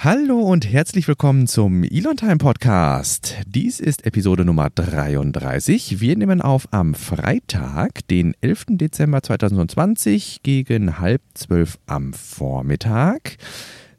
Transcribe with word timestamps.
Hallo 0.00 0.38
und 0.38 0.72
herzlich 0.72 1.08
willkommen 1.08 1.48
zum 1.48 1.82
Elon 1.82 2.16
Time 2.16 2.36
Podcast. 2.36 3.34
Dies 3.48 3.80
ist 3.80 4.06
Episode 4.06 4.44
Nummer 4.44 4.70
33. 4.70 6.00
Wir 6.00 6.16
nehmen 6.16 6.40
auf 6.40 6.68
am 6.70 6.94
Freitag, 6.94 8.06
den 8.06 8.36
11. 8.40 8.66
Dezember 8.68 9.24
2020 9.24 10.44
gegen 10.44 11.00
halb 11.00 11.20
zwölf 11.34 11.80
am 11.86 12.12
Vormittag. 12.12 13.38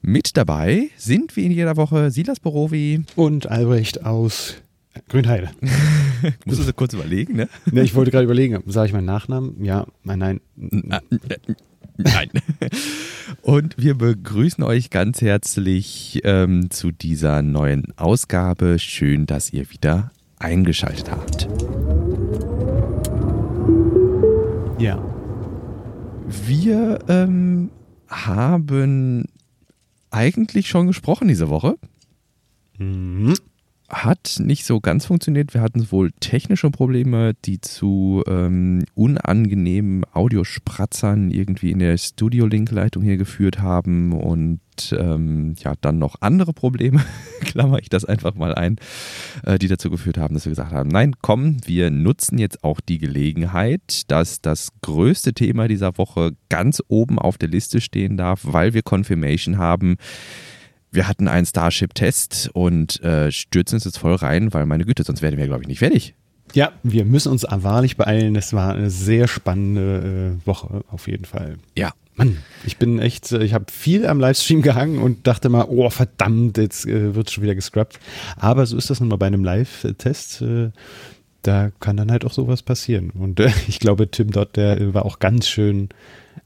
Mit 0.02 0.38
dabei 0.38 0.88
sind 0.96 1.36
wie 1.36 1.46
in 1.46 1.52
jeder 1.52 1.76
Woche 1.76 2.12
Silas 2.12 2.40
Borowi 2.40 3.04
und 3.18 3.52
Albrecht 3.52 4.06
aus 4.06 4.56
Grünheide. 5.10 5.50
Musst 6.46 6.60
du 6.62 6.64
so 6.64 6.72
kurz 6.72 6.94
überlegen, 6.94 7.36
ne? 7.36 7.50
ne 7.70 7.84
ich 7.84 7.94
wollte 7.94 8.12
gerade 8.12 8.24
überlegen, 8.24 8.64
sage 8.68 8.88
ich 8.88 8.94
meinen 8.94 9.04
Nachnamen? 9.04 9.62
Ja, 9.66 9.86
nein, 10.06 10.20
nein. 10.56 11.02
Nein. 12.00 12.30
Und 13.42 13.78
wir 13.78 13.96
begrüßen 13.96 14.64
euch 14.64 14.90
ganz 14.90 15.22
herzlich 15.22 16.22
ähm, 16.24 16.70
zu 16.70 16.92
dieser 16.92 17.42
neuen 17.42 17.94
Ausgabe. 17.98 18.80
Schön, 18.80 19.26
dass 19.26 19.52
ihr 19.52 19.70
wieder 19.70 20.12
eingeschaltet 20.40 21.12
habt. 21.12 21.50
Ja. 24.80 25.04
Wir 26.48 27.00
ähm, 27.10 27.70
haben 28.08 29.26
eigentlich 30.10 30.70
schon 30.70 30.88
gesprochen 30.88 31.28
diese 31.28 31.50
Woche. 31.50 31.76
Mhm 32.78 33.36
hat 33.90 34.38
nicht 34.40 34.66
so 34.66 34.80
ganz 34.80 35.06
funktioniert. 35.06 35.54
Wir 35.54 35.62
hatten 35.62 35.92
wohl 35.92 36.12
technische 36.20 36.70
Probleme, 36.70 37.34
die 37.46 37.60
zu 37.60 38.24
ähm, 38.28 38.86
unangenehmen 38.96 40.06
Audiospratzern 40.14 41.32
irgendwie 41.32 41.72
in 41.72 41.80
der 41.80 41.98
Studio-Link-Leitung 41.98 43.04
hier 43.04 43.18
geführt 43.18 43.60
haben 43.62 44.14
und 44.14 44.60
ähm, 44.92 45.56
ja, 45.60 45.74
dann 45.82 46.00
noch 46.00 46.16
andere 46.22 46.54
Probleme, 46.54 47.04
klammer 47.42 47.80
ich 47.80 47.90
das 47.90 48.06
einfach 48.06 48.36
mal 48.36 48.56
ein, 48.56 48.78
äh, 49.44 49.58
die 49.58 49.68
dazu 49.68 49.90
geführt 49.90 50.18
haben, 50.18 50.36
dass 50.36 50.46
wir 50.46 50.52
gesagt 50.52 50.72
haben, 50.72 50.90
nein, 50.90 51.16
komm, 51.22 51.58
wir 51.66 51.90
nutzen 51.90 52.38
jetzt 52.38 52.64
auch 52.64 52.80
die 52.80 53.00
Gelegenheit, 53.00 54.04
dass 54.10 54.42
das 54.42 54.70
größte 54.82 55.34
Thema 55.34 55.68
dieser 55.68 55.98
Woche 55.98 56.32
ganz 56.50 56.82
oben 56.88 57.20
auf 57.20 57.38
der 57.38 57.50
Liste 57.50 57.82
stehen 57.82 58.18
darf, 58.18 58.42
weil 58.44 58.74
wir 58.74 58.84
Confirmation 58.84 59.58
haben 59.58 59.98
wir 60.92 61.08
hatten 61.08 61.28
einen 61.28 61.46
Starship-Test 61.46 62.50
und 62.54 63.02
äh, 63.04 63.32
stürzen 63.32 63.76
uns 63.76 63.86
jetzt 63.86 64.00
voll 64.00 64.16
rein, 64.16 64.54
weil 64.54 64.66
meine 64.66 64.86
Güte, 64.86 65.04
sonst 65.04 65.22
werden 65.22 65.38
wir, 65.38 65.46
glaube 65.46 65.64
ich, 65.64 65.68
nicht 65.68 65.80
fertig. 65.80 66.16
Ja, 66.54 66.72
wir 66.84 67.06
müssen 67.06 67.32
uns 67.32 67.46
wahrlich 67.48 67.96
beeilen. 67.98 68.36
Es 68.36 68.54
war 68.54 68.74
eine 68.74 68.90
sehr 68.90 69.28
spannende 69.28 70.38
äh, 70.44 70.48
Woche, 70.48 70.84
auf 70.90 71.08
jeden 71.08 71.26
Fall. 71.26 71.58
Ja. 71.78 71.92
Mann, 72.16 72.38
ich 72.66 72.78
bin 72.78 73.00
echt, 73.00 73.32
äh, 73.32 73.44
ich 73.44 73.54
habe 73.54 73.66
viel 73.72 74.08
am 74.08 74.20
Livestream 74.20 74.62
gehangen 74.64 75.00
und 75.00 75.28
dachte 75.28 75.50
mal, 75.50 75.66
oh 75.70 75.90
verdammt, 75.90 76.58
jetzt 76.58 76.86
äh, 76.86 77.14
wird 77.16 77.30
schon 77.30 77.44
wieder 77.44 77.56
gescrubbt. 77.56 78.00
Aber 78.38 78.66
so 78.66 78.78
ist 78.78 78.90
das 78.90 79.00
nun 79.00 79.10
mal 79.10 79.18
bei 79.18 79.28
einem 79.28 79.44
Live-Test. 79.44 80.42
Äh, 80.42 80.72
da 81.44 81.72
kann 81.80 81.98
dann 81.98 82.12
halt 82.12 82.26
auch 82.26 82.34
sowas 82.34 82.64
passieren. 82.64 83.12
Und 83.12 83.40
äh, 83.40 83.52
ich 83.68 83.80
glaube, 83.80 84.10
Tim 84.10 84.32
Dott, 84.32 84.56
der 84.56 84.94
war 84.94 85.06
auch 85.06 85.20
ganz 85.20 85.48
schön 85.48 85.90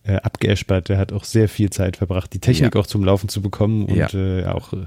äh, 0.03 0.16
abgeäschert. 0.16 0.89
Der 0.89 0.97
hat 0.97 1.13
auch 1.13 1.23
sehr 1.23 1.49
viel 1.49 1.69
Zeit 1.69 1.97
verbracht, 1.97 2.33
die 2.33 2.39
Technik 2.39 2.75
ja. 2.75 2.81
auch 2.81 2.88
zum 2.88 3.03
Laufen 3.03 3.30
zu 3.30 3.41
bekommen 3.41 3.86
und 3.86 3.95
ja. 3.95 4.13
äh, 4.13 4.45
auch 4.45 4.73
äh, 4.73 4.86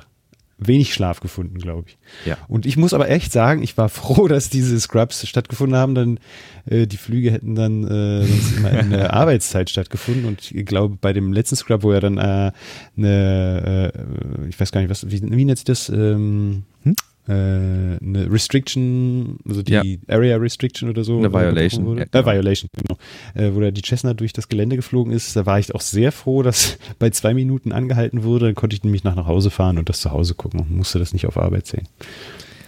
wenig 0.58 0.94
Schlaf 0.94 1.20
gefunden, 1.20 1.58
glaube 1.58 1.88
ich. 1.88 1.98
Ja. 2.24 2.38
Und 2.48 2.64
ich 2.64 2.76
muss 2.76 2.94
aber 2.94 3.10
echt 3.10 3.32
sagen, 3.32 3.62
ich 3.62 3.76
war 3.76 3.88
froh, 3.90 4.28
dass 4.28 4.48
diese 4.48 4.78
Scrubs 4.80 5.26
stattgefunden 5.26 5.76
haben, 5.76 5.94
denn 5.94 6.20
äh, 6.66 6.86
die 6.86 6.96
Flüge 6.96 7.30
hätten 7.30 7.54
dann 7.54 7.84
äh, 7.84 8.24
sonst 8.24 8.56
immer 8.56 8.70
in 8.70 8.90
der 8.90 9.12
Arbeitszeit 9.14 9.70
stattgefunden. 9.70 10.24
Und 10.24 10.52
ich 10.52 10.66
glaube, 10.66 10.96
bei 11.00 11.12
dem 11.12 11.32
letzten 11.32 11.56
Scrub, 11.56 11.82
wo 11.82 11.92
er 11.92 12.00
dann 12.00 12.18
äh, 12.18 12.52
eine, 12.96 13.92
äh, 13.94 14.48
ich 14.48 14.58
weiß 14.58 14.72
gar 14.72 14.80
nicht, 14.80 14.90
was, 14.90 15.10
wie, 15.10 15.22
wie 15.22 15.44
nennt 15.44 15.58
sich 15.58 15.64
das? 15.64 15.88
Ähm, 15.88 16.64
hm? 16.82 16.96
Äh, 17.28 17.32
eine 17.32 18.28
Restriction, 18.30 19.38
also 19.48 19.62
die 19.62 19.72
ja. 19.72 19.82
Area 20.08 20.36
Restriction 20.36 20.88
oder 20.88 21.04
so. 21.04 21.18
Eine 21.18 21.32
Violation. 21.32 21.98
Ja, 21.98 22.04
genau. 22.04 22.28
äh, 22.28 22.34
Violation, 22.34 22.70
genau. 22.74 22.98
Äh, 23.34 23.54
wo 23.54 23.60
da 23.60 23.70
die 23.70 23.82
Cessna 23.82 24.14
durch 24.14 24.32
das 24.32 24.48
Gelände 24.48 24.76
geflogen 24.76 25.12
ist. 25.12 25.34
Da 25.34 25.46
war 25.46 25.58
ich 25.58 25.74
auch 25.74 25.80
sehr 25.80 26.12
froh, 26.12 26.42
dass 26.42 26.78
bei 26.98 27.10
zwei 27.10 27.34
Minuten 27.34 27.72
angehalten 27.72 28.22
wurde. 28.22 28.46
Dann 28.46 28.54
konnte 28.54 28.76
ich 28.76 28.84
nämlich 28.84 29.04
nach, 29.04 29.16
nach 29.16 29.26
Hause 29.26 29.50
fahren 29.50 29.78
und 29.78 29.88
das 29.88 30.00
zu 30.00 30.12
Hause 30.12 30.34
gucken 30.34 30.60
und 30.60 30.70
musste 30.70 30.98
das 30.98 31.12
nicht 31.12 31.26
auf 31.26 31.36
Arbeit 31.36 31.66
sehen. 31.66 31.88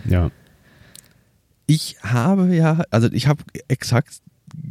Ja. 0.09 0.31
Ich 1.67 1.97
habe 2.03 2.55
ja, 2.55 2.83
also 2.91 3.09
ich 3.13 3.27
habe 3.27 3.43
exakt 3.69 4.23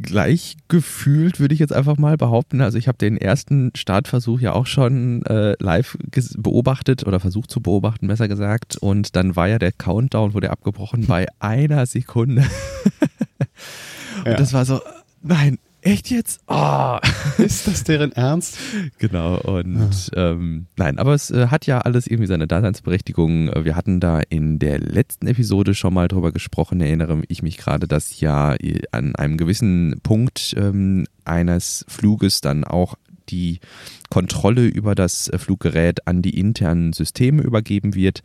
gleich 0.02 0.56
gefühlt, 0.68 1.40
würde 1.40 1.54
ich 1.54 1.60
jetzt 1.60 1.72
einfach 1.72 1.98
mal 1.98 2.16
behaupten. 2.16 2.60
Also 2.60 2.78
ich 2.78 2.88
habe 2.88 2.98
den 2.98 3.16
ersten 3.16 3.70
Startversuch 3.74 4.40
ja 4.40 4.52
auch 4.52 4.66
schon 4.66 5.24
äh, 5.26 5.54
live 5.60 5.96
beobachtet 6.36 7.06
oder 7.06 7.20
versucht 7.20 7.50
zu 7.50 7.60
beobachten, 7.60 8.06
besser 8.06 8.28
gesagt. 8.28 8.76
Und 8.76 9.16
dann 9.16 9.36
war 9.36 9.48
ja 9.48 9.58
der 9.58 9.72
Countdown, 9.72 10.34
wurde 10.34 10.50
abgebrochen 10.50 11.06
bei 11.06 11.26
einer 11.40 11.86
Sekunde. 11.86 12.42
Und 14.24 14.32
ja. 14.32 14.36
das 14.36 14.52
war 14.52 14.64
so, 14.64 14.80
nein, 15.22 15.58
Echt 15.88 16.10
jetzt? 16.10 16.40
Oh. 16.48 16.98
Ist 17.38 17.66
das 17.66 17.82
deren 17.82 18.12
Ernst? 18.12 18.58
genau, 18.98 19.38
und 19.38 20.10
ja. 20.14 20.32
ähm, 20.32 20.66
nein, 20.76 20.98
aber 20.98 21.14
es 21.14 21.30
äh, 21.30 21.46
hat 21.46 21.64
ja 21.66 21.78
alles 21.78 22.06
irgendwie 22.06 22.26
seine 22.26 22.46
Daseinsberechtigung. 22.46 23.50
Wir 23.64 23.74
hatten 23.74 23.98
da 23.98 24.20
in 24.28 24.58
der 24.58 24.80
letzten 24.80 25.26
Episode 25.26 25.74
schon 25.74 25.94
mal 25.94 26.08
drüber 26.08 26.30
gesprochen, 26.30 26.82
erinnere 26.82 27.22
ich 27.28 27.42
mich 27.42 27.56
gerade, 27.56 27.88
dass 27.88 28.20
ja 28.20 28.54
an 28.92 29.16
einem 29.16 29.38
gewissen 29.38 29.98
Punkt 30.02 30.54
ähm, 30.58 31.06
eines 31.24 31.86
Fluges 31.88 32.42
dann 32.42 32.64
auch 32.64 32.96
die 33.30 33.60
Kontrolle 34.10 34.66
über 34.66 34.94
das 34.94 35.30
Fluggerät 35.36 36.06
an 36.06 36.20
die 36.20 36.38
internen 36.38 36.92
Systeme 36.92 37.42
übergeben 37.42 37.94
wird. 37.94 38.22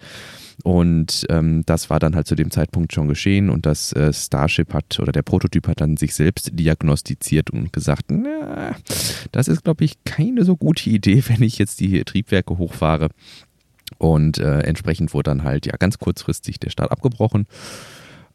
Und 0.64 1.26
ähm, 1.30 1.64
das 1.66 1.90
war 1.90 2.00
dann 2.00 2.16
halt 2.16 2.28
zu 2.28 2.36
dem 2.36 2.52
Zeitpunkt 2.52 2.94
schon 2.94 3.08
geschehen 3.08 3.50
und 3.50 3.66
das 3.66 3.92
äh, 3.94 4.14
Starship 4.14 4.74
hat 4.74 5.00
oder 5.00 5.12
der 5.12 5.24
Prototyp 5.24 5.68
hat 5.68 5.82
dann 5.82 5.98
sich 5.98 6.14
selbst 6.14 6.52
diagnostiziert 6.54 7.50
und 7.50 7.74
gesagt, 7.74 8.06
na, 8.10 8.76
das 9.32 9.48
ist 9.48 9.64
glaube 9.64 9.84
ich 9.84 10.04
keine 10.04 10.46
so 10.46 10.56
gute 10.56 10.90
Idee, 10.90 11.24
wenn 11.28 11.42
ich 11.42 11.58
jetzt 11.58 11.80
die 11.80 12.04
Triebwerke 12.04 12.58
hochfahre. 12.58 13.10
Und 13.98 14.38
äh, 14.38 14.60
entsprechend 14.62 15.14
wurde 15.14 15.30
dann 15.30 15.44
halt 15.44 15.66
ja 15.66 15.74
ganz 15.78 15.98
kurzfristig 15.98 16.60
der 16.60 16.70
Start 16.70 16.92
abgebrochen. 16.92 17.46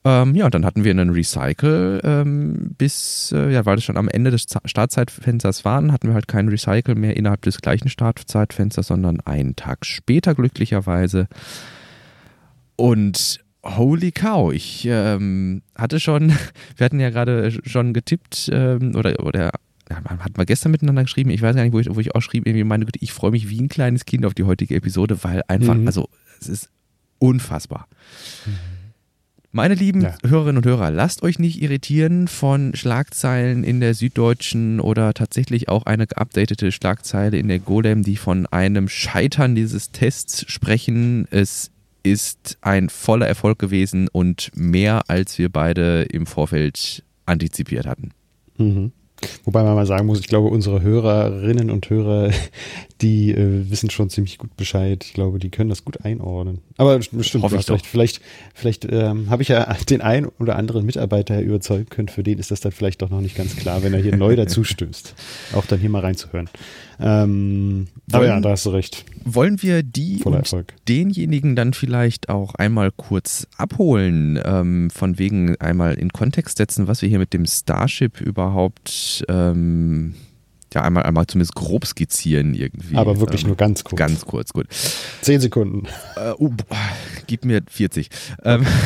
Ähm, 0.04 0.34
ja, 0.34 0.44
und 0.44 0.54
dann 0.54 0.64
hatten 0.64 0.84
wir 0.84 0.92
einen 0.92 1.10
Recycle 1.10 2.00
ähm, 2.04 2.74
bis, 2.78 3.32
äh, 3.32 3.52
ja, 3.52 3.66
weil 3.66 3.78
es 3.78 3.84
schon 3.84 3.96
am 3.96 4.08
Ende 4.08 4.30
des 4.30 4.46
Startzeitfensters 4.64 5.64
waren, 5.64 5.92
hatten 5.92 6.06
wir 6.06 6.14
halt 6.14 6.28
keinen 6.28 6.48
Recycle 6.48 6.94
mehr 6.94 7.16
innerhalb 7.16 7.42
des 7.42 7.60
gleichen 7.60 7.88
Startzeitfensters, 7.88 8.86
sondern 8.86 9.20
einen 9.20 9.56
Tag 9.56 9.84
später 9.84 10.34
glücklicherweise. 10.34 11.26
Und 12.80 13.40
holy 13.64 14.12
cow, 14.12 14.52
ich 14.52 14.86
ähm, 14.88 15.62
hatte 15.74 15.98
schon, 15.98 16.32
wir 16.76 16.84
hatten 16.84 17.00
ja 17.00 17.10
gerade 17.10 17.50
schon 17.66 17.92
getippt 17.92 18.48
ähm, 18.52 18.94
oder, 18.94 19.18
oder 19.24 19.50
hat 19.90 20.36
mal 20.36 20.46
gestern 20.46 20.70
miteinander 20.70 21.02
geschrieben, 21.02 21.30
ich 21.30 21.42
weiß 21.42 21.56
gar 21.56 21.64
nicht, 21.64 21.72
wo 21.72 21.80
ich, 21.80 21.92
wo 21.92 21.98
ich 21.98 22.14
auch 22.14 22.20
schrieb, 22.20 22.46
irgendwie 22.46 22.62
meine 22.62 22.84
Güte, 22.84 23.00
ich 23.02 23.12
freue 23.12 23.32
mich 23.32 23.48
wie 23.48 23.60
ein 23.60 23.68
kleines 23.68 24.04
Kind 24.04 24.24
auf 24.26 24.34
die 24.34 24.44
heutige 24.44 24.76
Episode, 24.76 25.24
weil 25.24 25.42
einfach, 25.48 25.74
mhm. 25.74 25.86
also 25.86 26.08
es 26.40 26.48
ist 26.48 26.70
unfassbar. 27.18 27.88
Mhm. 28.46 28.52
Meine 29.50 29.74
lieben 29.74 30.02
ja. 30.02 30.14
Hörerinnen 30.24 30.58
und 30.58 30.66
Hörer, 30.66 30.90
lasst 30.90 31.22
euch 31.22 31.38
nicht 31.40 31.60
irritieren 31.60 32.28
von 32.28 32.76
Schlagzeilen 32.76 33.64
in 33.64 33.80
der 33.80 33.94
Süddeutschen 33.94 34.78
oder 34.78 35.14
tatsächlich 35.14 35.68
auch 35.68 35.86
eine 35.86 36.06
geupdatete 36.06 36.70
Schlagzeile 36.70 37.38
in 37.38 37.48
der 37.48 37.58
Golem, 37.58 38.02
die 38.02 38.16
von 38.16 38.46
einem 38.46 38.88
Scheitern 38.88 39.54
dieses 39.54 39.90
Tests 39.90 40.44
sprechen. 40.52 41.26
Es 41.30 41.70
ist 42.02 42.58
ein 42.60 42.88
voller 42.88 43.26
Erfolg 43.26 43.58
gewesen 43.58 44.08
und 44.08 44.50
mehr, 44.54 45.02
als 45.08 45.38
wir 45.38 45.48
beide 45.48 46.02
im 46.02 46.26
Vorfeld 46.26 47.02
antizipiert 47.26 47.86
hatten. 47.86 48.10
Mhm. 48.56 48.92
Wobei 49.44 49.64
man 49.64 49.74
mal 49.74 49.86
sagen 49.86 50.06
muss, 50.06 50.20
ich 50.20 50.28
glaube, 50.28 50.48
unsere 50.48 50.80
Hörerinnen 50.80 51.70
und 51.70 51.90
Hörer, 51.90 52.30
die 53.00 53.32
äh, 53.32 53.68
wissen 53.68 53.90
schon 53.90 54.10
ziemlich 54.10 54.38
gut 54.38 54.56
Bescheid. 54.56 55.04
Ich 55.04 55.12
glaube, 55.12 55.38
die 55.38 55.50
können 55.50 55.70
das 55.70 55.84
gut 55.84 56.04
einordnen. 56.04 56.60
Aber 56.76 56.98
bestimmt, 56.98 57.42
Hoffe 57.42 57.60
vielleicht, 57.60 57.86
vielleicht, 57.86 58.20
vielleicht 58.54 58.86
ähm, 58.90 59.28
habe 59.30 59.42
ich 59.42 59.48
ja 59.48 59.72
den 59.90 60.02
einen 60.02 60.26
oder 60.38 60.56
anderen 60.56 60.86
Mitarbeiter 60.86 61.40
überzeugen 61.40 61.88
können. 61.88 62.08
Für 62.08 62.22
den 62.22 62.38
ist 62.38 62.50
das 62.50 62.60
dann 62.60 62.72
vielleicht 62.72 63.02
doch 63.02 63.10
noch 63.10 63.20
nicht 63.20 63.36
ganz 63.36 63.56
klar, 63.56 63.82
wenn 63.82 63.92
er 63.92 64.00
hier 64.00 64.16
neu 64.16 64.36
dazu 64.36 64.62
stößt. 64.62 65.14
Auch 65.54 65.66
dann 65.66 65.80
hier 65.80 65.90
mal 65.90 66.02
reinzuhören. 66.02 66.48
Ähm, 67.00 67.88
aber 68.12 68.26
ja, 68.26 68.40
da 68.40 68.50
hast 68.50 68.66
du 68.66 68.70
recht. 68.70 69.04
Wollen 69.24 69.62
wir 69.62 69.82
die 69.82 70.18
Voller 70.18 70.38
und 70.38 70.42
Erfolg. 70.42 70.74
denjenigen 70.88 71.54
dann 71.54 71.72
vielleicht 71.74 72.28
auch 72.28 72.54
einmal 72.54 72.90
kurz 72.90 73.46
abholen, 73.56 74.40
ähm, 74.44 74.90
von 74.90 75.18
wegen 75.18 75.56
einmal 75.60 75.94
in 75.94 76.12
Kontext 76.12 76.58
setzen, 76.58 76.88
was 76.88 77.02
wir 77.02 77.08
hier 77.08 77.18
mit 77.18 77.32
dem 77.32 77.46
Starship 77.46 78.20
überhaupt 78.20 79.24
ähm, 79.28 80.14
ja 80.74 80.82
einmal 80.82 81.04
einmal 81.04 81.26
zumindest 81.26 81.54
grob 81.54 81.86
skizzieren 81.86 82.54
irgendwie. 82.54 82.96
Aber 82.96 83.20
wirklich 83.20 83.42
ähm, 83.42 83.48
nur 83.48 83.56
ganz 83.56 83.84
kurz. 83.84 83.98
Ganz 83.98 84.24
kurz, 84.24 84.52
gut. 84.52 84.66
Zehn 85.20 85.40
Sekunden. 85.40 85.86
Äh, 86.16 86.32
oh, 86.38 86.50
gib 87.26 87.44
mir 87.44 87.62
40. 87.68 88.08
Ähm, 88.44 88.66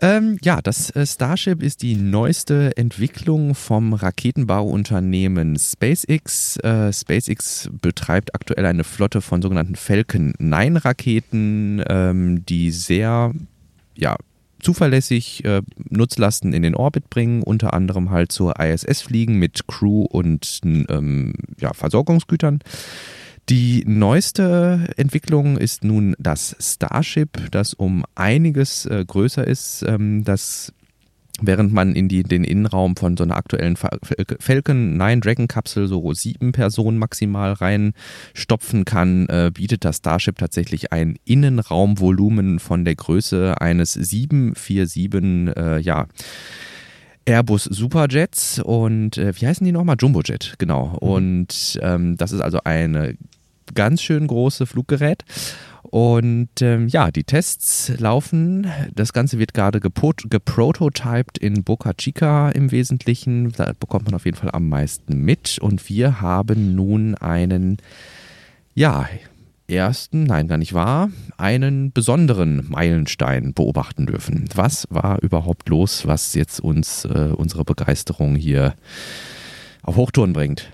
Ähm, 0.00 0.38
ja, 0.42 0.60
das 0.62 0.90
äh, 0.90 1.04
Starship 1.06 1.60
ist 1.62 1.82
die 1.82 1.96
neueste 1.96 2.76
Entwicklung 2.76 3.56
vom 3.56 3.94
Raketenbauunternehmen 3.94 5.58
SpaceX. 5.58 6.56
Äh, 6.58 6.92
SpaceX 6.92 7.68
betreibt 7.80 8.34
aktuell 8.34 8.64
eine 8.66 8.84
Flotte 8.84 9.20
von 9.20 9.42
sogenannten 9.42 9.74
Falcon 9.74 10.34
9 10.38 10.76
Raketen, 10.76 11.82
ähm, 11.88 12.46
die 12.46 12.70
sehr 12.70 13.32
ja, 13.96 14.16
zuverlässig 14.60 15.44
äh, 15.44 15.62
Nutzlasten 15.88 16.52
in 16.52 16.62
den 16.62 16.74
Orbit 16.74 17.10
bringen, 17.10 17.42
unter 17.42 17.72
anderem 17.74 18.10
halt 18.10 18.32
zur 18.32 18.58
ISS 18.60 19.02
fliegen 19.02 19.38
mit 19.38 19.66
Crew 19.66 20.02
und 20.02 20.60
ähm, 20.64 21.34
ja, 21.60 21.72
Versorgungsgütern. 21.72 22.60
Die 23.48 23.82
neueste 23.86 24.90
Entwicklung 24.98 25.56
ist 25.56 25.82
nun 25.82 26.14
das 26.18 26.54
Starship, 26.60 27.50
das 27.50 27.72
um 27.72 28.04
einiges 28.14 28.84
äh, 28.84 29.04
größer 29.06 29.46
ist. 29.46 29.84
Ähm, 29.88 30.22
das 30.24 30.74
Während 31.40 31.72
man 31.72 31.94
in 31.94 32.08
die, 32.08 32.24
den 32.24 32.42
Innenraum 32.42 32.96
von 32.96 33.16
so 33.16 33.22
einer 33.22 33.36
aktuellen 33.36 33.76
Falcon 33.76 34.96
9 34.96 35.20
Dragon 35.20 35.46
Kapsel 35.46 35.86
so 35.86 36.12
sieben 36.12 36.52
Personen 36.52 36.98
maximal 36.98 37.52
reinstopfen 37.52 38.84
kann, 38.84 39.28
äh, 39.28 39.50
bietet 39.52 39.84
das 39.84 39.98
Starship 39.98 40.38
tatsächlich 40.38 40.92
ein 40.92 41.16
Innenraumvolumen 41.24 42.58
von 42.58 42.84
der 42.84 42.96
Größe 42.96 43.60
eines 43.60 43.92
747, 43.92 45.56
äh, 45.56 45.78
ja, 45.78 46.06
Airbus 47.24 47.64
Superjets 47.64 48.58
und 48.58 49.18
äh, 49.18 49.32
wie 49.38 49.46
heißen 49.46 49.64
die 49.64 49.72
nochmal? 49.72 49.96
Jumbojet, 50.00 50.54
genau. 50.58 50.88
Mhm. 50.88 51.08
Und 51.08 51.78
ähm, 51.82 52.16
das 52.16 52.32
ist 52.32 52.40
also 52.40 52.60
ein 52.64 53.16
ganz 53.74 54.02
schön 54.02 54.26
große 54.26 54.66
Fluggerät. 54.66 55.24
Und 55.82 56.60
ähm, 56.60 56.88
ja, 56.88 57.10
die 57.10 57.24
Tests 57.24 57.92
laufen. 57.98 58.66
Das 58.94 59.12
Ganze 59.12 59.38
wird 59.38 59.54
gerade 59.54 59.80
geprototyped 59.80 61.38
in 61.38 61.64
Boca 61.64 61.94
Chica 61.94 62.50
im 62.50 62.70
Wesentlichen. 62.70 63.52
Da 63.52 63.72
bekommt 63.78 64.06
man 64.06 64.14
auf 64.14 64.24
jeden 64.24 64.36
Fall 64.36 64.50
am 64.50 64.68
meisten 64.68 65.20
mit. 65.24 65.58
Und 65.60 65.88
wir 65.88 66.20
haben 66.20 66.74
nun 66.74 67.14
einen, 67.14 67.78
ja, 68.74 69.08
ersten, 69.68 70.24
nein, 70.24 70.48
gar 70.48 70.58
nicht 70.58 70.72
wahr, 70.72 71.10
einen 71.36 71.92
besonderen 71.92 72.68
Meilenstein 72.68 73.52
beobachten 73.52 74.06
dürfen. 74.06 74.48
Was 74.54 74.86
war 74.90 75.22
überhaupt 75.22 75.68
los, 75.68 76.06
was 76.06 76.34
jetzt 76.34 76.60
uns 76.60 77.04
äh, 77.04 77.32
unsere 77.36 77.64
Begeisterung 77.64 78.34
hier 78.34 78.74
auf 79.82 79.96
Hochtouren 79.96 80.32
bringt? 80.32 80.70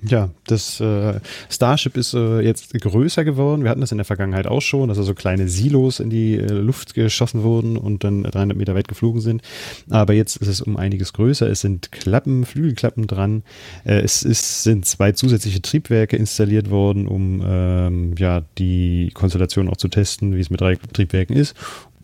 Ja, 0.00 0.30
das 0.46 0.80
äh, 0.80 1.18
Starship 1.50 1.96
ist 1.96 2.14
äh, 2.14 2.40
jetzt 2.40 2.72
größer 2.72 3.24
geworden. 3.24 3.64
Wir 3.64 3.70
hatten 3.70 3.80
das 3.80 3.90
in 3.90 3.98
der 3.98 4.04
Vergangenheit 4.04 4.46
auch 4.46 4.60
schon, 4.62 4.88
dass 4.88 4.98
also 4.98 5.12
kleine 5.12 5.48
Silos 5.48 5.98
in 5.98 6.08
die 6.08 6.36
äh, 6.36 6.46
Luft 6.52 6.94
geschossen 6.94 7.42
wurden 7.42 7.76
und 7.76 8.04
dann 8.04 8.22
300 8.22 8.56
Meter 8.56 8.76
weit 8.76 8.86
geflogen 8.86 9.20
sind. 9.20 9.42
Aber 9.90 10.12
jetzt 10.12 10.36
ist 10.36 10.46
es 10.46 10.60
um 10.60 10.76
einiges 10.76 11.12
größer. 11.14 11.48
Es 11.48 11.62
sind 11.62 11.90
Klappen, 11.90 12.46
Flügelklappen 12.46 13.08
dran. 13.08 13.42
Äh, 13.84 14.00
es 14.00 14.22
ist, 14.22 14.62
sind 14.62 14.86
zwei 14.86 15.10
zusätzliche 15.12 15.62
Triebwerke 15.62 16.16
installiert 16.16 16.70
worden, 16.70 17.08
um 17.08 17.42
ähm, 17.44 18.14
ja 18.16 18.42
die 18.56 19.10
Konstellation 19.14 19.68
auch 19.68 19.78
zu 19.78 19.88
testen, 19.88 20.36
wie 20.36 20.40
es 20.40 20.50
mit 20.50 20.60
drei 20.60 20.76
Triebwerken 20.76 21.34
ist. 21.34 21.56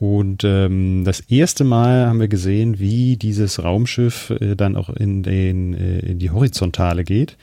Und 0.05 0.45
ähm, 0.45 1.03
das 1.07 1.21
erste 1.21 1.65
Mal 1.65 2.07
haben 2.07 2.21
wir 2.21 2.29
gesehen, 2.29 2.79
wie 2.79 3.17
dieses 3.17 3.65
Raumschiff 3.65 4.29
äh, 4.39 4.55
dann 4.55 4.77
auch 4.77 4.91
in, 4.91 5.23
den, 5.23 5.73
äh, 5.73 6.01
in 6.01 6.19
die 6.19 6.31
Horizontale 6.31 7.05
geht. 7.05 7.39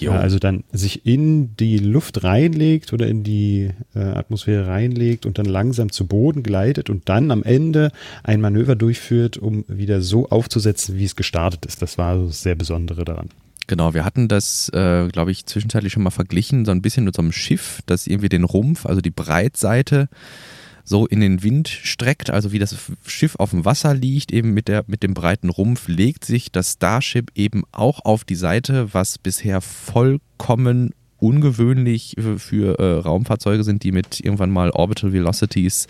Äh, 0.00 0.08
also 0.08 0.38
dann 0.38 0.64
sich 0.72 1.04
in 1.04 1.54
die 1.56 1.76
Luft 1.76 2.24
reinlegt 2.24 2.94
oder 2.94 3.06
in 3.06 3.22
die 3.22 3.68
äh, 3.94 3.98
Atmosphäre 3.98 4.66
reinlegt 4.66 5.26
und 5.26 5.36
dann 5.36 5.44
langsam 5.44 5.92
zu 5.92 6.06
Boden 6.06 6.42
gleitet 6.42 6.88
und 6.88 7.06
dann 7.06 7.30
am 7.30 7.42
Ende 7.42 7.92
ein 8.22 8.40
Manöver 8.40 8.76
durchführt, 8.76 9.36
um 9.36 9.66
wieder 9.68 10.00
so 10.00 10.30
aufzusetzen, 10.30 10.96
wie 10.96 11.04
es 11.04 11.16
gestartet 11.16 11.66
ist. 11.66 11.82
Das 11.82 11.98
war 11.98 12.16
das 12.16 12.42
sehr 12.42 12.54
Besondere 12.54 13.04
daran. 13.04 13.28
Genau, 13.66 13.92
wir 13.92 14.06
hatten 14.06 14.28
das, 14.28 14.70
äh, 14.70 15.08
glaube 15.08 15.32
ich, 15.32 15.44
zwischenzeitlich 15.44 15.92
schon 15.92 16.02
mal 16.02 16.10
verglichen, 16.10 16.64
so 16.64 16.70
ein 16.70 16.80
bisschen 16.80 17.04
mit 17.04 17.14
so 17.14 17.20
einem 17.20 17.32
Schiff, 17.32 17.82
das 17.84 18.06
irgendwie 18.06 18.30
den 18.30 18.44
Rumpf, 18.44 18.86
also 18.86 19.02
die 19.02 19.10
Breitseite 19.10 20.08
so 20.86 21.04
in 21.04 21.20
den 21.20 21.42
Wind 21.42 21.68
streckt, 21.68 22.30
also 22.30 22.52
wie 22.52 22.60
das 22.60 22.76
Schiff 23.04 23.36
auf 23.36 23.50
dem 23.50 23.64
Wasser 23.64 23.92
liegt, 23.92 24.32
eben 24.32 24.54
mit, 24.54 24.68
der, 24.68 24.84
mit 24.86 25.02
dem 25.02 25.14
breiten 25.14 25.50
Rumpf, 25.50 25.88
legt 25.88 26.24
sich 26.24 26.52
das 26.52 26.74
Starship 26.74 27.32
eben 27.34 27.64
auch 27.72 28.04
auf 28.04 28.24
die 28.24 28.36
Seite, 28.36 28.94
was 28.94 29.18
bisher 29.18 29.60
vollkommen 29.60 30.92
ungewöhnlich 31.18 32.14
für 32.36 32.78
äh, 32.78 33.00
Raumfahrzeuge 33.00 33.64
sind, 33.64 33.82
die 33.82 33.90
mit 33.90 34.20
irgendwann 34.20 34.50
mal 34.50 34.70
Orbital 34.70 35.12
Velocities 35.12 35.86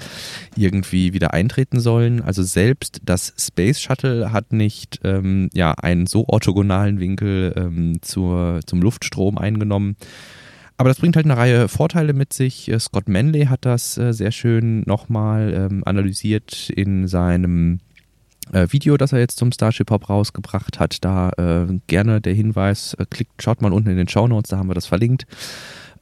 irgendwie 0.57 1.13
wieder 1.13 1.35
eintreten 1.35 1.81
sollen. 1.81 2.23
Also 2.23 2.43
selbst 2.43 3.01
das 3.05 3.35
Space 3.37 3.81
Shuttle 3.81 4.33
hat 4.33 4.53
nicht 4.53 5.01
ähm, 5.05 5.51
ja, 5.53 5.73
einen 5.73 6.07
so 6.07 6.27
orthogonalen 6.29 7.01
Winkel 7.01 7.53
ähm, 7.57 7.99
zur, 8.03 8.61
zum 8.67 8.81
Luftstrom 8.81 9.37
eingenommen. 9.37 9.97
Aber 10.79 10.91
das 10.91 10.99
bringt 10.99 11.17
halt 11.17 11.27
eine 11.27 11.37
Reihe 11.37 11.69
Vorteile 11.69 12.13
mit 12.13 12.33
sich. 12.33 12.71
Äh, 12.71 12.79
Scott 12.79 13.09
Manley 13.09 13.47
hat 13.47 13.65
das 13.65 13.97
äh, 13.97 14.13
sehr 14.13 14.33
schön 14.33 14.83
nochmal 14.87 15.53
ähm, 15.55 15.83
analysiert 15.85 16.71
in 16.71 17.09
seinem 17.09 17.81
äh, 18.53 18.67
Video, 18.71 18.97
das 18.97 19.13
er 19.13 19.19
jetzt 19.19 19.39
zum 19.39 19.53
Starship 19.53 19.91
Hop 19.91 20.09
rausgebracht 20.09 20.79
hat. 20.79 21.05
Da 21.05 21.33
gerne 21.87 22.21
der 22.21 22.35
Hinweis, 22.35 22.97
klickt, 23.11 23.43
schaut 23.43 23.63
mal 23.63 23.73
unten 23.73 23.91
in 23.91 23.97
den 23.97 24.09
Show 24.09 24.29
Notes, 24.29 24.51
da 24.51 24.59
haben 24.59 24.69
wir 24.69 24.75
das 24.75 24.87
verlinkt, 24.87 25.27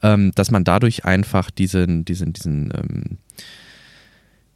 ähm, 0.03 0.31
dass 0.35 0.51
man 0.51 0.63
dadurch 0.63 1.05
einfach 1.05 1.49
diesen, 1.49 2.05
diesen, 2.05 2.33
diesen 2.33 2.73
ähm, 2.75 3.17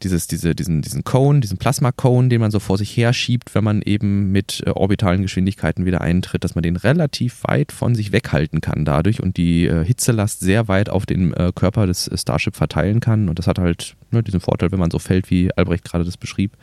dieses, 0.04 0.28
diese, 0.28 0.56
diesen, 0.56 0.82
diesen 0.82 1.04
Cone, 1.04 1.40
diesen 1.40 1.58
Plasma-Cone, 1.58 2.30
den 2.30 2.42
man 2.42 2.52
so 2.52 2.60
vor 2.60 2.78
sich 2.78 2.96
her 2.96 3.14
schiebt, 3.14 3.54
wenn 3.56 3.64
man 3.64 3.82
eben 3.82 4.32
mit 4.32 4.64
äh, 4.66 4.72
orbitalen 4.72 5.22
Geschwindigkeiten 5.22 5.86
wieder 5.86 6.02
eintritt, 6.02 6.44
dass 6.44 6.56
man 6.56 6.64
den 6.64 6.76
relativ 6.76 7.44
weit 7.44 7.72
von 7.72 7.96
sich 7.96 8.12
weghalten 8.12 8.62
kann 8.62 8.86
dadurch 8.86 9.22
und 9.22 9.38
die 9.38 9.66
äh, 9.66 9.84
Hitzelast 9.84 10.40
sehr 10.40 10.68
weit 10.68 10.90
auf 10.90 11.06
den 11.06 11.34
äh, 11.34 11.52
Körper 11.54 11.88
des 11.88 12.08
äh, 12.08 12.18
Starship 12.18 12.56
verteilen 12.56 13.00
kann. 13.00 13.30
Und 13.30 13.40
das 13.40 13.48
hat 13.48 13.60
halt 13.60 13.96
ne, 14.12 14.24
diesen 14.24 14.40
Vorteil, 14.40 14.72
wenn 14.72 14.80
man 14.80 14.92
so 14.92 15.00
fällt, 15.00 15.30
wie 15.30 15.52
Albrecht 15.56 15.84
gerade 15.84 16.06
das 16.06 16.18
beschrieb. 16.18 16.58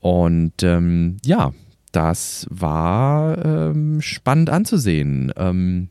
Und 0.00 0.62
ähm, 0.62 1.18
ja, 1.24 1.52
das 1.92 2.46
war 2.50 3.44
ähm, 3.44 4.00
spannend 4.00 4.50
anzusehen. 4.50 5.32
Ähm, 5.36 5.88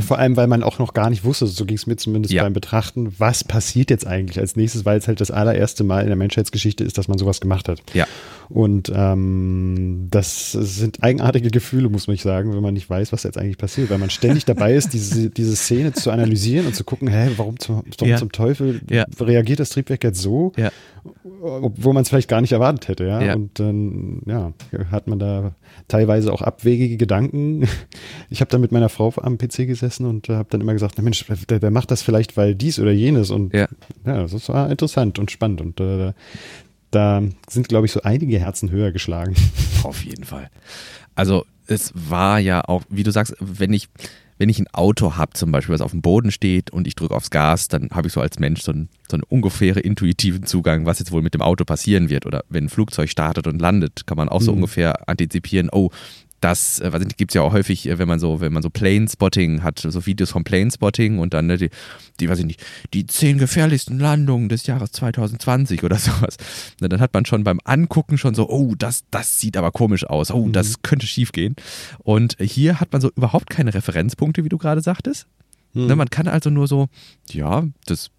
vor 0.00 0.18
allem, 0.18 0.36
weil 0.36 0.46
man 0.46 0.62
auch 0.62 0.78
noch 0.78 0.94
gar 0.94 1.10
nicht 1.10 1.24
wusste, 1.24 1.46
so 1.46 1.64
ging 1.64 1.76
es 1.76 1.86
mir 1.86 1.96
zumindest 1.96 2.32
ja. 2.32 2.42
beim 2.42 2.52
Betrachten, 2.52 3.14
was 3.18 3.44
passiert 3.44 3.90
jetzt 3.90 4.06
eigentlich 4.06 4.38
als 4.38 4.56
nächstes, 4.56 4.84
weil 4.84 4.98
es 4.98 5.08
halt 5.08 5.20
das 5.20 5.30
allererste 5.30 5.84
Mal 5.84 6.02
in 6.02 6.08
der 6.08 6.16
Menschheitsgeschichte 6.16 6.84
ist, 6.84 6.98
dass 6.98 7.08
man 7.08 7.18
sowas 7.18 7.40
gemacht 7.40 7.68
hat. 7.68 7.80
Ja. 7.94 8.06
Und 8.48 8.90
ähm, 8.94 10.08
das 10.10 10.52
sind 10.52 11.02
eigenartige 11.02 11.50
Gefühle, 11.50 11.90
muss 11.90 12.06
man 12.08 12.16
sagen, 12.16 12.54
wenn 12.54 12.62
man 12.62 12.74
nicht 12.74 12.88
weiß, 12.88 13.12
was 13.12 13.22
jetzt 13.22 13.36
eigentlich 13.36 13.58
passiert, 13.58 13.90
weil 13.90 13.98
man 13.98 14.10
ständig 14.10 14.46
dabei 14.46 14.74
ist, 14.74 14.94
diese, 14.94 15.28
diese 15.28 15.54
Szene 15.54 15.92
zu 15.92 16.10
analysieren 16.10 16.66
und 16.66 16.74
zu 16.74 16.84
gucken, 16.84 17.08
hä, 17.08 17.30
warum 17.36 17.58
zum, 17.58 17.82
warum 17.98 18.08
ja. 18.08 18.16
zum 18.16 18.32
Teufel 18.32 18.80
ja. 18.90 19.04
reagiert 19.20 19.60
das 19.60 19.70
Triebwerk 19.70 20.02
jetzt 20.02 20.22
so, 20.22 20.52
ja. 20.56 20.70
obwohl 21.42 21.92
man 21.92 22.02
es 22.02 22.08
vielleicht 22.08 22.28
gar 22.28 22.40
nicht 22.40 22.52
erwartet 22.52 22.88
hätte, 22.88 23.04
ja. 23.04 23.34
Und 23.34 23.58
dann, 23.60 24.22
ja, 24.26 24.52
hat 24.90 25.08
man 25.08 25.18
da 25.18 25.54
teilweise 25.86 26.32
auch 26.32 26.42
abwegige 26.42 26.96
Gedanken. 26.96 27.68
Ich 28.30 28.40
habe 28.40 28.50
da 28.50 28.58
mit 28.58 28.72
meiner 28.72 28.88
Frau 28.88 29.12
am 29.16 29.38
PC 29.38 29.66
gesessen 29.66 30.04
und 30.04 30.28
habe 30.28 30.48
dann 30.50 30.60
immer 30.60 30.74
gesagt, 30.74 30.94
na 30.96 31.02
Mensch, 31.02 31.24
der, 31.48 31.60
der, 31.60 31.70
macht 31.70 31.90
das 31.90 32.02
vielleicht, 32.02 32.36
weil 32.36 32.54
dies 32.54 32.78
oder 32.78 32.92
jenes 32.92 33.30
und 33.30 33.54
ja, 33.54 33.68
ja 34.04 34.26
das 34.26 34.48
war 34.48 34.70
interessant 34.70 35.18
und 35.18 35.30
spannend 35.30 35.60
und 35.60 35.80
äh, 35.80 36.12
da 36.90 37.22
sind, 37.48 37.68
glaube 37.68 37.86
ich, 37.86 37.92
so 37.92 38.02
einige 38.02 38.38
Herzen 38.38 38.70
höher 38.70 38.92
geschlagen. 38.92 39.34
Auf 39.82 40.04
jeden 40.04 40.24
Fall. 40.24 40.50
Also 41.14 41.44
es 41.66 41.92
war 41.94 42.38
ja 42.38 42.62
auch, 42.62 42.82
wie 42.88 43.02
du 43.02 43.10
sagst, 43.10 43.34
wenn 43.40 43.72
ich, 43.72 43.88
wenn 44.38 44.48
ich 44.48 44.58
ein 44.58 44.68
Auto 44.72 45.16
habe 45.16 45.32
zum 45.34 45.52
Beispiel, 45.52 45.74
was 45.74 45.80
auf 45.80 45.90
dem 45.90 46.00
Boden 46.00 46.30
steht 46.30 46.70
und 46.70 46.86
ich 46.86 46.94
drücke 46.94 47.14
aufs 47.14 47.30
Gas, 47.30 47.68
dann 47.68 47.90
habe 47.90 48.06
ich 48.06 48.14
so 48.14 48.20
als 48.20 48.38
Mensch 48.38 48.62
so 48.62 48.72
einen, 48.72 48.88
so 49.10 49.16
einen 49.16 49.24
ungefähren 49.24 49.82
intuitiven 49.82 50.46
Zugang, 50.46 50.86
was 50.86 50.98
jetzt 50.98 51.12
wohl 51.12 51.22
mit 51.22 51.34
dem 51.34 51.42
Auto 51.42 51.64
passieren 51.64 52.08
wird. 52.08 52.24
Oder 52.24 52.44
wenn 52.48 52.66
ein 52.66 52.68
Flugzeug 52.70 53.10
startet 53.10 53.46
und 53.46 53.60
landet, 53.60 54.06
kann 54.06 54.16
man 54.16 54.28
auch 54.28 54.40
so 54.40 54.52
mhm. 54.52 54.58
ungefähr 54.58 55.08
antizipieren, 55.08 55.68
oh, 55.70 55.90
das, 56.40 56.80
äh, 56.80 56.90
gibt 57.16 57.30
es 57.30 57.34
ja 57.34 57.42
auch 57.42 57.52
häufig, 57.52 57.88
äh, 57.88 57.98
wenn 57.98 58.08
man 58.08 58.18
so, 58.18 58.40
wenn 58.40 58.52
man 58.52 58.62
so 58.62 58.70
Plane-Spotting 58.70 59.62
hat, 59.62 59.80
so 59.80 60.06
Videos 60.06 60.30
vom 60.30 60.44
Plane-Spotting 60.44 61.18
und 61.18 61.34
dann 61.34 61.46
ne, 61.46 61.56
die, 61.56 61.70
die, 62.20 62.28
weiß 62.28 62.40
ich 62.40 62.46
nicht, 62.46 62.64
die 62.94 63.06
zehn 63.06 63.38
gefährlichsten 63.38 63.98
Landungen 63.98 64.48
des 64.48 64.66
Jahres 64.66 64.92
2020 64.92 65.82
oder 65.84 65.96
sowas. 65.98 66.36
Na, 66.80 66.88
dann 66.88 67.00
hat 67.00 67.14
man 67.14 67.24
schon 67.24 67.44
beim 67.44 67.60
Angucken 67.64 68.18
schon 68.18 68.34
so, 68.34 68.48
oh, 68.48 68.74
das, 68.76 69.04
das 69.10 69.40
sieht 69.40 69.56
aber 69.56 69.72
komisch 69.72 70.04
aus, 70.04 70.30
oh, 70.30 70.46
mhm. 70.46 70.52
das 70.52 70.82
könnte 70.82 71.06
schief 71.06 71.32
gehen. 71.32 71.56
Und 71.98 72.36
hier 72.40 72.80
hat 72.80 72.92
man 72.92 73.00
so 73.00 73.10
überhaupt 73.14 73.50
keine 73.50 73.74
Referenzpunkte, 73.74 74.44
wie 74.44 74.48
du 74.48 74.58
gerade 74.58 74.80
sagtest. 74.80 75.26
Mhm. 75.74 75.86
Ne, 75.86 75.96
man 75.96 76.10
kann 76.10 76.28
also 76.28 76.50
nur 76.50 76.66
so, 76.66 76.88
ja, 77.30 77.64
das 77.86 78.10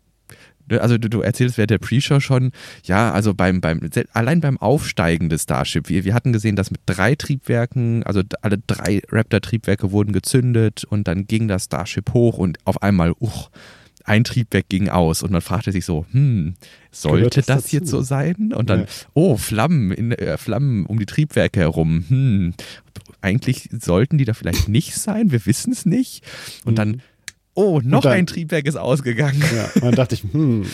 also 0.77 0.97
du, 0.97 1.09
du 1.09 1.21
erzählst 1.21 1.57
während 1.57 1.71
der 1.71 1.77
Pre-Show 1.77 2.19
schon, 2.19 2.51
ja, 2.83 3.11
also 3.11 3.33
beim, 3.33 3.61
beim, 3.61 3.79
allein 4.13 4.41
beim 4.41 4.57
Aufsteigen 4.57 5.29
des 5.29 5.43
Starship, 5.43 5.89
wir, 5.89 6.05
wir 6.05 6.13
hatten 6.13 6.33
gesehen, 6.33 6.55
dass 6.55 6.71
mit 6.71 6.81
drei 6.85 7.15
Triebwerken, 7.15 8.03
also 8.03 8.21
alle 8.41 8.57
drei 8.65 9.01
Raptor-Triebwerke 9.09 9.91
wurden 9.91 10.13
gezündet 10.13 10.83
und 10.85 11.07
dann 11.07 11.25
ging 11.27 11.47
das 11.47 11.65
Starship 11.65 12.13
hoch 12.13 12.37
und 12.37 12.57
auf 12.65 12.81
einmal, 12.81 13.13
uch, 13.19 13.49
ein 14.09 14.23
Triebwerk 14.23 14.69
ging 14.69 14.89
aus 14.89 15.21
und 15.21 15.31
man 15.31 15.41
fragte 15.41 15.71
sich 15.71 15.85
so, 15.85 16.05
hm, 16.11 16.55
sollte 16.91 17.41
das, 17.41 17.45
das 17.45 17.71
jetzt 17.71 17.89
so 17.89 18.01
sein? 18.01 18.53
Und 18.53 18.69
dann, 18.69 18.81
ja. 18.81 18.85
oh, 19.13 19.37
Flammen, 19.37 19.91
in, 19.91 20.11
äh, 20.13 20.37
Flammen 20.37 20.85
um 20.87 20.97
die 20.97 21.05
Triebwerke 21.05 21.59
herum. 21.59 22.05
Hm, 22.07 22.53
eigentlich 23.21 23.69
sollten 23.79 24.17
die 24.17 24.25
da 24.25 24.33
vielleicht 24.33 24.67
nicht 24.67 24.95
sein, 24.95 25.31
wir 25.31 25.45
wissen 25.45 25.71
es 25.71 25.85
nicht. 25.85 26.23
Und 26.65 26.73
mhm. 26.73 26.75
dann, 26.75 27.01
oh, 27.53 27.81
noch 27.83 28.01
dann, 28.01 28.13
ein 28.13 28.27
Triebwerk 28.27 28.65
ist 28.67 28.77
ausgegangen. 28.77 29.43
Ja, 29.55 29.65
und 29.75 29.83
dann 29.83 29.95
dachte 29.95 30.15
ich, 30.15 30.23
hm, 30.23 30.65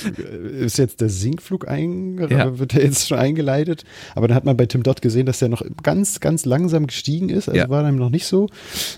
ist 0.60 0.78
jetzt 0.78 1.02
der 1.02 1.10
Sinkflug 1.10 1.68
ein, 1.68 2.28
ja. 2.30 2.58
wird 2.60 2.74
der 2.74 2.84
jetzt 2.84 3.08
schon 3.08 3.18
eingeleitet? 3.18 3.84
Aber 4.14 4.28
dann 4.28 4.36
hat 4.36 4.46
man 4.46 4.56
bei 4.58 4.66
Tim 4.66 4.84
Dot 4.84 5.02
gesehen, 5.02 5.26
dass 5.26 5.40
der 5.40 5.50
noch 5.50 5.64
ganz, 5.84 6.20
ganz 6.20 6.46
langsam 6.46 6.88
gestiegen 6.88 7.30
ist. 7.30 7.50
Also 7.50 7.60
ja. 7.60 7.70
war 7.70 7.84
dann 7.84 7.96
noch 7.96 8.10
nicht 8.10 8.26
so. 8.26 8.50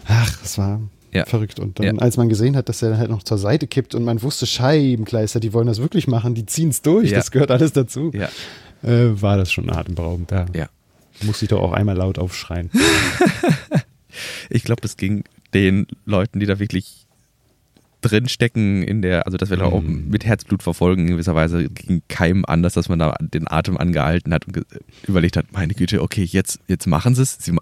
Ach, 0.07 0.38
das 0.41 0.57
war 0.57 0.81
ja. 1.13 1.25
verrückt. 1.25 1.60
Und 1.60 1.79
dann, 1.79 1.86
ja. 1.86 2.01
als 2.01 2.17
man 2.17 2.29
gesehen 2.29 2.55
hat, 2.55 2.69
dass 2.69 2.81
er 2.81 2.98
halt 2.98 3.10
noch 3.10 3.24
zur 3.24 3.38
Seite 3.38 3.67
kippt 3.67 3.96
und 3.96 4.03
man 4.03 4.22
wusste, 4.22 4.46
Scheibenkleister, 4.46 5.39
die 5.39 5.53
wollen 5.53 5.67
das 5.67 5.79
wirklich 5.79 6.07
machen, 6.07 6.36
die 6.36 6.46
ziehen 6.46 6.69
es 6.69 6.81
durch, 6.81 7.12
ja. 7.12 7.17
das 7.17 7.31
gehört 7.31 7.51
alles 7.51 7.74
dazu, 7.74 8.12
äh, 8.13 9.22
war 9.22 9.38
das 9.38 9.51
schon 9.51 9.69
atemberaubend. 9.69 10.31
Da 10.31 10.46
ja. 10.53 10.69
musste 11.22 11.46
ich 11.46 11.50
doch 11.50 11.62
auch 11.62 11.74
einmal 11.74 11.96
laut 11.96 12.19
aufschreien. 12.19 12.69
ich 14.50 14.63
glaube, 14.63 14.81
das 14.81 14.98
ging 14.98 15.24
den 15.53 15.88
Leuten, 16.05 16.39
die 16.39 16.46
da 16.46 16.60
wirklich 16.60 17.07
drin 18.01 18.30
stecken 18.30 18.84
in 18.84 19.01
der, 19.01 19.25
also 19.25 19.38
dass 19.38 19.50
wir 19.50 19.58
da 19.58 19.66
auch 19.66 19.82
mhm. 19.82 20.10
mit 20.10 20.25
Herzblut 20.25 20.63
verfolgen, 20.63 21.04
in 21.04 21.08
gewisser 21.08 21.36
Weise 21.36 21.68
ging 21.70 22.01
keinem 22.08 22.46
anders, 22.46 22.74
dass 22.74 22.89
man 22.89 23.00
da 23.00 23.16
den 23.20 23.48
Atem 23.50 23.77
angehalten 23.77 24.34
hat 24.34 24.48
und 24.48 24.66
überlegt 25.08 25.38
hat, 25.38 25.51
meine 25.51 25.74
Güte, 25.74 26.01
okay, 26.01 26.24
jetzt, 26.24 26.60
jetzt 26.68 26.88
machen 26.88 27.16
sie 27.16 27.24
es, 27.24 27.38
sie, 27.39 27.58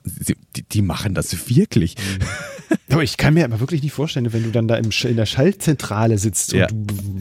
die, 0.56 0.64
die, 0.64 0.82
machen 0.82 1.14
das 1.14 1.50
wirklich. 1.50 1.96
Mhm. 1.96 2.76
Aber 2.94 3.04
ich 3.04 3.18
kann 3.18 3.34
mir 3.34 3.46
aber 3.46 3.60
wirklich 3.60 3.84
nicht 3.84 3.94
vorstellen, 3.94 4.32
wenn 4.34 4.44
du 4.44 4.52
dann 4.52 4.68
da 4.68 4.76
im, 4.76 4.90
in 5.04 5.16
der 5.16 5.26
Schaltzentrale 5.26 6.18
sitzt 6.18 6.54
ja. 6.54 6.68
und 6.70 6.88
du 6.88 7.15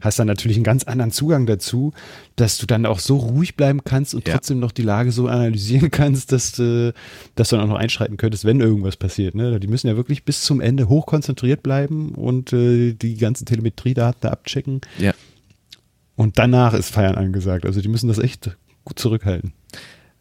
hast 0.00 0.18
dann 0.18 0.26
natürlich 0.26 0.56
einen 0.56 0.64
ganz 0.64 0.84
anderen 0.84 1.10
Zugang 1.10 1.46
dazu, 1.46 1.92
dass 2.36 2.58
du 2.58 2.66
dann 2.66 2.86
auch 2.86 2.98
so 2.98 3.16
ruhig 3.16 3.56
bleiben 3.56 3.82
kannst 3.84 4.14
und 4.14 4.26
ja. 4.26 4.34
trotzdem 4.34 4.58
noch 4.58 4.72
die 4.72 4.82
Lage 4.82 5.12
so 5.12 5.28
analysieren 5.28 5.90
kannst, 5.92 6.32
dass, 6.32 6.58
äh, 6.58 6.92
dass 7.34 7.48
du 7.48 7.56
dann 7.56 7.64
auch 7.66 7.72
noch 7.74 7.78
einschreiten 7.78 8.16
könntest, 8.16 8.44
wenn 8.44 8.60
irgendwas 8.60 8.96
passiert. 8.96 9.34
Ne? 9.34 9.60
Die 9.60 9.68
müssen 9.68 9.86
ja 9.86 9.96
wirklich 9.96 10.24
bis 10.24 10.42
zum 10.42 10.60
Ende 10.60 10.88
hochkonzentriert 10.88 11.62
bleiben 11.62 12.14
und 12.14 12.52
äh, 12.52 12.94
die 12.94 13.16
ganzen 13.16 13.46
Telemetriedaten 13.46 14.20
da 14.20 14.30
abchecken. 14.30 14.80
Ja. 14.98 15.12
Und 16.16 16.38
danach 16.38 16.74
ist 16.74 16.90
Feiern 16.90 17.14
angesagt. 17.14 17.64
Also 17.64 17.80
die 17.80 17.88
müssen 17.88 18.08
das 18.08 18.18
echt 18.18 18.56
gut 18.84 18.98
zurückhalten. 18.98 19.52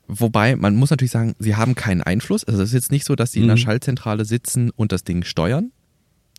Wobei, 0.07 0.55
man 0.55 0.75
muss 0.75 0.89
natürlich 0.89 1.12
sagen, 1.12 1.36
sie 1.39 1.55
haben 1.55 1.75
keinen 1.75 2.01
Einfluss. 2.01 2.43
Also 2.45 2.62
es 2.62 2.69
ist 2.69 2.74
jetzt 2.74 2.91
nicht 2.91 3.05
so, 3.05 3.15
dass 3.15 3.31
sie 3.31 3.39
mhm. 3.39 3.43
in 3.43 3.47
der 3.47 3.57
mhm. 3.57 3.62
Schaltzentrale 3.62 4.25
sitzen 4.25 4.69
und 4.69 4.91
das 4.91 5.03
Ding 5.03 5.24
steuern. 5.24 5.71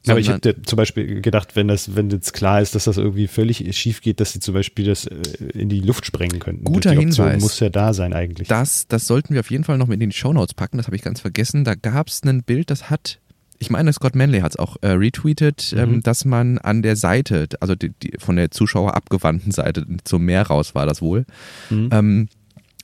Aber 0.07 0.21
ich 0.21 0.29
hätte 0.29 0.63
zum 0.63 0.77
Beispiel 0.77 1.21
gedacht, 1.21 1.57
wenn 1.57 1.69
das, 1.69 1.97
wenn 1.97 2.09
jetzt 2.11 2.33
klar 2.33 2.61
ist, 2.61 2.75
dass 2.75 2.85
das 2.85 2.97
irgendwie 2.97 3.27
völlig 3.27 3.77
schief 3.77 4.01
geht, 4.01 4.21
dass 4.21 4.33
sie 4.33 4.41
zum 4.41 4.55
Beispiel 4.55 4.87
das 4.87 5.07
äh, 5.07 5.17
in 5.55 5.69
die 5.69 5.81
Luft 5.81 6.07
sprengen 6.07 6.39
könnten. 6.39 6.65
Guter 6.65 6.93
die 6.93 7.01
Hinweis. 7.01 7.43
muss 7.43 7.61
ja 7.61 7.69
da 7.69 7.93
sein 7.93 8.13
eigentlich. 8.13 8.49
Das, 8.49 8.87
das 8.87 9.07
sollten 9.07 9.35
wir 9.35 9.41
auf 9.41 9.51
jeden 9.51 9.65
Fall 9.65 9.77
noch 9.79 9.87
mit 9.87 10.01
in 10.01 10.11
die 10.11 10.17
Shownotes 10.17 10.55
packen, 10.55 10.77
das 10.77 10.87
habe 10.87 10.97
ich 10.97 11.03
ganz 11.03 11.21
vergessen. 11.21 11.65
Da 11.65 11.75
gab 11.75 12.09
es 12.09 12.23
ein 12.23 12.43
Bild, 12.43 12.71
das 12.71 12.91
hat, 12.91 13.19
ich 13.59 13.71
meine, 13.71 13.93
Scott 13.93 14.15
Manley 14.15 14.41
hat 14.41 14.53
es 14.53 14.57
auch 14.57 14.77
äh, 14.83 14.91
retweetet, 14.91 15.73
mhm. 15.73 15.79
ähm, 15.79 16.03
dass 16.03 16.25
man 16.25 16.59
an 16.59 16.83
der 16.83 16.97
Seite, 16.97 17.49
also 17.61 17.75
die, 17.75 17.91
die, 17.91 18.13
von 18.19 18.37
der 18.37 18.51
Zuschauer 18.51 18.95
abgewandten 18.95 19.51
Seite 19.53 19.85
zum 20.05 20.25
Meer 20.25 20.43
raus 20.43 20.75
war 20.75 20.87
das 20.87 21.03
wohl, 21.03 21.27
mhm. 21.71 21.89
ähm, 21.93 22.29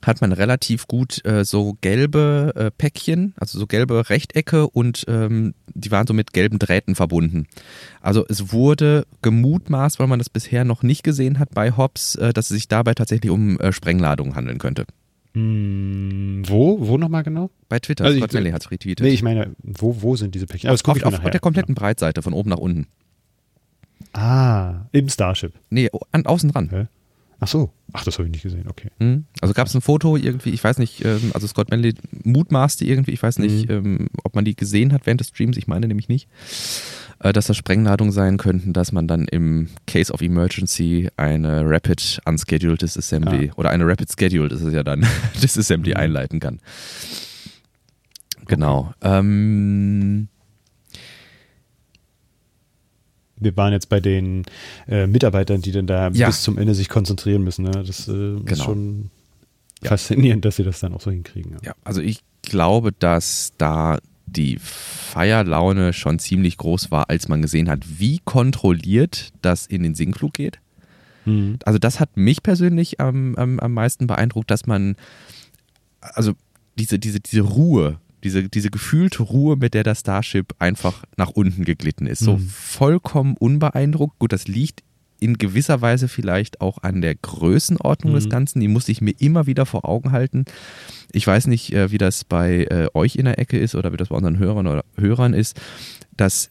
hat 0.05 0.21
man 0.21 0.31
relativ 0.31 0.87
gut 0.87 1.23
äh, 1.25 1.43
so 1.43 1.77
gelbe 1.81 2.53
äh, 2.55 2.71
Päckchen, 2.71 3.33
also 3.37 3.59
so 3.59 3.67
gelbe 3.67 4.09
Rechtecke 4.09 4.67
und 4.67 5.05
ähm, 5.07 5.53
die 5.73 5.91
waren 5.91 6.07
so 6.07 6.13
mit 6.13 6.33
gelben 6.33 6.59
Drähten 6.59 6.95
verbunden. 6.95 7.47
Also 8.01 8.25
es 8.27 8.51
wurde 8.51 9.05
gemutmaßt, 9.21 9.99
weil 9.99 10.07
man 10.07 10.19
das 10.19 10.29
bisher 10.29 10.63
noch 10.63 10.83
nicht 10.83 11.03
gesehen 11.03 11.39
hat 11.39 11.53
bei 11.53 11.71
Hobbs, 11.71 12.15
äh, 12.15 12.33
dass 12.33 12.45
es 12.45 12.55
sich 12.55 12.67
dabei 12.67 12.93
tatsächlich 12.93 13.31
um 13.31 13.59
äh, 13.59 13.71
Sprengladungen 13.71 14.35
handeln 14.35 14.57
könnte. 14.57 14.85
Hm, 15.33 16.43
wo? 16.47 16.77
Wo 16.87 16.97
nochmal 16.97 17.23
genau? 17.23 17.49
Bei 17.67 17.79
Twitter. 17.79 18.05
Also 18.05 18.17
Scott 18.19 18.33
Melly 18.33 18.51
hat 18.51 18.61
es 18.63 18.71
retweetet. 18.71 19.05
Nee, 19.05 19.11
ich 19.11 19.21
meine, 19.21 19.53
wo, 19.61 20.01
wo 20.01 20.15
sind 20.15 20.33
diese 20.33 20.47
Päckchen? 20.47 20.69
Aber 20.69 20.79
auf, 20.79 21.03
auf, 21.03 21.25
auf 21.25 21.31
der 21.31 21.41
kompletten 21.41 21.75
Breitseite, 21.75 22.21
von 22.21 22.33
oben 22.33 22.49
nach 22.49 22.57
unten. 22.57 22.87
Ah, 24.13 24.85
im 24.93 25.09
Starship. 25.09 25.53
Nee, 25.69 25.89
an, 26.11 26.25
außen 26.25 26.51
dran. 26.51 26.69
Hä? 26.69 26.85
Ach 27.45 27.47
so. 27.47 27.69
Ach, 27.93 28.03
das 28.03 28.17
habe 28.17 28.27
ich 28.27 28.31
nicht 28.31 28.41
gesehen, 28.41 28.65
okay. 28.67 28.89
Mhm. 28.97 29.25
Also 29.39 29.53
gab 29.53 29.67
es 29.67 29.75
ein 29.75 29.81
Foto 29.81 30.17
irgendwie, 30.17 30.49
ich 30.49 30.63
weiß 30.63 30.79
nicht, 30.79 31.05
ähm, 31.05 31.29
also 31.35 31.45
Scott 31.45 31.69
Manley 31.69 31.93
mutmaßte 32.23 32.83
irgendwie, 32.83 33.11
ich 33.11 33.21
weiß 33.21 33.37
nicht, 33.37 33.69
mhm. 33.69 33.75
ähm, 33.75 34.07
ob 34.23 34.33
man 34.33 34.45
die 34.45 34.55
gesehen 34.55 34.91
hat 34.91 35.05
während 35.05 35.21
des 35.21 35.27
Streams, 35.27 35.55
ich 35.55 35.67
meine 35.67 35.87
nämlich 35.87 36.09
nicht, 36.09 36.27
äh, 37.19 37.33
dass 37.33 37.45
das 37.45 37.55
Sprengladungen 37.55 38.11
sein 38.11 38.37
könnten, 38.37 38.73
dass 38.73 38.91
man 38.91 39.07
dann 39.07 39.27
im 39.27 39.67
Case 39.85 40.11
of 40.11 40.23
Emergency 40.23 41.09
eine 41.17 41.69
Rapid 41.69 42.19
Unscheduled 42.25 42.81
Disassembly 42.81 43.51
ah. 43.51 43.53
oder 43.57 43.69
eine 43.69 43.85
Rapid 43.85 44.09
Scheduled 44.09 44.51
ist 44.51 44.61
es 44.61 44.73
ja 44.73 44.83
dann, 44.83 45.05
Disassembly 45.43 45.91
mhm. 45.91 45.97
einleiten 45.97 46.39
kann. 46.39 46.59
Genau. 48.47 48.91
Okay. 49.01 49.19
Ähm, 49.19 50.29
wir 53.37 53.55
waren 53.57 53.73
jetzt 53.73 53.89
bei 53.89 53.99
den 53.99 54.43
äh, 54.87 55.07
Mitarbeitern, 55.07 55.61
die 55.61 55.71
dann 55.71 55.87
da 55.87 56.09
ja. 56.09 56.27
bis 56.27 56.41
zum 56.41 56.57
Ende 56.57 56.73
sich 56.73 56.89
konzentrieren 56.89 57.43
müssen. 57.43 57.63
Ne? 57.63 57.71
Das 57.85 58.07
äh, 58.07 58.11
genau. 58.11 58.43
ist 58.45 58.63
schon 58.63 59.09
ja. 59.83 59.89
faszinierend, 59.89 60.45
dass 60.45 60.55
sie 60.55 60.63
das 60.63 60.79
dann 60.79 60.93
auch 60.93 61.01
so 61.01 61.11
hinkriegen. 61.11 61.53
Ja. 61.53 61.59
ja, 61.63 61.75
also 61.83 62.01
ich 62.01 62.21
glaube, 62.41 62.91
dass 62.91 63.53
da 63.57 63.99
die 64.25 64.57
Feierlaune 64.59 65.93
schon 65.93 66.19
ziemlich 66.19 66.57
groß 66.57 66.91
war, 66.91 67.09
als 67.09 67.27
man 67.27 67.41
gesehen 67.41 67.69
hat, 67.69 67.81
wie 67.99 68.19
kontrolliert 68.23 69.31
das 69.41 69.65
in 69.65 69.83
den 69.83 69.95
Sinkflug 69.95 70.33
geht. 70.33 70.59
Mhm. 71.25 71.59
Also 71.65 71.79
das 71.79 71.99
hat 71.99 72.17
mich 72.17 72.43
persönlich 72.43 72.99
am, 72.99 73.35
am, 73.35 73.59
am 73.59 73.73
meisten 73.73 74.07
beeindruckt, 74.07 74.49
dass 74.51 74.65
man, 74.65 74.95
also 76.01 76.33
diese, 76.77 76.99
diese, 76.99 77.19
diese 77.19 77.41
Ruhe, 77.41 77.99
diese, 78.25 78.49
diese 78.49 78.71
gefühlte 78.71 79.23
Ruhe, 79.23 79.55
mit 79.55 79.73
der 79.73 79.83
das 79.83 80.01
Starship 80.01 80.55
einfach 80.59 81.03
nach 81.15 81.29
unten 81.29 81.63
geglitten 81.63 82.07
ist. 82.07 82.19
So 82.19 82.37
mhm. 82.37 82.49
vollkommen 82.49 83.37
unbeeindruckt. 83.37 84.19
Gut, 84.19 84.33
das 84.33 84.47
liegt 84.47 84.83
in 85.19 85.37
gewisser 85.37 85.81
Weise 85.81 86.07
vielleicht 86.07 86.59
auch 86.59 86.79
an 86.81 87.01
der 87.01 87.15
Größenordnung 87.15 88.13
mhm. 88.13 88.17
des 88.17 88.29
Ganzen. 88.29 88.59
Die 88.59 88.67
muss 88.67 88.89
ich 88.89 88.99
mir 88.99 89.13
immer 89.19 89.45
wieder 89.45 89.65
vor 89.65 89.87
Augen 89.87 90.11
halten. 90.11 90.45
Ich 91.11 91.25
weiß 91.25 91.47
nicht, 91.47 91.71
äh, 91.71 91.91
wie 91.91 91.99
das 91.99 92.23
bei 92.25 92.65
äh, 92.65 92.87
euch 92.93 93.15
in 93.15 93.25
der 93.25 93.39
Ecke 93.39 93.57
ist 93.57 93.75
oder 93.75 93.93
wie 93.93 93.97
das 93.97 94.09
bei 94.09 94.15
unseren 94.15 94.39
Hörern 94.39 94.67
oder 94.67 94.83
Hörern 94.97 95.33
ist. 95.33 95.61
Das 96.17 96.49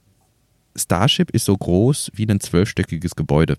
Starship 0.77 1.31
ist 1.33 1.45
so 1.45 1.57
groß 1.57 2.13
wie 2.15 2.27
ein 2.27 2.41
zwölfstöckiges 2.41 3.17
Gebäude. 3.17 3.59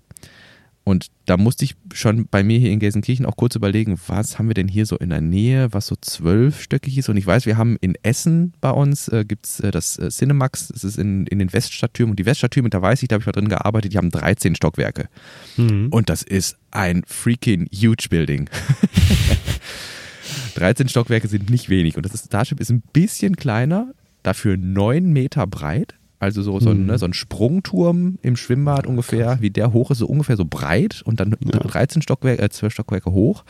Und 0.88 1.08
da 1.26 1.36
musste 1.36 1.66
ich 1.66 1.76
schon 1.94 2.28
bei 2.28 2.44
mir 2.44 2.60
hier 2.60 2.70
in 2.70 2.78
Gelsenkirchen 2.78 3.26
auch 3.26 3.36
kurz 3.36 3.56
überlegen, 3.56 4.00
was 4.06 4.38
haben 4.38 4.48
wir 4.48 4.54
denn 4.54 4.68
hier 4.68 4.86
so 4.86 4.98
in 4.98 5.10
der 5.10 5.20
Nähe, 5.20 5.74
was 5.74 5.88
so 5.88 5.96
zwölfstöckig 6.00 7.00
ist. 7.00 7.10
Und 7.10 7.18
ich 7.18 7.26
weiß, 7.26 7.48
wir 7.48 7.58
haben 7.58 7.76
in 7.82 7.96
Essen 8.04 8.54
bei 8.62 8.70
uns, 8.70 9.08
äh, 9.08 9.26
gibt 9.28 9.48
es 9.48 9.60
äh, 9.62 9.72
das 9.72 9.98
äh, 9.98 10.10
Cinemax, 10.10 10.68
das 10.68 10.84
ist 10.84 11.00
in, 11.00 11.26
in 11.26 11.40
den 11.40 11.52
Weststadttürmen. 11.52 12.12
Und 12.12 12.20
die 12.20 12.28
Weststadttürme, 12.28 12.70
da 12.70 12.84
weiß 12.84 13.02
ich, 13.02 13.08
da 13.08 13.16
habe 13.16 13.24
ich 13.24 13.26
mal 13.26 13.32
drin 13.32 13.50
gearbeitet, 13.50 13.94
die 13.94 13.98
haben 13.98 14.12
13 14.12 14.54
Stockwerke. 14.54 15.10
Mhm. 15.58 15.88
Und 15.90 16.10
das 16.10 16.22
ist 16.22 16.56
ein 16.70 17.02
freaking 17.08 17.68
huge 17.74 18.06
Building. 18.08 18.48
13 20.54 20.88
Stockwerke 20.88 21.28
sind 21.28 21.50
nicht 21.50 21.68
wenig. 21.68 21.98
Und 21.98 22.06
das 22.06 22.24
Starship 22.24 22.60
ist 22.60 22.70
ein 22.70 22.84
bisschen 22.94 23.38
kleiner, 23.38 23.92
dafür 24.22 24.56
9 24.56 25.12
Meter 25.12 25.48
breit 25.48 25.96
also 26.20 26.42
so, 26.42 26.60
so, 26.60 26.72
ein, 26.72 26.86
ne, 26.86 26.94
hm. 26.94 27.00
so 27.00 27.06
ein 27.06 27.14
Sprungturm 27.14 28.18
im 28.22 28.36
Schwimmbad 28.36 28.88
ungefähr, 28.88 29.38
wie 29.42 29.50
der 29.50 29.74
hoch 29.74 29.92
ist, 29.92 30.00
so 30.00 30.08
ungefähr 30.08 30.38
so 30.38 30.46
breit 30.46 31.02
und 31.06 31.20
dann 31.20 31.36
ja. 31.40 31.60
13 31.60 32.02
Stockwerke, 32.02 32.42
äh, 32.42 32.50
12 32.50 32.74
Stockwerke 32.74 33.12
hoch. 33.12 33.44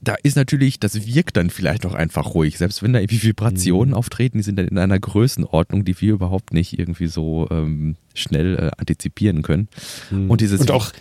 Da 0.00 0.14
ist 0.22 0.36
natürlich, 0.36 0.78
das 0.78 1.06
wirkt 1.06 1.36
dann 1.36 1.50
vielleicht 1.50 1.84
auch 1.84 1.94
einfach 1.94 2.34
ruhig, 2.34 2.56
selbst 2.56 2.82
wenn 2.82 2.92
da 2.92 3.00
irgendwie 3.00 3.22
Vibrationen 3.22 3.90
mhm. 3.90 3.96
auftreten, 3.96 4.38
die 4.38 4.44
sind 4.44 4.56
dann 4.56 4.68
in 4.68 4.78
einer 4.78 4.98
Größenordnung, 4.98 5.84
die 5.84 6.00
wir 6.00 6.12
überhaupt 6.12 6.52
nicht 6.52 6.78
irgendwie 6.78 7.08
so 7.08 7.48
ähm, 7.50 7.96
schnell 8.14 8.56
äh, 8.56 8.70
antizipieren 8.78 9.42
können. 9.42 9.68
Mhm. 10.10 10.30
Und 10.30 10.40
dieses 10.40 10.60
und 10.60 10.70
auch. 10.70 10.92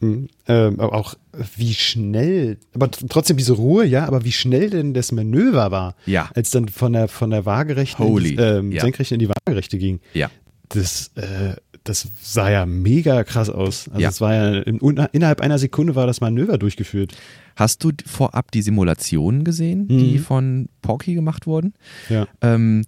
Ähm, 0.00 0.28
aber 0.46 0.94
auch 0.94 1.14
wie 1.56 1.74
schnell, 1.74 2.58
aber 2.74 2.90
trotzdem 2.90 3.36
diese 3.36 3.54
Ruhe, 3.54 3.84
ja, 3.84 4.06
aber 4.06 4.24
wie 4.24 4.32
schnell 4.32 4.70
denn 4.70 4.94
das 4.94 5.12
Manöver 5.12 5.70
war, 5.70 5.94
ja. 6.06 6.30
als 6.34 6.50
dann 6.50 6.68
von 6.68 6.92
der 6.92 7.08
von 7.08 7.30
der 7.30 7.46
Waagerechten 7.46 8.04
Holy. 8.04 8.30
In 8.30 8.36
die, 8.36 8.42
ähm, 8.42 8.72
ja. 8.72 8.82
senkrecht 8.82 9.12
in 9.12 9.18
die 9.18 9.28
Waagerechte 9.28 9.78
ging. 9.78 10.00
Ja. 10.14 10.30
Das, 10.68 11.10
äh, 11.16 11.56
das 11.84 12.08
sah 12.20 12.50
ja 12.50 12.66
mega 12.66 13.24
krass 13.24 13.50
aus. 13.50 13.88
Also 13.88 14.00
ja. 14.00 14.08
es 14.08 14.20
war 14.20 14.34
ja 14.34 14.58
in, 14.60 14.78
innerhalb 15.12 15.40
einer 15.40 15.58
Sekunde 15.58 15.94
war 15.94 16.06
das 16.06 16.20
Manöver 16.20 16.58
durchgeführt. 16.58 17.14
Hast 17.56 17.84
du 17.84 17.90
vorab 18.06 18.50
die 18.52 18.62
Simulationen 18.62 19.44
gesehen, 19.44 19.82
mhm. 19.82 19.98
die 19.98 20.18
von 20.18 20.68
Porky 20.80 21.14
gemacht 21.14 21.46
wurden? 21.46 21.74
Ja. 22.08 22.26
Ähm, 22.40 22.84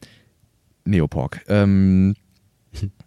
Neopork. 0.84 1.44
Ähm, 1.48 2.14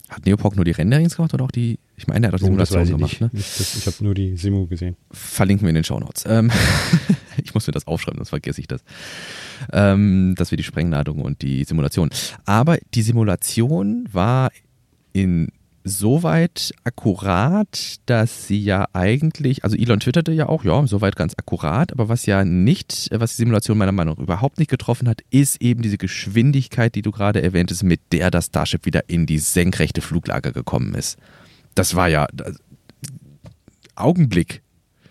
hat 0.10 0.25
Neopork 0.25 0.56
nur 0.56 0.65
die 0.65 0.72
Renderings 0.72 1.15
gemacht 1.15 1.34
oder 1.34 1.44
auch 1.44 1.51
die 1.51 1.79
ich 2.00 2.06
meine, 2.06 2.27
er 2.27 2.32
hat 2.32 2.36
auch 2.36 2.39
die 2.39 2.46
Simulation 2.46 2.84
oh, 2.84 2.96
gemacht. 2.98 3.22
Ne? 3.22 3.32
Ich, 3.34 3.60
ich 3.60 3.88
habe 3.88 4.04
nur 4.04 4.13
die 4.13 4.38
Simu 4.38 4.68
gesehen. 4.68 4.96
Verlinken 5.10 5.66
wir 5.66 5.70
in 5.70 5.75
den 5.75 5.84
Shownotes. 5.84 6.25
Ähm, 6.27 6.51
ich 7.44 7.56
muss 7.56 7.66
mir 7.66 7.74
das 7.74 7.88
aufschreiben, 7.88 8.20
sonst 8.20 8.30
vergesse 8.30 8.62
ich 8.62 8.68
das. 8.68 8.84
Ähm, 9.74 10.36
dass 10.38 10.51
wir 10.51 10.58
die 10.58 10.63
Sprengladung 10.63 11.22
und 11.22 11.42
die 11.42 11.63
Simulation. 11.63 12.12
Aber 12.46 12.77
die 12.94 13.01
Simulation 13.01 14.08
war 14.12 14.51
in 15.12 15.48
soweit 15.84 16.74
akkurat, 16.84 17.96
dass 18.06 18.48
sie 18.48 18.62
ja 18.62 18.88
eigentlich, 18.94 19.63
also 19.63 19.75
Elon 19.75 20.00
twitterte 20.00 20.34
ja 20.34 20.48
auch, 20.50 20.63
ja, 20.63 20.86
soweit 20.86 21.16
ganz 21.16 21.34
akkurat, 21.38 21.92
aber 21.94 22.10
was 22.10 22.25
ja 22.25 22.46
nicht, 22.46 23.10
was 23.12 23.32
die 23.32 23.38
Simulation 23.38 23.77
meiner 23.77 23.92
Meinung 23.92 24.16
nach 24.16 24.24
überhaupt 24.24 24.60
nicht 24.60 24.70
getroffen 24.70 25.08
hat, 25.08 25.22
ist 25.32 25.62
eben 25.62 25.82
diese 25.82 25.98
Geschwindigkeit, 25.98 26.94
die 26.94 27.01
du 27.01 27.12
gerade 27.12 27.42
erwähntest, 27.42 27.84
mit 27.84 28.01
der 28.12 28.30
das 28.30 28.48
Starship 28.48 28.86
wieder 28.86 29.10
in 29.10 29.25
die 29.25 29.39
senkrechte 29.39 30.01
Fluglage 30.01 30.51
gekommen 30.51 30.94
ist. 30.94 31.18
Das 31.78 31.96
war 31.96 32.08
ja 32.08 32.28
das, 32.34 32.58
Augenblick. 33.96 34.62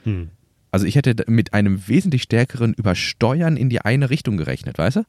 Hm. 0.05 0.31
Also 0.71 0.87
ich 0.87 0.97
hätte 0.97 1.15
mit 1.29 1.55
einem 1.55 1.89
wesentlich 1.89 2.23
stärkeren 2.23 2.75
Übersteuern 2.75 3.57
in 3.57 3.71
die 3.71 3.81
eine 3.81 4.11
Richtung 4.11 4.37
gerechnet, 4.37 4.79
weißt 4.79 4.97
du? 4.97 5.03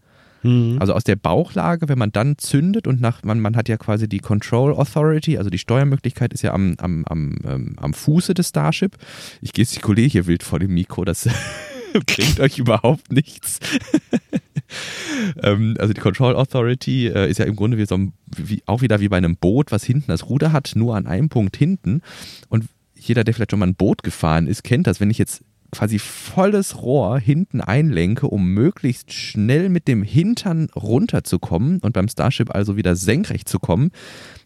Mhm. 0.43 0.77
Also 0.79 0.93
aus 0.93 1.03
der 1.03 1.15
Bauchlage, 1.15 1.89
wenn 1.89 1.97
man 1.97 2.11
dann 2.11 2.37
zündet 2.37 2.87
und 2.87 3.01
nach, 3.01 3.23
man, 3.23 3.39
man 3.39 3.55
hat 3.55 3.69
ja 3.69 3.77
quasi 3.77 4.07
die 4.07 4.19
Control 4.19 4.73
Authority, 4.73 5.37
also 5.37 5.49
die 5.49 5.57
Steuermöglichkeit 5.57 6.31
ist 6.31 6.43
ja 6.43 6.53
am, 6.53 6.75
am, 6.77 7.03
am, 7.05 7.35
ähm, 7.43 7.73
am 7.77 7.93
Fuße 7.93 8.33
des 8.33 8.49
Starship. 8.49 8.95
Ich 9.41 9.53
gestikuliere 9.53 10.09
hier 10.09 10.27
wild 10.27 10.43
vor 10.43 10.59
dem 10.59 10.73
Mikro, 10.73 11.05
das 11.05 11.27
bringt 12.05 12.39
euch 12.39 12.59
überhaupt 12.59 13.11
nichts. 13.11 13.59
ähm, 15.43 15.75
also 15.79 15.93
die 15.93 16.01
Control 16.01 16.35
Authority 16.35 17.07
äh, 17.07 17.29
ist 17.29 17.37
ja 17.37 17.45
im 17.45 17.55
Grunde 17.55 17.77
wie 17.77 17.85
so 17.85 17.95
ein, 17.95 18.13
wie, 18.35 18.61
auch 18.65 18.81
wieder 18.81 18.99
wie 18.99 19.09
bei 19.09 19.17
einem 19.17 19.37
Boot, 19.37 19.71
was 19.71 19.83
hinten 19.83 20.07
das 20.07 20.29
Ruder 20.29 20.51
hat, 20.51 20.73
nur 20.75 20.95
an 20.95 21.07
einem 21.07 21.29
Punkt 21.29 21.57
hinten. 21.57 22.01
Und 22.49 22.65
jeder, 22.95 23.23
der 23.23 23.33
vielleicht 23.33 23.51
schon 23.51 23.59
mal 23.59 23.67
ein 23.67 23.75
Boot 23.75 24.03
gefahren 24.03 24.47
ist, 24.47 24.63
kennt 24.63 24.87
das, 24.87 24.99
wenn 24.99 25.09
ich 25.09 25.17
jetzt 25.17 25.43
quasi 25.71 25.99
volles 25.99 26.81
Rohr 26.81 27.19
hinten 27.19 27.61
einlenke, 27.61 28.27
um 28.27 28.53
möglichst 28.53 29.11
schnell 29.13 29.69
mit 29.69 29.87
dem 29.87 30.01
Hintern 30.03 30.69
runterzukommen 30.75 31.79
und 31.79 31.93
beim 31.93 32.07
Starship 32.07 32.53
also 32.55 32.77
wieder 32.77 32.95
senkrecht 32.95 33.49
zu 33.49 33.59
kommen, 33.59 33.91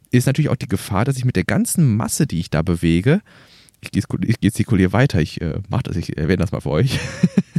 ist 0.09 0.25
natürlich 0.25 0.49
auch 0.49 0.55
die 0.55 0.67
Gefahr, 0.67 1.05
dass 1.05 1.17
ich 1.17 1.25
mit 1.25 1.35
der 1.35 1.43
ganzen 1.43 1.95
Masse, 1.95 2.27
die 2.27 2.39
ich 2.39 2.49
da 2.49 2.61
bewege, 2.61 3.21
ich 3.81 4.39
gestikuliere 4.39 4.93
weiter, 4.93 5.21
ich 5.21 5.41
äh, 5.41 5.59
mache 5.69 5.83
das, 5.83 5.95
ich 5.95 6.17
erwähne 6.17 6.37
das 6.37 6.51
mal 6.51 6.61
für 6.61 6.69
euch, 6.69 6.99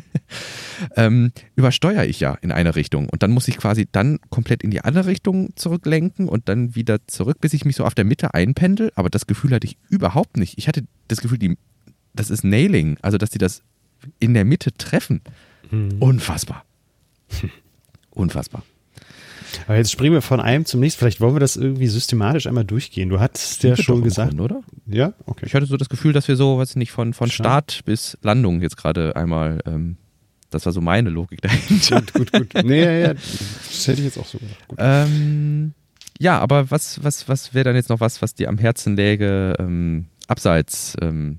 ähm, 0.96 1.32
übersteuere 1.56 2.06
ich 2.06 2.20
ja 2.20 2.34
in 2.40 2.52
eine 2.52 2.74
Richtung 2.74 3.08
und 3.08 3.22
dann 3.22 3.30
muss 3.30 3.48
ich 3.48 3.58
quasi 3.58 3.88
dann 3.90 4.18
komplett 4.30 4.62
in 4.62 4.70
die 4.70 4.82
andere 4.82 5.06
Richtung 5.06 5.50
zurücklenken 5.56 6.28
und 6.28 6.48
dann 6.48 6.74
wieder 6.74 7.06
zurück, 7.06 7.38
bis 7.40 7.52
ich 7.52 7.64
mich 7.64 7.76
so 7.76 7.84
auf 7.84 7.94
der 7.94 8.04
Mitte 8.04 8.34
einpendel, 8.34 8.92
aber 8.94 9.10
das 9.10 9.26
Gefühl 9.26 9.52
hatte 9.52 9.66
ich 9.66 9.76
überhaupt 9.88 10.36
nicht. 10.36 10.58
Ich 10.58 10.68
hatte 10.68 10.84
das 11.08 11.20
Gefühl, 11.20 11.38
die 11.38 11.56
das 12.14 12.30
ist 12.30 12.44
Nailing, 12.44 12.98
also 13.02 13.18
dass 13.18 13.30
die 13.30 13.38
das 13.38 13.62
in 14.18 14.34
der 14.34 14.44
Mitte 14.44 14.72
treffen. 14.72 15.22
Mhm. 15.70 15.96
Unfassbar. 16.00 16.64
Unfassbar. 18.10 18.62
Aber 19.66 19.76
jetzt 19.76 19.92
springen 19.92 20.14
wir 20.14 20.22
von 20.22 20.40
einem 20.40 20.64
zum 20.64 20.80
nächsten. 20.80 21.00
Vielleicht 21.00 21.20
wollen 21.20 21.34
wir 21.34 21.40
das 21.40 21.56
irgendwie 21.56 21.86
systematisch 21.86 22.46
einmal 22.46 22.64
durchgehen. 22.64 23.08
Du 23.10 23.20
hattest 23.20 23.62
ja 23.62 23.76
schon 23.76 24.02
gesagt, 24.02 24.36
Grund, 24.36 24.40
oder? 24.40 24.62
Ja, 24.86 25.12
okay. 25.26 25.44
Ich 25.46 25.54
hatte 25.54 25.66
so 25.66 25.76
das 25.76 25.88
Gefühl, 25.88 26.12
dass 26.12 26.28
wir 26.28 26.36
so, 26.36 26.58
weiß 26.58 26.76
nicht, 26.76 26.90
von, 26.90 27.12
von 27.12 27.30
Start 27.30 27.82
bis 27.84 28.16
Landung 28.22 28.62
jetzt 28.62 28.76
gerade 28.76 29.14
einmal, 29.14 29.60
ähm, 29.66 29.96
das 30.54 30.66
war 30.66 30.72
so 30.72 30.80
meine 30.80 31.10
Logik 31.10 31.40
dahinter. 31.40 32.02
Gut, 32.12 32.32
gut, 32.32 32.50
gut. 32.50 32.64
Nee, 32.64 32.84
ja, 32.84 32.92
ja, 32.92 33.14
das 33.14 33.86
hätte 33.86 34.00
ich 34.00 34.06
jetzt 34.06 34.18
auch 34.18 34.26
so 34.26 34.38
gemacht. 34.38 34.56
Ähm, 34.78 35.74
ja, 36.18 36.38
aber 36.38 36.70
was, 36.70 37.02
was, 37.02 37.28
was 37.28 37.54
wäre 37.54 37.64
dann 37.64 37.76
jetzt 37.76 37.88
noch 37.88 38.00
was, 38.00 38.22
was 38.22 38.34
dir 38.34 38.48
am 38.48 38.58
Herzen 38.58 38.96
läge, 38.96 39.54
ähm, 39.58 40.06
abseits 40.28 40.96
ähm, 41.00 41.38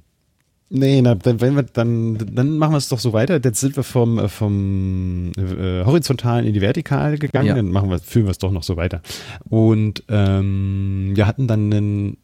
Nee, 0.75 1.03
na, 1.03 1.15
wenn 1.23 1.55
wir, 1.55 1.61
dann, 1.61 2.17
dann 2.17 2.57
machen 2.57 2.71
wir 2.71 2.79
es 2.79 2.89
doch 2.89 2.97
so 2.97 3.13
weiter. 3.13 3.39
Jetzt 3.43 3.59
sind 3.59 3.75
wir 3.75 3.83
vom, 3.83 4.17
äh, 4.17 4.27
vom 4.27 5.31
äh, 5.37 5.85
horizontalen 5.85 6.47
in 6.47 6.53
die 6.55 6.61
vertikale 6.61 7.19
gegangen, 7.19 7.47
ja. 7.47 7.53
dann 7.53 7.69
machen 7.69 7.91
wir, 7.91 7.99
führen 7.99 8.25
wir 8.25 8.31
es 8.31 8.39
doch 8.39 8.51
noch 8.51 8.63
so 8.63 8.75
weiter. 8.75 9.03
Und 9.47 10.03
ähm, 10.09 11.11
wir 11.13 11.27
hatten 11.27 11.47
dann 11.47 11.71
einen 11.71 12.17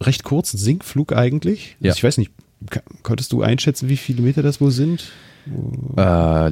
recht 0.00 0.24
kurzen 0.24 0.56
Sinkflug 0.56 1.12
eigentlich. 1.12 1.76
Ja. 1.80 1.90
Also 1.90 1.98
ich 1.98 2.04
weiß 2.04 2.16
nicht, 2.16 2.32
konntest 3.02 3.32
du 3.32 3.42
einschätzen, 3.42 3.90
wie 3.90 3.98
viele 3.98 4.22
Meter 4.22 4.42
das 4.42 4.62
wohl 4.62 4.70
sind? 4.70 5.12
Äh, 5.96 6.50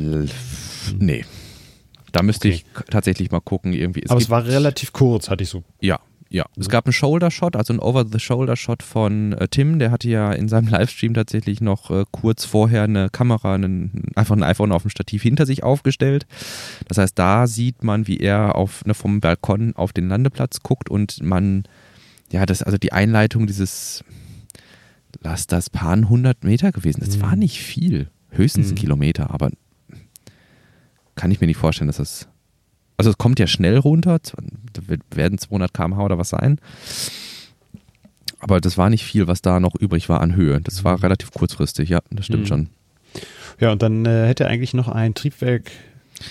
nee. 0.98 1.24
Da 2.12 2.22
müsste 2.22 2.48
okay. 2.48 2.62
ich 2.64 2.84
tatsächlich 2.90 3.30
mal 3.30 3.40
gucken. 3.40 3.72
Irgendwie. 3.72 4.02
Es 4.02 4.10
Aber 4.10 4.20
es 4.20 4.30
war 4.30 4.46
relativ 4.46 4.92
kurz, 4.92 5.28
hatte 5.28 5.44
ich 5.44 5.50
so. 5.50 5.62
Ja, 5.80 6.00
ja, 6.30 6.44
es 6.56 6.68
gab 6.68 6.84
einen 6.84 6.92
Shoulder-Shot, 6.92 7.56
also 7.56 7.72
einen 7.72 7.80
Over-the-Shoulder-Shot 7.80 8.82
von 8.82 9.32
äh, 9.32 9.48
Tim. 9.48 9.78
Der 9.78 9.90
hatte 9.90 10.10
ja 10.10 10.32
in 10.32 10.48
seinem 10.48 10.68
Livestream 10.70 11.14
tatsächlich 11.14 11.60
noch 11.62 11.90
äh, 11.90 12.04
kurz 12.10 12.44
vorher 12.44 12.82
eine 12.82 13.08
Kamera, 13.08 13.54
einen, 13.54 14.12
einfach 14.14 14.36
ein 14.36 14.42
iPhone 14.42 14.72
auf 14.72 14.82
dem 14.82 14.90
Stativ 14.90 15.22
hinter 15.22 15.46
sich 15.46 15.62
aufgestellt. 15.62 16.26
Das 16.86 16.98
heißt, 16.98 17.18
da 17.18 17.46
sieht 17.46 17.82
man, 17.82 18.06
wie 18.06 18.18
er 18.18 18.56
auf, 18.56 18.84
ne, 18.84 18.92
vom 18.92 19.20
Balkon 19.20 19.74
auf 19.74 19.94
den 19.94 20.08
Landeplatz 20.08 20.60
guckt 20.62 20.90
und 20.90 21.22
man, 21.22 21.64
ja, 22.30 22.44
das, 22.44 22.62
also 22.62 22.76
die 22.76 22.92
Einleitung 22.92 23.46
dieses, 23.46 24.04
lass 25.22 25.46
das 25.46 25.70
paar 25.70 25.96
hundert 25.96 26.44
Meter 26.44 26.72
gewesen. 26.72 27.00
Das 27.00 27.16
mhm. 27.16 27.22
war 27.22 27.36
nicht 27.36 27.62
viel, 27.62 28.10
höchstens 28.30 28.70
mhm. 28.70 28.74
Kilometer, 28.76 29.30
aber 29.30 29.50
kann 31.14 31.30
ich 31.30 31.40
mir 31.40 31.46
nicht 31.46 31.56
vorstellen, 31.56 31.88
dass 31.88 31.96
das 31.96 32.28
also 32.98 33.10
es 33.10 33.18
kommt 33.18 33.38
ja 33.38 33.46
schnell 33.46 33.78
runter, 33.78 34.18
da 34.18 34.82
werden 35.14 35.38
200 35.38 35.72
km/h 35.72 36.04
oder 36.04 36.18
was 36.18 36.30
sein. 36.30 36.60
Aber 38.40 38.60
das 38.60 38.76
war 38.76 38.90
nicht 38.90 39.04
viel, 39.04 39.28
was 39.28 39.40
da 39.40 39.60
noch 39.60 39.76
übrig 39.76 40.08
war 40.08 40.20
an 40.20 40.34
Höhe. 40.34 40.60
Das 40.60 40.84
war 40.84 40.98
mhm. 40.98 41.02
relativ 41.02 41.30
kurzfristig, 41.30 41.88
ja, 41.88 42.00
das 42.10 42.26
stimmt 42.26 42.44
mhm. 42.44 42.48
schon. 42.48 42.68
Ja, 43.60 43.72
und 43.72 43.82
dann 43.82 44.04
äh, 44.04 44.26
hätte 44.26 44.46
eigentlich 44.48 44.74
noch 44.74 44.88
ein 44.88 45.14
Triebwerk 45.14 45.70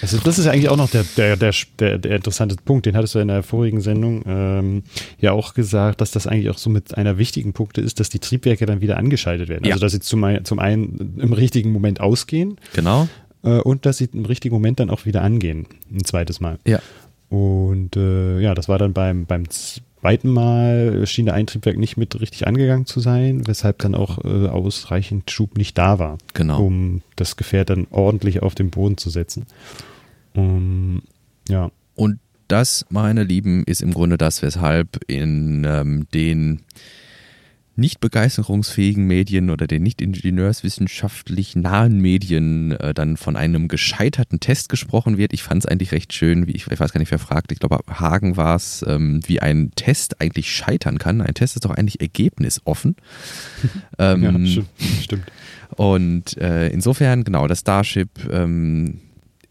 also 0.01 0.17
das 0.17 0.39
ist 0.39 0.47
eigentlich 0.47 0.69
auch 0.69 0.77
noch 0.77 0.89
der, 0.89 1.05
der, 1.15 1.35
der, 1.35 1.53
der, 1.79 1.97
der 1.97 2.15
interessante 2.15 2.55
Punkt, 2.63 2.85
den 2.85 2.95
hattest 2.95 3.15
du 3.15 3.19
in 3.19 3.27
der 3.27 3.43
vorigen 3.43 3.81
Sendung 3.81 4.23
ähm, 4.27 4.83
ja 5.19 5.31
auch 5.31 5.53
gesagt, 5.53 6.01
dass 6.01 6.11
das 6.11 6.27
eigentlich 6.27 6.49
auch 6.49 6.57
so 6.57 6.69
mit 6.69 6.97
einer 6.97 7.17
wichtigen 7.17 7.53
Punkte 7.53 7.81
ist, 7.81 7.99
dass 7.99 8.09
die 8.09 8.19
Triebwerke 8.19 8.65
dann 8.65 8.81
wieder 8.81 8.97
angeschaltet 8.97 9.49
werden. 9.49 9.65
Ja. 9.65 9.73
Also 9.73 9.85
dass 9.85 9.91
sie 9.93 9.99
zum, 9.99 10.25
zum 10.43 10.59
einen 10.59 11.15
im 11.17 11.33
richtigen 11.33 11.71
Moment 11.71 12.01
ausgehen. 12.01 12.57
Genau 12.73 13.07
äh, 13.43 13.59
und 13.59 13.85
dass 13.85 13.97
sie 13.97 14.09
im 14.13 14.25
richtigen 14.25 14.53
Moment 14.53 14.79
dann 14.79 14.89
auch 14.89 15.05
wieder 15.05 15.21
angehen, 15.21 15.67
ein 15.91 16.03
zweites 16.03 16.39
Mal. 16.39 16.59
Ja. 16.65 16.79
Und 17.29 17.97
äh, 17.97 18.39
ja, 18.39 18.55
das 18.55 18.69
war 18.69 18.77
dann 18.77 18.93
beim, 18.93 19.25
beim 19.25 19.49
zweiten 20.01 20.29
Mal, 20.29 21.05
schien 21.05 21.25
der 21.25 21.35
Eintriebwerk 21.35 21.77
nicht 21.77 21.97
mit 21.97 22.19
richtig 22.19 22.47
angegangen 22.47 22.85
zu 22.85 22.99
sein, 22.99 23.47
weshalb 23.47 23.79
dann 23.79 23.95
auch 23.95 24.23
äh, 24.23 24.47
ausreichend 24.47 25.31
Schub 25.31 25.57
nicht 25.57 25.77
da 25.77 25.99
war, 25.99 26.17
genau. 26.33 26.63
um 26.63 27.01
das 27.15 27.35
Gefährt 27.35 27.69
dann 27.69 27.87
ordentlich 27.89 28.41
auf 28.41 28.55
den 28.55 28.69
Boden 28.69 28.97
zu 28.97 29.09
setzen. 29.09 29.45
Um, 30.33 31.01
ja. 31.49 31.71
Und 31.95 32.19
das, 32.47 32.85
meine 32.89 33.23
Lieben, 33.23 33.63
ist 33.65 33.81
im 33.81 33.93
Grunde 33.93 34.17
das, 34.17 34.41
weshalb 34.41 34.99
in 35.07 35.65
ähm, 35.67 36.07
den 36.13 36.61
nicht 37.77 37.99
begeisterungsfähigen 37.99 39.05
Medien 39.05 39.49
oder 39.49 39.67
den 39.67 39.83
nicht 39.83 40.01
ingenieurswissenschaftlich 40.01 41.55
nahen 41.55 42.01
Medien 42.01 42.71
äh, 42.71 42.93
dann 42.93 43.17
von 43.17 43.35
einem 43.35 43.67
gescheiterten 43.67 44.39
Test 44.39 44.69
gesprochen 44.69 45.17
wird. 45.17 45.31
Ich 45.33 45.43
fand 45.43 45.63
es 45.63 45.69
eigentlich 45.69 45.91
recht 45.91 46.11
schön, 46.11 46.47
wie 46.47 46.51
ich, 46.51 46.67
ich 46.67 46.79
weiß 46.79 46.91
gar 46.91 46.99
nicht, 46.99 47.11
wer 47.11 47.19
fragt, 47.19 47.51
ich 47.51 47.59
glaube, 47.59 47.79
Hagen 47.87 48.35
war 48.35 48.55
es, 48.55 48.83
ähm, 48.87 49.21
wie 49.27 49.41
ein 49.41 49.71
Test 49.75 50.19
eigentlich 50.19 50.51
scheitern 50.51 50.97
kann. 50.97 51.21
Ein 51.21 51.35
Test 51.35 51.55
ist 51.55 51.65
doch 51.65 51.71
eigentlich 51.71 52.01
ergebnisoffen. 52.01 52.95
ähm, 53.99 54.23
ja, 54.23 54.45
stimmt. 54.47 54.69
stimmt. 55.01 55.31
Und 55.75 56.37
äh, 56.37 56.69
insofern, 56.69 57.23
genau, 57.23 57.47
das 57.47 57.59
Starship 57.59 58.09
ähm, 58.31 59.01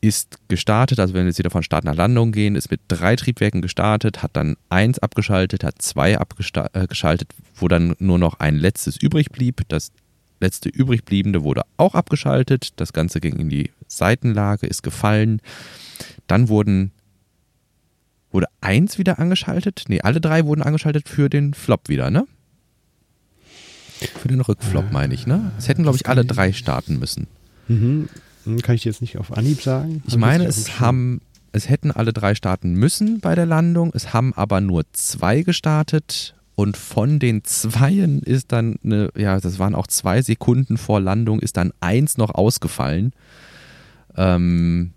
ist 0.07 0.38
gestartet, 0.49 1.01
also 1.01 1.14
wenn 1.14 1.23
wir 1.23 1.29
jetzt 1.29 1.38
wieder 1.38 1.51
von 1.51 1.62
Start 1.62 1.85
nach 1.85 1.95
Landung 1.95 2.33
gehen, 2.33 2.57
ist 2.57 2.71
mit 2.71 2.81
drei 2.88 3.16
Triebwerken 3.16 3.62
gestartet, 3.62 4.23
hat 4.23 4.31
dann 4.35 4.57
eins 4.69 4.99
abgeschaltet, 4.99 5.64
hat 5.64 5.81
zwei 5.81 6.19
abgeschaltet, 6.19 7.29
äh, 7.33 7.42
wo 7.55 7.69
dann 7.69 7.95
nur 7.99 8.19
noch 8.19 8.40
ein 8.40 8.57
letztes 8.57 8.97
übrig 8.97 9.31
blieb. 9.31 9.62
Das 9.69 9.92
letzte 10.40 10.69
übrigbliebende 10.69 11.42
wurde 11.42 11.62
auch 11.77 11.95
abgeschaltet. 11.95 12.71
Das 12.77 12.92
Ganze 12.92 13.21
ging 13.21 13.37
in 13.37 13.49
die 13.49 13.71
Seitenlage, 13.88 14.66
ist 14.66 14.83
gefallen. 14.83 15.40
Dann 16.27 16.49
wurden 16.49 16.92
wurde 18.33 18.49
eins 18.61 18.99
wieder 18.99 19.19
angeschaltet. 19.19 19.85
Nee, 19.88 20.03
alle 20.03 20.21
drei 20.21 20.45
wurden 20.45 20.62
angeschaltet 20.62 21.09
für 21.09 21.31
den 21.31 21.55
Flop 21.55 21.88
wieder, 21.88 22.11
ne? 22.11 22.27
Für 24.21 24.29
den 24.29 24.42
Rückflop, 24.42 24.92
meine 24.92 25.14
ich, 25.14 25.27
ne? 25.27 25.53
Es 25.57 25.69
hätten, 25.69 25.85
glaube 25.85 25.97
ich, 25.97 26.07
alle 26.07 26.25
drei 26.27 26.53
starten 26.53 26.99
müssen. 26.99 27.29
Mhm. 27.66 28.11
Hm, 28.46 28.62
kann 28.62 28.74
ich 28.76 28.85
jetzt 28.85 29.00
nicht 29.00 29.18
auf 29.18 29.37
Anhieb 29.37 29.61
sagen. 29.61 30.02
Ich 30.06 30.16
meine, 30.16 30.44
es 30.46 30.80
haben, 30.80 31.20
es 31.52 31.68
hätten 31.68 31.90
alle 31.90 32.12
drei 32.12 32.35
starten 32.35 32.72
müssen 32.74 33.20
bei 33.20 33.35
der 33.35 33.46
Landung. 33.46 33.90
Es 33.92 34.12
haben 34.12 34.32
aber 34.35 34.61
nur 34.61 34.85
zwei 34.92 35.42
gestartet. 35.42 36.35
Und 36.54 36.78
von 36.78 37.18
den 37.18 37.44
Zweien 37.44 38.22
ist 38.22 38.50
dann 38.50 38.76
eine, 38.82 39.11
ja, 39.14 39.38
das 39.38 39.59
waren 39.59 39.74
auch 39.74 39.88
zwei 39.88 40.22
Sekunden 40.22 40.78
vor 40.78 41.00
Landung, 41.00 41.40
ist 41.40 41.59
dann 41.59 41.72
eins 41.80 42.16
noch 42.16 42.35
ausgefallen. 42.35 43.12
Ähm, 44.16 44.92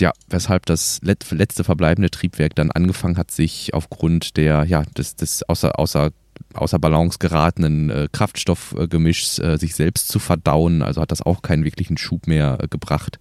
ja, 0.00 0.12
weshalb 0.28 0.66
das 0.66 1.00
letzte 1.02 1.64
verbleibende 1.64 2.10
Triebwerk 2.10 2.54
dann 2.54 2.70
angefangen 2.70 3.16
hat, 3.16 3.30
sich 3.30 3.74
aufgrund 3.74 4.36
der, 4.36 4.64
ja, 4.64 4.82
des, 4.96 5.16
des 5.16 5.42
außer, 5.48 5.78
außer 5.78 6.10
außer 6.54 6.78
Balance 6.78 7.18
geratenen 7.18 7.90
äh, 7.90 8.08
Kraftstoffgemischs 8.10 9.38
äh, 9.38 9.56
sich 9.58 9.74
selbst 9.74 10.08
zu 10.08 10.18
verdauen. 10.18 10.82
Also 10.82 11.00
hat 11.00 11.10
das 11.10 11.22
auch 11.22 11.42
keinen 11.42 11.64
wirklichen 11.64 11.96
Schub 11.96 12.26
mehr 12.26 12.58
äh, 12.60 12.68
gebracht. 12.68 13.18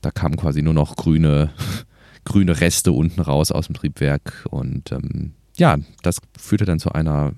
Da 0.00 0.10
kamen 0.10 0.36
quasi 0.36 0.62
nur 0.62 0.74
noch 0.74 0.96
grüne, 0.96 1.50
grüne 2.24 2.60
Reste 2.60 2.92
unten 2.92 3.20
raus 3.20 3.50
aus 3.50 3.66
dem 3.66 3.74
Triebwerk 3.74 4.46
und 4.50 4.92
ähm, 4.92 5.32
ja, 5.56 5.76
das 6.02 6.20
führte 6.38 6.64
dann 6.64 6.78
zu 6.78 6.92
einer 6.92 7.32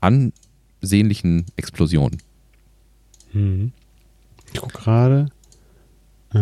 ansehnlichen 0.00 1.46
Explosion. 1.56 2.16
Hm. 3.32 3.72
Ich 4.52 4.60
gucke 4.60 4.78
gerade. 4.78 5.28
Äh, 6.32 6.38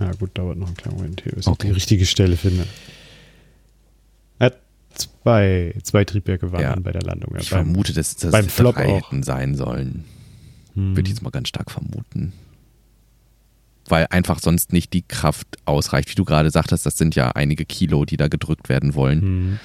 ja 0.00 0.12
gut, 0.18 0.30
dauert 0.34 0.56
noch 0.58 0.66
einen 0.66 0.76
kleinen 0.76 0.96
Moment 0.96 1.20
hier, 1.22 1.32
bis 1.32 1.46
Okay. 1.46 1.66
ich 1.66 1.68
die 1.68 1.74
richtige 1.74 2.06
Stelle 2.06 2.36
finde. 2.36 2.66
Zwei, 4.94 5.74
zwei 5.82 6.04
Triebwerke 6.04 6.52
waren 6.52 6.62
Ja. 6.62 6.76
bei 6.80 6.92
der 6.92 7.02
Landung. 7.02 7.32
Ja, 7.34 7.40
Ich 7.40 7.50
beim- 7.50 7.64
vermute, 7.66 7.92
dass 7.92 8.16
das 8.16 8.30
beim 8.32 8.46
Flop 8.48 8.74
drei 8.74 8.86
auch. 8.88 8.96
hätten 9.10 9.22
sein 9.22 9.54
sollen. 9.54 10.04
Hm. 10.74 10.96
Würde 10.96 11.02
ich 11.08 11.14
jetzt 11.14 11.22
mal 11.22 11.30
ganz 11.30 11.48
stark 11.48 11.70
vermuten. 11.70 12.32
Weil 13.88 14.06
einfach 14.10 14.38
sonst 14.38 14.72
nicht 14.72 14.92
die 14.92 15.02
Kraft 15.02 15.48
ausreicht. 15.64 16.10
Wie 16.10 16.14
du 16.14 16.24
gerade 16.24 16.50
sagtest, 16.50 16.86
das 16.86 16.96
sind 16.96 17.16
ja 17.16 17.30
einige 17.32 17.64
Kilo, 17.64 18.04
die 18.04 18.16
da 18.16 18.28
gedrückt 18.28 18.68
werden 18.68 18.94
wollen. 18.94 19.20
Hm. 19.20 19.58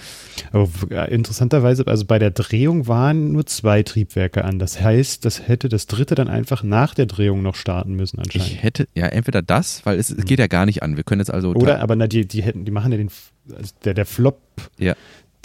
Aber 0.51 0.67
ja, 0.89 1.05
interessanterweise, 1.05 1.85
also 1.87 2.05
bei 2.05 2.17
der 2.19 2.31
Drehung 2.31 2.87
waren 2.87 3.31
nur 3.33 3.45
zwei 3.45 3.83
Triebwerke 3.83 4.43
an. 4.43 4.57
Das 4.57 4.81
heißt, 4.81 5.23
das 5.25 5.47
hätte 5.47 5.69
das 5.69 5.85
dritte 5.85 6.15
dann 6.15 6.27
einfach 6.27 6.63
nach 6.63 6.93
der 6.95 7.05
Drehung 7.05 7.41
noch 7.43 7.55
starten 7.55 7.93
müssen 7.93 8.19
anscheinend. 8.19 8.47
Ich 8.49 8.63
hätte, 8.63 8.87
ja, 8.95 9.05
entweder 9.05 9.41
das, 9.41 9.85
weil 9.85 9.99
es, 9.99 10.09
es 10.09 10.25
geht 10.25 10.39
ja 10.39 10.47
gar 10.47 10.65
nicht 10.65 10.81
an. 10.81 10.97
Wir 10.97 11.03
können 11.03 11.21
jetzt 11.21 11.31
also. 11.31 11.53
Oder, 11.53 11.79
aber 11.81 11.95
na, 11.95 12.07
die, 12.07 12.27
die 12.27 12.41
hätten, 12.41 12.65
die 12.65 12.71
machen 12.71 12.91
ja 12.91 12.97
den, 12.97 13.09
also 13.53 13.73
der, 13.83 13.93
der 13.93 14.05
Flop, 14.05 14.41
Ja. 14.79 14.95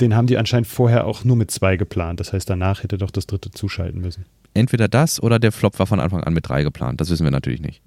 den 0.00 0.14
haben 0.14 0.26
die 0.26 0.36
anscheinend 0.38 0.66
vorher 0.66 1.06
auch 1.06 1.24
nur 1.24 1.36
mit 1.36 1.50
zwei 1.50 1.76
geplant. 1.76 2.20
Das 2.20 2.32
heißt, 2.32 2.48
danach 2.48 2.82
hätte 2.82 2.98
doch 2.98 3.10
das 3.10 3.26
dritte 3.26 3.50
zuschalten 3.50 4.00
müssen. 4.00 4.24
entweder 4.54 4.88
das 4.88 5.22
oder 5.22 5.38
der 5.38 5.52
Flop 5.52 5.78
war 5.78 5.86
von 5.86 6.00
Anfang 6.00 6.24
an 6.24 6.34
mit 6.34 6.48
drei 6.48 6.62
geplant. 6.62 7.00
Das 7.00 7.10
wissen 7.10 7.24
wir 7.24 7.30
natürlich 7.30 7.60
nicht. 7.60 7.82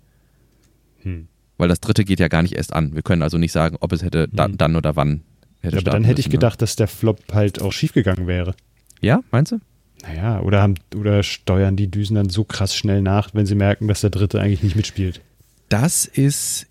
Hm. 1.02 1.28
Weil 1.58 1.68
das 1.68 1.80
dritte 1.82 2.04
geht 2.06 2.20
ja 2.20 2.28
gar 2.30 2.42
nicht 2.42 2.56
erst 2.56 2.74
an. 2.74 2.96
Wir 2.96 3.02
können 3.02 3.22
also 3.22 3.38
nicht 3.38 3.52
sagen, 3.52 3.78
ob 3.80 3.92
es 3.92 4.02
hätte 4.04 4.28
da, 4.32 4.46
Hm. 4.46 4.58
dann 4.58 4.76
oder 4.76 4.96
wann 4.96 5.22
hätte 5.62 5.76
Ja, 5.76 5.82
aber 5.82 5.92
dann 5.92 6.04
hätte 6.04 6.20
ich 6.22 6.28
müssen, 6.28 6.36
ne? 6.36 6.40
gedacht, 6.40 6.62
dass 6.62 6.76
der 6.76 6.88
Flop 6.88 7.20
halt 7.34 7.62
auch 7.62 7.72
schiefgegangen 7.74 8.28
wäre. 8.28 8.56
Ja, 9.02 9.22
meinst 9.32 9.52
du? 9.52 9.60
Naja, 10.02 10.42
oder, 10.42 10.62
haben, 10.62 10.76
oder 10.96 11.24
steuern 11.24 11.76
die 11.78 11.90
Düsen 11.90 12.16
dann 12.16 12.30
so 12.30 12.44
krass 12.44 12.76
schnell 12.76 13.02
nach, 13.02 13.34
wenn 13.34 13.46
sie 13.46 13.56
merken, 13.56 13.88
dass 13.88 14.02
der 14.02 14.10
dritte 14.10 14.40
eigentlich 14.42 14.64
nicht 14.64 14.76
mitspielt. 14.76 15.22
Das 15.70 16.06
ist 16.06 16.68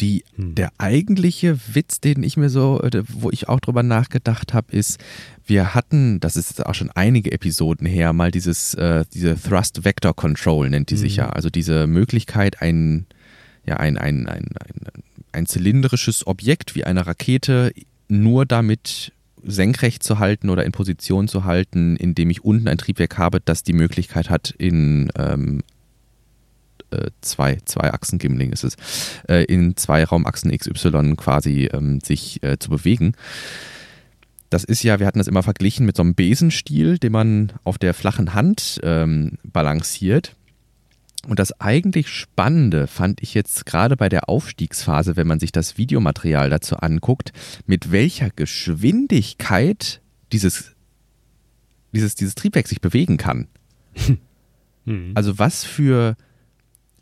die, 0.00 0.24
Hm. 0.36 0.54
der 0.54 0.72
eigentliche 0.78 1.58
Witz, 1.72 2.00
den 2.00 2.22
ich 2.22 2.36
mir 2.36 2.48
so, 2.50 2.80
äh, 2.82 3.02
wo 3.08 3.30
ich 3.30 3.48
auch 3.48 3.60
drüber 3.60 3.82
nachgedacht 3.82 4.54
habe, 4.54 4.72
ist, 4.72 4.98
wir 5.46 5.74
hatten, 5.74 6.20
das 6.20 6.36
ist 6.36 6.50
jetzt 6.50 6.66
auch 6.66 6.74
schon 6.74 6.90
einige 6.90 7.32
Episoden 7.32 7.86
her, 7.86 8.12
mal 8.12 8.30
dieses, 8.30 8.74
äh, 8.74 9.04
diese 9.12 9.40
Thrust 9.40 9.84
Vector 9.84 10.14
Control 10.14 10.70
nennt 10.70 10.90
die 10.90 10.96
sich 10.96 11.16
Mhm. 11.16 11.18
ja. 11.18 11.30
Also 11.30 11.50
diese 11.50 11.86
Möglichkeit, 11.86 12.62
ein, 12.62 13.06
ja, 13.66 13.76
ein, 13.76 13.98
ein, 13.98 14.26
ein, 14.28 14.46
ein, 14.58 15.02
ein 15.32 15.46
zylindrisches 15.46 16.26
Objekt 16.26 16.74
wie 16.74 16.84
eine 16.84 17.06
Rakete 17.06 17.72
nur 18.08 18.46
damit 18.46 19.12
senkrecht 19.42 20.02
zu 20.02 20.18
halten 20.18 20.50
oder 20.50 20.64
in 20.64 20.72
Position 20.72 21.28
zu 21.28 21.44
halten, 21.44 21.96
indem 21.96 22.30
ich 22.30 22.44
unten 22.44 22.68
ein 22.68 22.78
Triebwerk 22.78 23.16
habe, 23.18 23.40
das 23.42 23.62
die 23.62 23.72
Möglichkeit 23.72 24.28
hat, 24.30 24.54
in 24.58 25.10
ähm, 25.16 25.62
äh, 26.90 27.10
zwei, 27.20 27.58
zwei 27.64 27.92
Achsen 27.92 28.18
Gimling 28.18 28.52
ist 28.52 28.64
es, 28.64 28.76
äh, 29.28 29.44
in 29.44 29.76
zwei 29.76 30.04
Raumachsen 30.04 30.56
XY 30.56 31.14
quasi 31.16 31.68
ähm, 31.72 32.00
sich 32.00 32.42
äh, 32.42 32.58
zu 32.58 32.70
bewegen. 32.70 33.14
Das 34.50 34.64
ist 34.64 34.82
ja, 34.82 34.98
wir 34.98 35.06
hatten 35.06 35.18
das 35.18 35.28
immer 35.28 35.44
verglichen 35.44 35.86
mit 35.86 35.96
so 35.96 36.02
einem 36.02 36.14
Besenstiel, 36.14 36.98
den 36.98 37.12
man 37.12 37.52
auf 37.62 37.78
der 37.78 37.94
flachen 37.94 38.34
Hand 38.34 38.80
ähm, 38.82 39.38
balanciert. 39.44 40.34
Und 41.28 41.38
das 41.38 41.60
eigentlich 41.60 42.08
Spannende 42.08 42.86
fand 42.86 43.22
ich 43.22 43.34
jetzt 43.34 43.66
gerade 43.66 43.96
bei 43.96 44.08
der 44.08 44.28
Aufstiegsphase, 44.28 45.16
wenn 45.16 45.26
man 45.26 45.38
sich 45.38 45.52
das 45.52 45.76
Videomaterial 45.78 46.50
dazu 46.50 46.76
anguckt, 46.76 47.32
mit 47.66 47.92
welcher 47.92 48.30
Geschwindigkeit 48.30 50.00
dieses, 50.32 50.72
dieses, 51.92 52.14
dieses 52.14 52.34
Triebwerk 52.34 52.68
sich 52.68 52.80
bewegen 52.80 53.16
kann. 53.16 53.48
Hm. 54.86 55.12
Also 55.14 55.38
was 55.38 55.62
für 55.62 56.16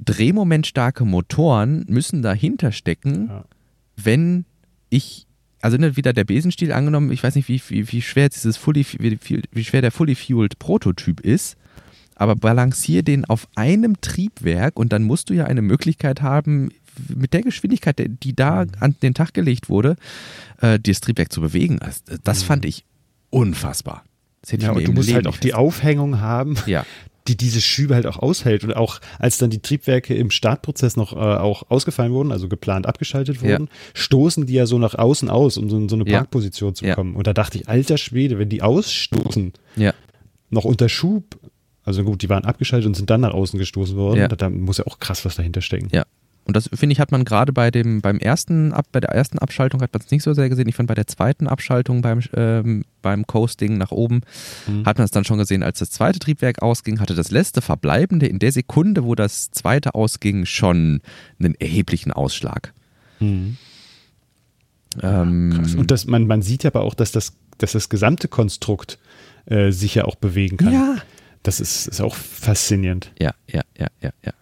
drehmomentstarke 0.04 1.04
Motoren 1.04 1.84
müssen 1.88 2.22
dahinter 2.22 2.72
stecken, 2.72 3.26
Ja. 3.28 3.44
wenn 3.96 4.44
ich, 4.90 5.26
also 5.60 5.76
ne, 5.76 5.96
wieder 5.96 6.12
der 6.12 6.24
Besenstiel 6.24 6.72
angenommen, 6.72 7.10
ich 7.12 7.22
weiß 7.22 7.34
nicht, 7.34 7.48
wie, 7.48 7.60
wie, 7.68 7.90
wie 7.92 8.02
schwer 8.02 8.28
dieses 8.28 8.56
fully, 8.56 8.86
wie, 8.98 9.18
wie, 9.52 9.64
schwer 9.64 9.82
der 9.82 9.90
fully 9.92 10.14
fueled 10.14 10.58
Prototyp 10.58 11.20
ist, 11.20 11.56
aber 12.14 12.34
balancier 12.36 13.02
den 13.02 13.24
auf 13.24 13.48
einem 13.54 14.00
Triebwerk 14.00 14.78
und 14.78 14.92
dann 14.92 15.02
musst 15.04 15.30
du 15.30 15.34
ja 15.34 15.44
eine 15.44 15.62
Möglichkeit 15.62 16.22
haben, 16.22 16.70
mit 17.14 17.32
der 17.32 17.42
Geschwindigkeit, 17.42 18.00
die 18.24 18.34
da 18.34 18.64
Mhm. 18.64 18.70
an 18.80 18.96
den 19.02 19.14
Tag 19.14 19.32
gelegt 19.34 19.68
wurde, 19.68 19.96
äh, 20.60 20.80
das 20.80 21.00
Triebwerk 21.00 21.32
zu 21.32 21.40
bewegen. 21.40 21.78
Das, 21.78 22.02
das 22.24 22.42
fand 22.42 22.64
ich 22.64 22.84
unfassbar. 23.30 24.04
Das 24.42 24.52
hätte 24.52 24.62
Mhm. 24.64 24.66
Ja, 24.66 24.70
ich 24.72 24.76
mir 24.78 24.80
und 24.80 24.86
du 24.86 24.92
musst 25.00 25.12
halt 25.14 25.26
auch 25.28 25.36
die 25.36 25.54
Aufhängung 25.54 26.18
haben, 26.20 26.56
Ja. 26.66 26.84
die 27.28 27.36
diese 27.36 27.60
Schübe 27.60 27.94
halt 27.94 28.06
auch 28.06 28.18
aushält. 28.18 28.64
Und 28.64 28.74
auch 28.74 29.00
als 29.18 29.38
dann 29.38 29.50
die 29.50 29.60
Triebwerke 29.60 30.14
im 30.14 30.30
Startprozess 30.30 30.96
noch 30.96 31.12
äh, 31.12 31.16
auch 31.16 31.64
ausgefallen 31.70 32.12
wurden, 32.12 32.32
also 32.32 32.48
geplant 32.48 32.86
abgeschaltet 32.86 33.36
Ja. 33.42 33.50
wurden, 33.50 33.68
stoßen 33.94 34.46
die 34.46 34.54
ja 34.54 34.66
so 34.66 34.78
nach 34.78 34.94
außen 34.94 35.28
aus, 35.30 35.56
um 35.58 35.68
so, 35.70 35.76
in 35.76 35.88
so 35.88 35.96
eine 35.96 36.08
Ja. 36.08 36.18
Parkposition 36.18 36.74
zu 36.74 36.86
Ja. 36.86 36.94
kommen. 36.94 37.14
Und 37.14 37.26
da 37.26 37.32
dachte 37.34 37.58
ich, 37.58 37.68
alter 37.68 37.98
Schwede, 37.98 38.38
wenn 38.38 38.48
die 38.48 38.62
ausstoßen, 38.62 39.52
Ja. 39.76 39.92
noch 40.50 40.64
unter 40.64 40.88
Schub, 40.88 41.38
also 41.84 42.02
gut, 42.04 42.22
die 42.22 42.28
waren 42.28 42.44
abgeschaltet 42.44 42.86
und 42.86 42.94
sind 42.94 43.10
dann 43.10 43.20
nach 43.22 43.32
außen 43.34 43.58
gestoßen 43.58 43.96
worden, 43.96 44.20
Ja. 44.20 44.28
da, 44.28 44.36
da 44.36 44.50
muss 44.50 44.78
ja 44.78 44.86
auch 44.86 44.98
krass 44.98 45.24
was 45.24 45.36
dahinter 45.36 45.60
stecken. 45.60 45.88
Ja. 45.92 46.04
Und 46.48 46.56
das 46.56 46.70
finde 46.72 46.94
ich, 46.94 46.98
hat 46.98 47.12
man 47.12 47.26
gerade 47.26 47.52
bei 47.52 47.70
dem, 47.70 48.00
beim 48.00 48.18
ersten, 48.18 48.72
Ab, 48.72 48.86
bei 48.90 49.00
der 49.00 49.10
ersten 49.10 49.38
Abschaltung 49.38 49.82
hat 49.82 49.92
man 49.92 50.00
es 50.02 50.10
nicht 50.10 50.22
so 50.22 50.32
sehr 50.32 50.48
gesehen. 50.48 50.66
Ich 50.66 50.74
fand 50.76 50.88
bei 50.88 50.94
der 50.94 51.06
zweiten 51.06 51.46
Abschaltung 51.46 52.00
beim, 52.00 52.20
ähm, 52.34 52.84
beim 53.02 53.26
Coasting 53.26 53.76
nach 53.76 53.90
oben 53.90 54.22
Mhm. 54.66 54.86
hat 54.86 54.96
man 54.96 55.04
es 55.04 55.10
dann 55.10 55.24
schon 55.26 55.36
gesehen, 55.38 55.62
als 55.62 55.78
das 55.78 55.90
zweite 55.90 56.18
Triebwerk 56.18 56.62
ausging, 56.62 57.00
hatte 57.00 57.14
das 57.14 57.30
letzte 57.30 57.60
Verbleibende 57.60 58.26
in 58.26 58.38
der 58.38 58.50
Sekunde, 58.50 59.04
wo 59.04 59.14
das 59.14 59.50
zweite 59.50 59.94
ausging, 59.94 60.46
schon 60.46 61.02
einen 61.38 61.54
erheblichen 61.56 62.12
Ausschlag. 62.12 62.72
Mhm. 63.20 63.58
Ähm, 65.02 65.52
Krass. 65.54 65.74
Und 65.74 65.90
das, 65.90 66.06
man, 66.06 66.26
man 66.26 66.40
sieht 66.40 66.64
ja 66.64 66.70
aber 66.70 66.80
auch, 66.80 66.94
dass 66.94 67.12
das, 67.12 67.34
dass 67.58 67.72
das 67.72 67.90
gesamte 67.90 68.26
Konstrukt 68.26 68.98
äh, 69.46 69.70
sich 69.70 69.94
ja 69.96 70.04
auch 70.06 70.16
bewegen 70.16 70.56
kann. 70.56 70.72
ja. 70.72 70.96
Das 71.44 71.60
ist, 71.60 71.86
ist 71.86 72.00
auch 72.00 72.16
faszinierend. 72.16 73.12
Ja, 73.18 73.32
ja, 73.46 73.62
ja, 73.78 73.86
ja, 74.00 74.10
ja. 74.24 74.32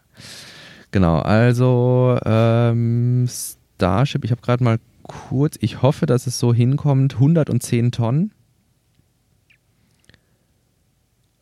Genau, 0.96 1.18
also 1.18 2.18
ähm, 2.24 3.26
Starship, 3.28 4.24
ich 4.24 4.30
habe 4.30 4.40
gerade 4.40 4.64
mal 4.64 4.78
kurz, 5.02 5.58
ich 5.60 5.82
hoffe, 5.82 6.06
dass 6.06 6.26
es 6.26 6.38
so 6.38 6.54
hinkommt, 6.54 7.16
110 7.16 7.92
Tonnen. 7.92 8.30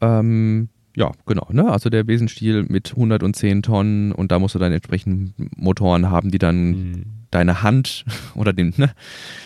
Ähm, 0.00 0.70
ja, 0.96 1.12
genau, 1.24 1.46
ne? 1.52 1.70
Also 1.70 1.88
der 1.88 2.02
Besenstiel 2.02 2.64
mit 2.64 2.90
110 2.96 3.62
Tonnen 3.62 4.10
und 4.10 4.32
da 4.32 4.40
musst 4.40 4.56
du 4.56 4.58
dann 4.58 4.72
entsprechend 4.72 5.34
Motoren 5.56 6.10
haben, 6.10 6.32
die 6.32 6.38
dann 6.38 6.70
Mhm. 6.70 7.04
deine 7.30 7.62
Hand 7.62 8.04
oder 8.34 8.52
den, 8.52 8.74
ne, 8.76 8.90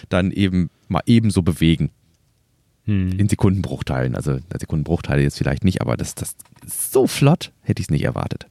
dann 0.09 0.31
eben 0.31 0.71
mal 0.89 1.03
ebenso 1.05 1.43
bewegen 1.43 1.91
Mhm. 2.87 3.11
in 3.19 3.29
Sekundenbruchteilen. 3.29 4.15
Also 4.15 4.39
Sekundenbruchteile 4.59 5.21
jetzt 5.21 5.37
vielleicht 5.37 5.65
nicht, 5.65 5.83
aber 5.83 5.99
das, 5.99 6.15
das 6.15 6.35
ist 6.65 6.93
so 6.93 7.07
flott, 7.07 7.53
hätte 7.61 7.83
ich 7.83 7.89
es 7.89 7.91
nicht 7.91 8.05
erwartet. 8.05 8.47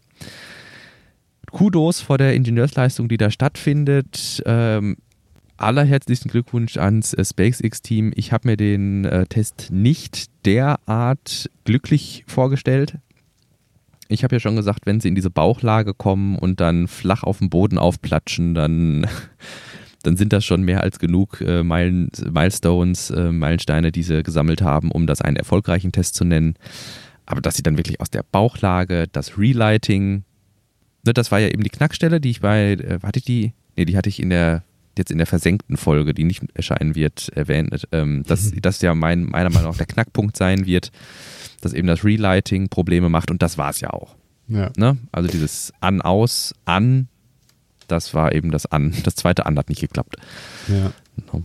Kudos 1.52 2.02
vor 2.02 2.18
der 2.18 2.34
Ingenieursleistung, 2.34 3.08
die 3.08 3.18
da 3.18 3.32
stattfindet. 3.32 4.42
Ähm, 4.46 4.98
allerherzlichsten 5.58 6.30
Glückwunsch 6.32 6.78
ans 6.78 7.14
äh, 7.14 7.26
SpaceX-Team. 7.26 8.12
Ich 8.16 8.32
habe 8.32 8.50
mir 8.50 8.58
den 8.58 9.06
äh, 9.06 9.26
Test 9.26 9.70
nicht 9.72 10.28
derart 10.46 11.50
glücklich 11.66 12.24
vorgestellt. 12.28 12.98
Ich 14.08 14.24
habe 14.24 14.36
ja 14.36 14.40
schon 14.40 14.56
gesagt, 14.56 14.86
wenn 14.86 15.02
sie 15.02 15.10
in 15.10 15.16
diese 15.16 15.30
Bauchlage 15.30 15.94
kommen 15.94 16.38
und 16.38 16.62
dann 16.62 16.88
flach 16.88 17.24
auf 17.24 17.40
dem 17.40 17.50
Boden 17.50 17.78
aufplatschen, 17.78 18.54
dann, 18.54 19.08
dann 20.04 20.16
sind 20.16 20.32
das 20.32 20.46
schon 20.46 20.64
mehr 20.64 20.82
als 20.82 21.00
genug 21.00 21.42
äh, 21.42 21.64
Meilen, 21.64 22.10
Milestones, 22.32 23.10
äh, 23.10 23.32
Meilensteine, 23.32 23.92
die 23.92 24.04
sie 24.04 24.24
gesammelt 24.24 24.62
haben, 24.62 24.92
um 24.92 25.08
das 25.08 25.22
einen 25.22 25.36
erfolgreichen 25.36 25.92
Test 25.92 26.16
zu 26.16 26.24
nennen. 26.24 26.56
Aber 27.26 27.42
dass 27.42 27.56
sie 27.56 27.64
dann 27.64 27.78
wirklich 27.78 28.00
aus 28.00 28.10
der 28.10 28.24
Bauchlage, 28.24 29.08
das 29.12 29.38
Relighting, 29.38 30.24
ne, 31.08 31.14
das 31.14 31.32
war 31.32 31.40
ja 31.40 31.48
eben 31.48 31.64
die 31.64 31.70
Knackstelle, 31.70 32.22
die 32.22 32.30
ich 32.30 32.42
bei, 32.42 32.74
äh, 32.74 33.00
hatte 33.02 33.20
ich 33.20 33.26
die, 33.26 33.54
nee, 33.76 33.86
die 33.86 33.98
hatte 33.98 34.10
ich 34.10 34.22
in 34.22 34.30
der, 34.30 34.64
jetzt 34.98 35.12
in 35.12 35.18
der 35.18 35.28
versenkten 35.28 35.78
Folge, 35.78 36.14
die 36.14 36.24
nicht 36.24 36.44
erscheinen 36.54 36.96
wird, 36.96 37.30
erwähnt, 37.30 37.88
ähm, 37.92 38.24
dass 38.28 38.52
das 38.62 38.82
ja 38.82 38.94
mein, 38.94 39.24
meiner 39.24 39.50
Meinung 39.50 39.72
nach 39.72 39.78
der 39.78 39.88
Knackpunkt 39.88 40.38
sein 40.38 40.66
wird, 40.66 40.92
dass 41.62 41.74
eben 41.74 41.88
das 41.88 42.04
Relighting 42.04 42.70
Probleme 42.70 43.10
macht 43.10 43.32
und 43.32 43.42
das 43.42 43.58
war 43.58 43.72
es 43.72 43.80
ja 43.80 43.90
auch. 43.90 44.16
Ja. 44.48 44.72
Ne? 44.78 44.98
Also 45.12 45.30
dieses 45.30 45.74
An, 45.82 46.02
Aus, 46.02 46.54
An, 46.66 47.08
das 47.88 48.14
war 48.14 48.34
eben 48.34 48.52
das 48.52 48.66
An. 48.66 48.94
Das 49.04 49.16
zweite 49.16 49.46
An 49.46 49.58
hat 49.58 49.70
nicht 49.70 49.82
geklappt. 49.82 50.18
Ja. 50.68 50.92
Genau. 51.16 51.44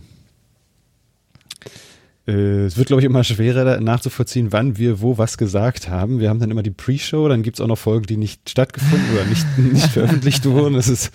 Äh, 2.25 2.65
es 2.65 2.77
wird, 2.77 2.87
glaube 2.87 3.01
ich, 3.01 3.05
immer 3.05 3.23
schwerer 3.23 3.81
nachzuvollziehen, 3.81 4.51
wann 4.51 4.77
wir 4.77 5.01
wo 5.01 5.17
was 5.17 5.37
gesagt 5.37 5.89
haben. 5.89 6.19
Wir 6.19 6.29
haben 6.29 6.39
dann 6.39 6.51
immer 6.51 6.63
die 6.63 6.71
Pre-Show, 6.71 7.27
dann 7.27 7.43
gibt 7.43 7.57
es 7.57 7.61
auch 7.61 7.67
noch 7.67 7.77
Folgen, 7.77 8.05
die 8.05 8.17
nicht 8.17 8.49
stattgefunden 8.49 9.05
oder 9.13 9.25
nicht, 9.25 9.45
nicht 9.73 9.87
veröffentlicht 9.87 10.45
wurden. 10.45 10.75
Das 10.75 10.87
ist 10.87 11.11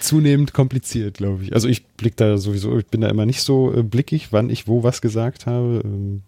zunehmend 0.00 0.52
kompliziert, 0.52 1.18
glaube 1.18 1.44
ich. 1.44 1.54
Also 1.54 1.68
ich 1.68 1.86
blick 1.86 2.16
da 2.16 2.36
sowieso, 2.38 2.78
ich 2.78 2.86
bin 2.86 3.00
da 3.00 3.08
immer 3.08 3.26
nicht 3.26 3.42
so 3.42 3.72
äh, 3.72 3.82
blickig, 3.82 4.28
wann 4.32 4.50
ich 4.50 4.66
wo 4.66 4.82
was 4.82 5.00
gesagt 5.00 5.46
habe. 5.46 5.82
Ähm, 5.84 6.22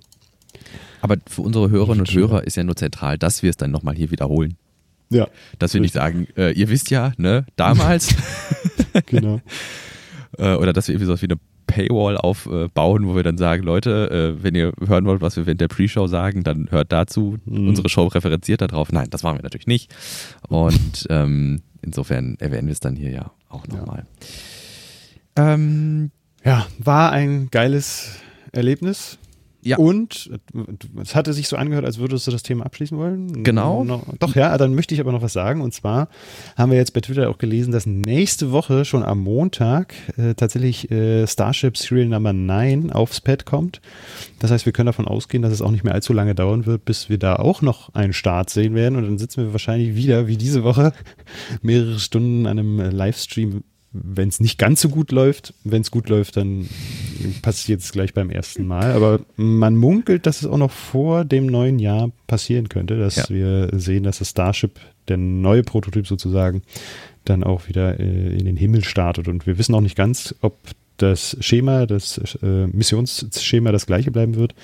Aber 1.00 1.16
für 1.26 1.42
unsere 1.42 1.70
Hörerinnen 1.70 2.00
und 2.00 2.14
Hörer 2.14 2.44
ist 2.44 2.56
ja 2.56 2.62
nur 2.62 2.76
zentral, 2.76 3.18
dass 3.18 3.42
wir 3.42 3.50
es 3.50 3.56
dann 3.56 3.72
nochmal 3.72 3.96
hier 3.96 4.12
wiederholen. 4.12 4.56
Ja. 5.10 5.26
Dass 5.58 5.74
wir 5.74 5.80
nicht 5.80 5.94
sagen, 5.94 6.28
äh, 6.36 6.52
ihr 6.52 6.68
wisst 6.68 6.90
ja, 6.90 7.12
ne, 7.16 7.44
damals. 7.56 8.14
genau. 9.06 9.40
Äh, 10.38 10.54
oder 10.54 10.72
dass 10.72 10.88
wir 10.88 10.94
irgendwie 10.94 11.08
sowas 11.08 11.20
wie 11.20 11.26
eine 11.26 11.38
Paywall 11.72 12.16
aufbauen, 12.16 13.06
wo 13.06 13.16
wir 13.16 13.22
dann 13.22 13.38
sagen, 13.38 13.62
Leute, 13.62 14.36
äh, 14.38 14.42
wenn 14.42 14.54
ihr 14.54 14.72
hören 14.86 15.04
wollt, 15.06 15.20
was 15.20 15.36
wir 15.36 15.46
während 15.46 15.60
der 15.60 15.68
Pre-Show 15.68 16.06
sagen, 16.06 16.42
dann 16.42 16.70
hört 16.70 16.92
dazu. 16.92 17.38
Mhm. 17.44 17.68
Unsere 17.68 17.88
Show 17.88 18.06
referenziert 18.06 18.60
darauf. 18.60 18.92
Nein, 18.92 19.08
das 19.10 19.22
machen 19.22 19.38
wir 19.38 19.42
natürlich 19.42 19.66
nicht. 19.66 19.94
Und 20.48 21.06
ähm, 21.10 21.62
insofern 21.80 22.36
erwähnen 22.38 22.66
wir 22.66 22.72
es 22.72 22.80
dann 22.80 22.96
hier 22.96 23.10
ja 23.10 23.32
auch 23.48 23.66
nochmal. 23.66 24.06
Ja. 25.36 25.54
Ähm, 25.54 26.10
ja, 26.44 26.66
war 26.78 27.12
ein 27.12 27.48
geiles 27.50 28.16
Erlebnis. 28.52 29.18
Ja. 29.64 29.76
Und 29.78 30.30
es 31.00 31.14
hatte 31.14 31.32
sich 31.32 31.46
so 31.46 31.56
angehört, 31.56 31.84
als 31.84 31.98
würdest 31.98 32.26
du 32.26 32.32
das 32.32 32.42
Thema 32.42 32.66
abschließen 32.66 32.98
wollen. 32.98 33.44
Genau. 33.44 33.84
No, 33.84 34.02
doch, 34.18 34.34
ja, 34.34 34.58
dann 34.58 34.74
möchte 34.74 34.92
ich 34.94 35.00
aber 35.00 35.12
noch 35.12 35.22
was 35.22 35.32
sagen. 35.32 35.60
Und 35.60 35.72
zwar 35.72 36.08
haben 36.56 36.72
wir 36.72 36.78
jetzt 36.78 36.94
bei 36.94 37.00
Twitter 37.00 37.30
auch 37.30 37.38
gelesen, 37.38 37.70
dass 37.70 37.86
nächste 37.86 38.50
Woche 38.50 38.84
schon 38.84 39.04
am 39.04 39.20
Montag 39.20 39.94
äh, 40.16 40.34
tatsächlich 40.34 40.90
äh, 40.90 41.26
Starship 41.28 41.76
Serial 41.76 42.08
Number 42.08 42.32
9 42.32 42.90
aufs 42.90 43.20
Pad 43.20 43.46
kommt. 43.46 43.80
Das 44.40 44.50
heißt, 44.50 44.66
wir 44.66 44.72
können 44.72 44.86
davon 44.86 45.06
ausgehen, 45.06 45.42
dass 45.44 45.52
es 45.52 45.62
auch 45.62 45.70
nicht 45.70 45.84
mehr 45.84 45.94
allzu 45.94 46.12
lange 46.12 46.34
dauern 46.34 46.66
wird, 46.66 46.84
bis 46.84 47.08
wir 47.08 47.18
da 47.18 47.36
auch 47.36 47.62
noch 47.62 47.94
einen 47.94 48.12
Start 48.12 48.50
sehen 48.50 48.74
werden. 48.74 48.96
Und 48.96 49.04
dann 49.04 49.18
sitzen 49.18 49.44
wir 49.44 49.52
wahrscheinlich 49.52 49.94
wieder, 49.94 50.26
wie 50.26 50.36
diese 50.36 50.64
Woche, 50.64 50.92
mehrere 51.62 52.00
Stunden 52.00 52.46
an 52.46 52.58
einem 52.58 52.80
Livestream 52.80 53.62
wenn 53.92 54.28
es 54.28 54.40
nicht 54.40 54.58
ganz 54.58 54.80
so 54.80 54.88
gut 54.88 55.12
läuft, 55.12 55.54
wenn 55.64 55.82
es 55.82 55.90
gut 55.90 56.08
läuft, 56.08 56.36
dann 56.36 56.68
passiert 57.42 57.80
es 57.80 57.92
gleich 57.92 58.14
beim 58.14 58.30
ersten 58.30 58.66
Mal. 58.66 58.92
Aber 58.92 59.20
man 59.36 59.76
munkelt, 59.76 60.26
dass 60.26 60.40
es 60.40 60.48
auch 60.48 60.56
noch 60.56 60.70
vor 60.70 61.24
dem 61.24 61.46
neuen 61.46 61.78
Jahr 61.78 62.10
passieren 62.26 62.68
könnte, 62.68 62.98
dass 62.98 63.16
ja. 63.16 63.28
wir 63.28 63.70
sehen, 63.78 64.04
dass 64.04 64.18
das 64.18 64.30
Starship, 64.30 64.80
der 65.08 65.18
neue 65.18 65.62
Prototyp 65.62 66.06
sozusagen, 66.06 66.62
dann 67.24 67.44
auch 67.44 67.68
wieder 67.68 68.00
äh, 68.00 68.36
in 68.36 68.46
den 68.46 68.56
Himmel 68.56 68.82
startet. 68.84 69.28
Und 69.28 69.46
wir 69.46 69.58
wissen 69.58 69.74
auch 69.74 69.80
nicht 69.80 69.96
ganz, 69.96 70.34
ob 70.40 70.56
das 70.96 71.36
Schema, 71.40 71.86
das 71.86 72.18
äh, 72.42 72.66
Missionsschema 72.66 73.72
das 73.72 73.86
gleiche 73.86 74.10
bleiben 74.10 74.36
wird 74.36 74.54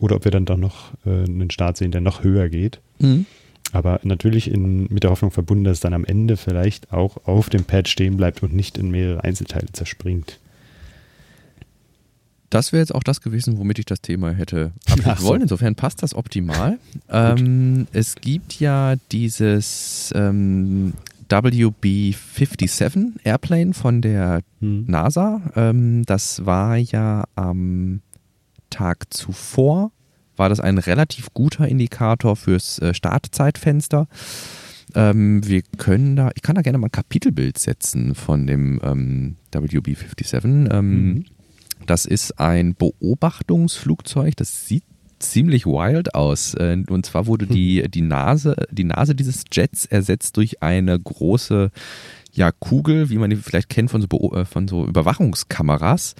oder 0.00 0.16
ob 0.16 0.24
wir 0.24 0.32
dann 0.32 0.46
doch 0.46 0.56
noch 0.56 0.92
äh, 1.06 1.10
einen 1.10 1.50
Start 1.50 1.76
sehen, 1.76 1.92
der 1.92 2.00
noch 2.00 2.24
höher 2.24 2.48
geht. 2.48 2.80
Mhm. 2.98 3.26
Aber 3.74 3.98
natürlich 4.04 4.48
in, 4.48 4.84
mit 4.84 5.02
der 5.02 5.10
Hoffnung 5.10 5.32
verbunden, 5.32 5.64
dass 5.64 5.78
es 5.78 5.80
dann 5.80 5.94
am 5.94 6.04
Ende 6.04 6.36
vielleicht 6.36 6.92
auch 6.92 7.26
auf 7.26 7.50
dem 7.50 7.64
Pad 7.64 7.88
stehen 7.88 8.16
bleibt 8.16 8.40
und 8.44 8.54
nicht 8.54 8.78
in 8.78 8.88
mehrere 8.92 9.24
Einzelteile 9.24 9.66
zerspringt. 9.72 10.38
Das 12.50 12.72
wäre 12.72 12.80
jetzt 12.80 12.94
auch 12.94 13.02
das 13.02 13.20
gewesen, 13.20 13.58
womit 13.58 13.80
ich 13.80 13.84
das 13.84 14.00
Thema 14.00 14.30
hätte 14.30 14.70
abschließen 14.88 15.16
so. 15.16 15.26
wollen. 15.26 15.42
Insofern 15.42 15.74
passt 15.74 16.04
das 16.04 16.14
optimal. 16.14 16.78
ähm, 17.10 17.88
es 17.92 18.14
gibt 18.14 18.60
ja 18.60 18.94
dieses 19.10 20.12
ähm, 20.14 20.92
WB-57 21.28 23.24
Airplane 23.24 23.74
von 23.74 24.02
der 24.02 24.42
hm. 24.60 24.84
NASA. 24.86 25.42
Ähm, 25.56 26.04
das 26.06 26.46
war 26.46 26.76
ja 26.76 27.24
am 27.34 28.02
Tag 28.70 29.12
zuvor 29.12 29.90
war 30.36 30.48
das 30.48 30.60
ein 30.60 30.78
relativ 30.78 31.32
guter 31.34 31.68
Indikator 31.68 32.36
fürs 32.36 32.78
äh, 32.80 32.94
Startzeitfenster. 32.94 34.08
Ähm, 34.94 35.46
wir 35.46 35.62
können 35.78 36.16
da, 36.16 36.30
ich 36.34 36.42
kann 36.42 36.54
da 36.54 36.62
gerne 36.62 36.78
mal 36.78 36.88
ein 36.88 36.92
Kapitelbild 36.92 37.58
setzen 37.58 38.14
von 38.14 38.46
dem 38.46 38.80
ähm, 38.82 39.36
WB-57. 39.52 40.72
Ähm, 40.72 41.04
mhm. 41.04 41.24
Das 41.86 42.06
ist 42.06 42.38
ein 42.38 42.74
Beobachtungsflugzeug, 42.74 44.36
das 44.36 44.66
sieht 44.66 44.84
ziemlich 45.18 45.66
wild 45.66 46.14
aus. 46.14 46.54
Äh, 46.54 46.82
und 46.88 47.06
zwar 47.06 47.26
wurde 47.26 47.46
die, 47.48 47.88
die, 47.88 48.02
Nase, 48.02 48.56
die 48.70 48.84
Nase 48.84 49.14
dieses 49.14 49.44
Jets 49.50 49.86
ersetzt 49.86 50.36
durch 50.36 50.62
eine 50.62 50.98
große 50.98 51.70
ja, 52.34 52.50
Kugel, 52.50 53.10
wie 53.10 53.18
man 53.18 53.30
die 53.30 53.36
vielleicht 53.36 53.68
kennt 53.68 53.90
von 53.90 54.02
so, 54.02 54.32
äh, 54.32 54.44
von 54.44 54.66
so 54.66 54.84
Überwachungskameras. 54.86 56.14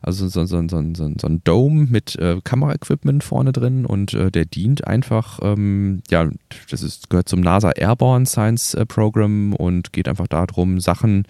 Also 0.00 0.28
so, 0.28 0.44
so, 0.44 0.62
so, 0.68 0.82
so, 0.94 1.12
so 1.18 1.26
ein 1.26 1.42
Dome 1.42 1.86
mit 1.90 2.16
äh, 2.16 2.40
Kameraequipment 2.42 3.24
vorne 3.24 3.50
drin 3.50 3.84
und 3.84 4.14
äh, 4.14 4.30
der 4.30 4.44
dient 4.44 4.86
einfach, 4.86 5.40
ähm, 5.42 6.02
ja, 6.08 6.30
das 6.70 6.82
ist, 6.84 7.10
gehört 7.10 7.28
zum 7.28 7.40
NASA 7.40 7.72
Airborne 7.72 8.26
Science 8.26 8.74
äh, 8.74 8.86
Program 8.86 9.54
und 9.54 9.92
geht 9.92 10.08
einfach 10.08 10.28
darum, 10.28 10.78
Sachen, 10.78 11.24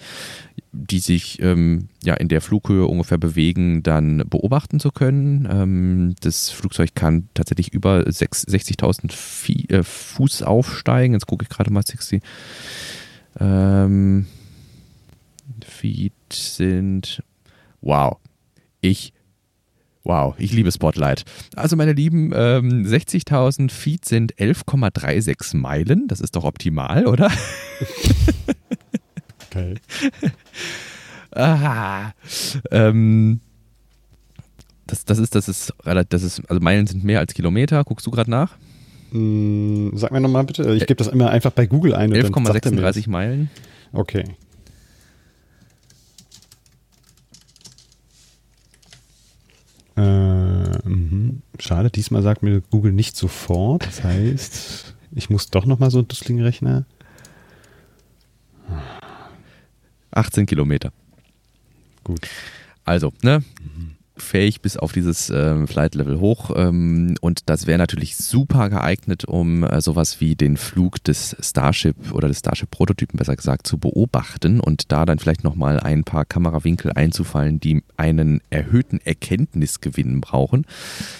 die 0.73 0.99
sich 0.99 1.41
ähm, 1.41 1.89
ja 2.05 2.13
in 2.15 2.29
der 2.29 2.43
Flughöhe 2.43 2.87
ungefähr 2.87 3.17
bewegen, 3.17 3.83
dann 3.83 4.25
beobachten 4.29 4.81
zu 4.81 4.91
können. 4.91 5.49
Ähm, 5.51 6.15
das 6.21 6.51
Flugzeug 6.51 6.95
kann 6.95 7.29
tatsächlich 7.33 7.73
über 7.73 8.01
60.000 8.01 9.73
äh, 9.73 9.83
Fuß 9.83 10.43
aufsteigen. 10.43 11.15
Jetzt 11.15 11.27
gucke 11.27 11.45
ich 11.45 11.49
gerade 11.49 11.73
mal 11.73 11.83
60. 11.83 12.23
Ähm, 13.39 14.27
Feed 15.65 16.13
sind. 16.33 17.23
Wow. 17.81 18.19
Ich. 18.81 19.13
Wow, 20.05 20.35
ich 20.39 20.53
liebe 20.53 20.73
Spotlight. 20.73 21.25
Also 21.55 21.77
meine 21.77 21.93
Lieben, 21.93 22.33
ähm, 22.35 22.87
60.000 22.87 23.71
Feet 23.71 24.07
sind 24.07 24.35
11,36 24.37 25.57
Meilen. 25.57 26.09
Das 26.09 26.21
ist 26.21 26.35
doch 26.35 26.45
optimal, 26.45 27.07
oder? 27.07 27.31
Geil. 29.51 29.75
ah, 31.33 32.13
ähm, 32.71 33.41
das, 34.87 35.05
das 35.05 35.19
ist, 35.19 35.35
das 35.35 35.49
ist, 35.49 35.75
das 35.85 36.23
ist, 36.23 36.43
also 36.49 36.61
Meilen 36.63 36.87
sind 36.87 37.05
mehr 37.05 37.19
als 37.19 37.35
Kilometer. 37.35 37.85
Guckst 37.85 38.07
du 38.07 38.11
gerade 38.11 38.31
nach? 38.31 38.57
Hm, 39.11 39.93
sag 39.95 40.13
mir 40.13 40.21
nochmal 40.21 40.45
bitte. 40.45 40.75
Ich 40.75 40.87
gebe 40.87 40.97
das 40.97 41.09
immer 41.09 41.31
einfach 41.31 41.53
bei 41.53 41.67
Google 41.67 41.95
ein. 41.95 42.13
11,36 42.13 43.09
Meilen. 43.09 43.51
Okay. 43.93 44.25
Äh, 49.97 50.01
mh. 50.01 51.35
Schade, 51.59 51.91
diesmal 51.91 52.23
sagt 52.23 52.43
mir 52.43 52.61
Google 52.61 52.93
nicht 52.93 53.17
sofort. 53.17 53.87
Das 53.87 54.05
heißt, 54.05 54.95
ich 55.13 55.31
muss 55.31 55.51
doch 55.51 55.65
nochmal 55.65 55.91
so 55.91 55.99
einen 55.99 56.09
dusseligen 56.09 56.43
Rechner. 56.43 56.85
18 60.11 60.47
Kilometer. 60.47 60.93
Gut. 62.05 62.29
Also, 62.85 63.13
ne? 63.23 63.43
Mhm 63.61 63.98
fähig 64.23 64.61
bis 64.61 64.77
auf 64.77 64.93
dieses 64.93 65.31
ähm, 65.31 65.67
Flight-Level 65.67 66.21
hoch. 66.21 66.51
Ähm, 66.55 67.15
und 67.21 67.49
das 67.49 67.67
wäre 67.67 67.79
natürlich 67.79 68.17
super 68.17 68.69
geeignet, 68.69 69.25
um 69.25 69.65
äh, 69.65 69.81
sowas 69.81 70.21
wie 70.21 70.37
den 70.37 70.57
Flug 70.57 71.03
des 71.05 71.37
Starship 71.41 72.13
oder 72.13 72.29
des 72.29 72.41
Starship-Prototypen 72.41 73.19
besser 73.19 73.37
gesagt 73.37 73.67
zu 73.67 73.79
beobachten 73.79 74.61
und 74.61 74.93
da 74.93 75.07
dann 75.07 75.19
vielleicht 75.19 75.45
nochmal 75.45 75.81
ein 75.81 76.05
paar 76.05 76.25
Kamerawinkel 76.25 76.93
einzufallen, 76.93 77.61
die 77.61 77.83
einen 77.97 78.41
erhöhten 78.51 79.01
Erkenntnisgewinn 79.05 80.21
brauchen 80.21 80.67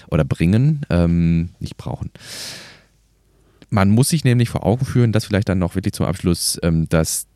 oder 0.09 0.25
bringen, 0.25 0.83
ähm, 0.91 1.51
nicht 1.61 1.77
brauchen. 1.77 2.11
Man 3.71 3.91
muss 3.91 4.09
sich 4.09 4.25
nämlich 4.25 4.49
vor 4.49 4.65
Augen 4.65 4.85
führen, 4.85 5.13
dass 5.13 5.27
vielleicht 5.27 5.49
dann 5.49 5.59
noch 5.59 5.75
wirklich 5.75 5.93
zum 5.93 6.07
Abschluss, 6.07 6.59
ähm, 6.63 6.89
dass 6.89 7.27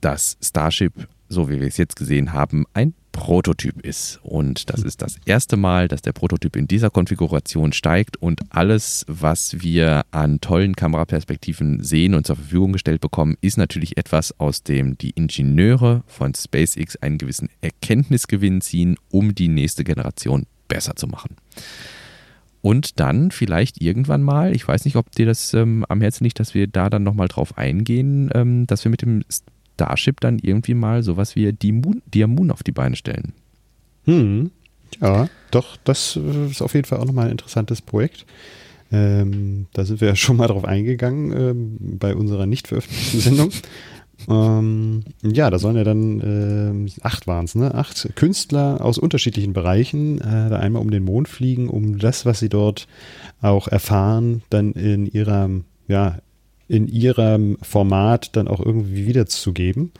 das 0.00 0.36
Starship, 0.42 0.92
so 1.28 1.48
wie 1.48 1.60
wir 1.60 1.66
es 1.66 1.76
jetzt 1.76 1.96
gesehen 1.96 2.32
haben, 2.32 2.66
ein 2.74 2.94
Prototyp 3.18 3.84
ist. 3.84 4.20
Und 4.22 4.70
das 4.70 4.82
ist 4.82 5.02
das 5.02 5.16
erste 5.26 5.56
Mal, 5.56 5.88
dass 5.88 6.02
der 6.02 6.12
Prototyp 6.12 6.54
in 6.54 6.68
dieser 6.68 6.88
Konfiguration 6.88 7.72
steigt 7.72 8.16
und 8.16 8.40
alles, 8.50 9.04
was 9.08 9.60
wir 9.60 10.02
an 10.12 10.40
tollen 10.40 10.76
Kameraperspektiven 10.76 11.82
sehen 11.82 12.14
und 12.14 12.28
zur 12.28 12.36
Verfügung 12.36 12.72
gestellt 12.72 13.00
bekommen, 13.00 13.36
ist 13.40 13.58
natürlich 13.58 13.96
etwas, 13.96 14.38
aus 14.38 14.62
dem 14.62 14.96
die 14.98 15.10
Ingenieure 15.10 16.04
von 16.06 16.32
SpaceX 16.32 16.94
einen 16.94 17.18
gewissen 17.18 17.48
Erkenntnisgewinn 17.60 18.60
ziehen, 18.60 18.96
um 19.10 19.34
die 19.34 19.48
nächste 19.48 19.82
Generation 19.82 20.46
besser 20.68 20.94
zu 20.94 21.08
machen. 21.08 21.34
Und 22.60 23.00
dann 23.00 23.32
vielleicht 23.32 23.80
irgendwann 23.80 24.22
mal, 24.22 24.54
ich 24.54 24.66
weiß 24.66 24.84
nicht, 24.84 24.94
ob 24.94 25.10
dir 25.10 25.26
das 25.26 25.54
ähm, 25.54 25.84
am 25.88 26.00
Herzen 26.00 26.22
liegt, 26.22 26.38
dass 26.38 26.54
wir 26.54 26.68
da 26.68 26.88
dann 26.88 27.02
nochmal 27.02 27.28
drauf 27.28 27.58
eingehen, 27.58 28.30
ähm, 28.32 28.66
dass 28.68 28.84
wir 28.84 28.90
mit 28.90 29.02
dem 29.02 29.24
Starship 29.78 30.20
dann 30.20 30.38
irgendwie 30.40 30.74
mal 30.74 31.02
sowas 31.02 31.36
wie 31.36 31.52
die 31.52 31.72
Moon, 31.72 32.02
die 32.12 32.26
Moon 32.26 32.50
auf 32.50 32.62
die 32.62 32.72
Beine 32.72 32.96
stellen. 32.96 33.32
Hm. 34.04 34.50
Ja, 35.00 35.28
doch, 35.50 35.76
das 35.84 36.16
äh, 36.16 36.46
ist 36.50 36.62
auf 36.62 36.74
jeden 36.74 36.86
Fall 36.86 36.98
auch 36.98 37.04
nochmal 37.04 37.26
ein 37.26 37.32
interessantes 37.32 37.80
Projekt. 37.80 38.26
Ähm, 38.90 39.66
da 39.74 39.84
sind 39.84 40.00
wir 40.00 40.08
ja 40.08 40.16
schon 40.16 40.36
mal 40.36 40.48
drauf 40.48 40.64
eingegangen 40.64 41.32
ähm, 41.32 41.98
bei 41.98 42.16
unserer 42.16 42.46
nicht 42.46 42.68
veröffentlichten 42.68 43.20
Sendung. 43.20 43.50
Ähm, 44.28 45.04
ja, 45.22 45.48
da 45.48 45.60
sollen 45.60 45.76
ja 45.76 45.84
dann 45.84 46.88
äh, 46.88 46.90
acht 47.02 47.28
waren 47.28 47.44
es, 47.44 47.54
ne? 47.54 47.72
Acht 47.72 48.16
Künstler 48.16 48.84
aus 48.84 48.98
unterschiedlichen 48.98 49.52
Bereichen 49.52 50.20
äh, 50.20 50.50
da 50.50 50.58
einmal 50.58 50.82
um 50.82 50.90
den 50.90 51.04
Mond 51.04 51.28
fliegen, 51.28 51.68
um 51.68 51.98
das, 51.98 52.26
was 52.26 52.40
sie 52.40 52.48
dort 52.48 52.88
auch 53.40 53.68
erfahren, 53.68 54.42
dann 54.50 54.72
in 54.72 55.06
ihrem, 55.06 55.66
ja, 55.86 56.18
in 56.68 56.86
ihrem 56.86 57.56
Format 57.62 58.36
dann 58.36 58.46
auch 58.46 58.60
irgendwie 58.60 59.06
wiederzugeben. 59.06 59.90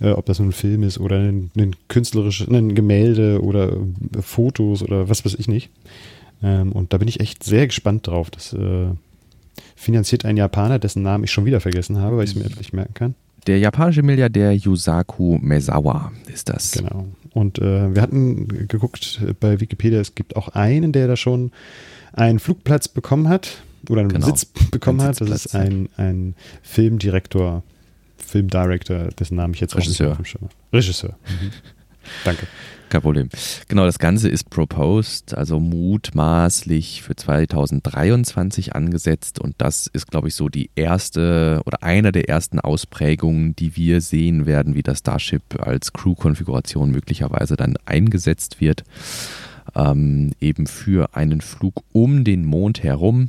Äh, 0.00 0.10
ob 0.10 0.26
das 0.26 0.38
nun 0.38 0.48
ein 0.48 0.52
Film 0.52 0.82
ist 0.82 0.98
oder 1.00 1.16
ein, 1.16 1.50
ein 1.56 1.74
künstlerisches, 1.88 2.48
ein 2.48 2.74
Gemälde 2.74 3.42
oder 3.42 3.72
äh, 3.72 4.22
Fotos 4.22 4.82
oder 4.82 5.08
was 5.08 5.24
weiß 5.24 5.34
ich 5.34 5.48
nicht. 5.48 5.70
Ähm, 6.42 6.72
und 6.72 6.92
da 6.92 6.98
bin 6.98 7.08
ich 7.08 7.20
echt 7.20 7.42
sehr 7.42 7.66
gespannt 7.66 8.06
drauf. 8.06 8.30
Das 8.30 8.52
äh, 8.52 8.88
finanziert 9.74 10.24
ein 10.26 10.36
Japaner, 10.36 10.78
dessen 10.78 11.02
Namen 11.02 11.24
ich 11.24 11.32
schon 11.32 11.46
wieder 11.46 11.60
vergessen 11.60 11.98
habe, 11.98 12.18
weil 12.18 12.24
ich 12.24 12.30
es 12.30 12.36
mir 12.36 12.44
endlich 12.44 12.72
merken 12.74 12.94
kann. 12.94 13.14
Der 13.46 13.58
japanische 13.58 14.02
Milliardär 14.02 14.52
Yusaku 14.52 15.38
Mezawa 15.40 16.12
ist 16.32 16.50
das. 16.50 16.72
Genau. 16.72 17.06
Und 17.32 17.58
äh, 17.58 17.94
wir 17.94 18.02
hatten 18.02 18.68
geguckt 18.68 19.22
bei 19.40 19.60
Wikipedia, 19.60 20.00
es 20.00 20.14
gibt 20.14 20.36
auch 20.36 20.48
einen, 20.48 20.92
der 20.92 21.08
da 21.08 21.16
schon 21.16 21.52
einen 22.12 22.38
Flugplatz 22.40 22.88
bekommen 22.88 23.28
hat 23.28 23.62
oder 23.90 24.00
einen 24.00 24.10
genau. 24.10 24.26
Sitz 24.26 24.46
bekommen 24.70 25.02
hat. 25.02 25.20
Das 25.20 25.46
ist 25.46 25.54
ein, 25.54 25.88
ein 25.96 26.34
Filmdirektor, 26.62 27.62
Filmdirector, 28.16 29.08
dessen 29.08 29.36
Namen 29.36 29.54
ich 29.54 29.60
jetzt 29.60 29.76
Regisseur. 29.76 30.12
auch 30.12 30.18
nicht 30.18 30.36
Regisseur. 30.72 31.16
Mhm. 31.28 31.50
Danke. 32.24 32.46
Kein 32.88 33.02
Problem. 33.02 33.28
Genau, 33.68 33.84
das 33.84 33.98
Ganze 33.98 34.30
ist 34.30 34.48
proposed, 34.48 35.34
also 35.34 35.60
mutmaßlich 35.60 37.02
für 37.02 37.14
2023 37.14 38.74
angesetzt 38.74 39.40
und 39.40 39.54
das 39.58 39.88
ist, 39.88 40.10
glaube 40.10 40.28
ich, 40.28 40.34
so 40.34 40.48
die 40.48 40.70
erste 40.74 41.60
oder 41.66 41.82
eine 41.82 42.12
der 42.12 42.30
ersten 42.30 42.60
Ausprägungen, 42.60 43.54
die 43.56 43.76
wir 43.76 44.00
sehen 44.00 44.46
werden, 44.46 44.74
wie 44.74 44.82
das 44.82 45.00
Starship 45.00 45.42
als 45.60 45.92
Crew-Konfiguration 45.92 46.90
möglicherweise 46.90 47.56
dann 47.56 47.76
eingesetzt 47.84 48.60
wird. 48.60 48.84
Ähm, 49.74 50.32
eben 50.40 50.66
für 50.66 51.14
einen 51.14 51.42
Flug 51.42 51.84
um 51.92 52.24
den 52.24 52.46
Mond 52.46 52.82
herum, 52.82 53.28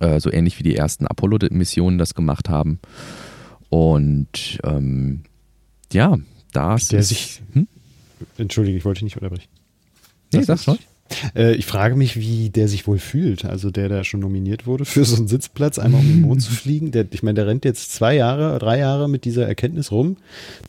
äh, 0.00 0.20
so 0.20 0.32
ähnlich 0.32 0.58
wie 0.58 0.62
die 0.62 0.76
ersten 0.76 1.06
Apollo-Missionen 1.06 1.98
das 1.98 2.14
gemacht 2.14 2.48
haben. 2.48 2.80
Und 3.68 4.58
ähm, 4.64 5.22
ja, 5.92 6.16
das 6.52 6.88
der 6.88 7.00
ist, 7.00 7.08
sich, 7.08 7.42
hm? 7.52 7.68
Entschuldige, 8.38 8.78
ich 8.78 8.84
wollte 8.84 8.98
dich 8.98 9.04
nicht 9.04 9.16
unterbrechen. 9.16 9.48
Nee, 10.32 10.40
das 10.40 10.46
sag's 10.46 10.68
ruhig. 10.68 10.86
Äh, 11.34 11.54
ich 11.54 11.66
frage 11.66 11.96
mich, 11.96 12.16
wie 12.16 12.50
der 12.50 12.68
sich 12.68 12.86
wohl 12.86 12.98
fühlt. 12.98 13.44
Also 13.44 13.70
der, 13.70 13.88
der 13.88 14.04
schon 14.04 14.20
nominiert 14.20 14.66
wurde 14.66 14.84
für 14.84 15.04
so 15.04 15.16
einen 15.16 15.28
Sitzplatz, 15.28 15.78
einmal 15.78 16.00
um 16.00 16.06
den 16.06 16.20
Mond 16.22 16.42
zu 16.42 16.52
fliegen. 16.52 16.90
Der, 16.90 17.06
ich 17.10 17.22
meine, 17.22 17.34
der 17.34 17.46
rennt 17.46 17.64
jetzt 17.64 17.92
zwei 17.92 18.14
Jahre, 18.14 18.58
drei 18.58 18.78
Jahre 18.78 19.08
mit 19.08 19.24
dieser 19.24 19.46
Erkenntnis 19.46 19.92
rum, 19.92 20.16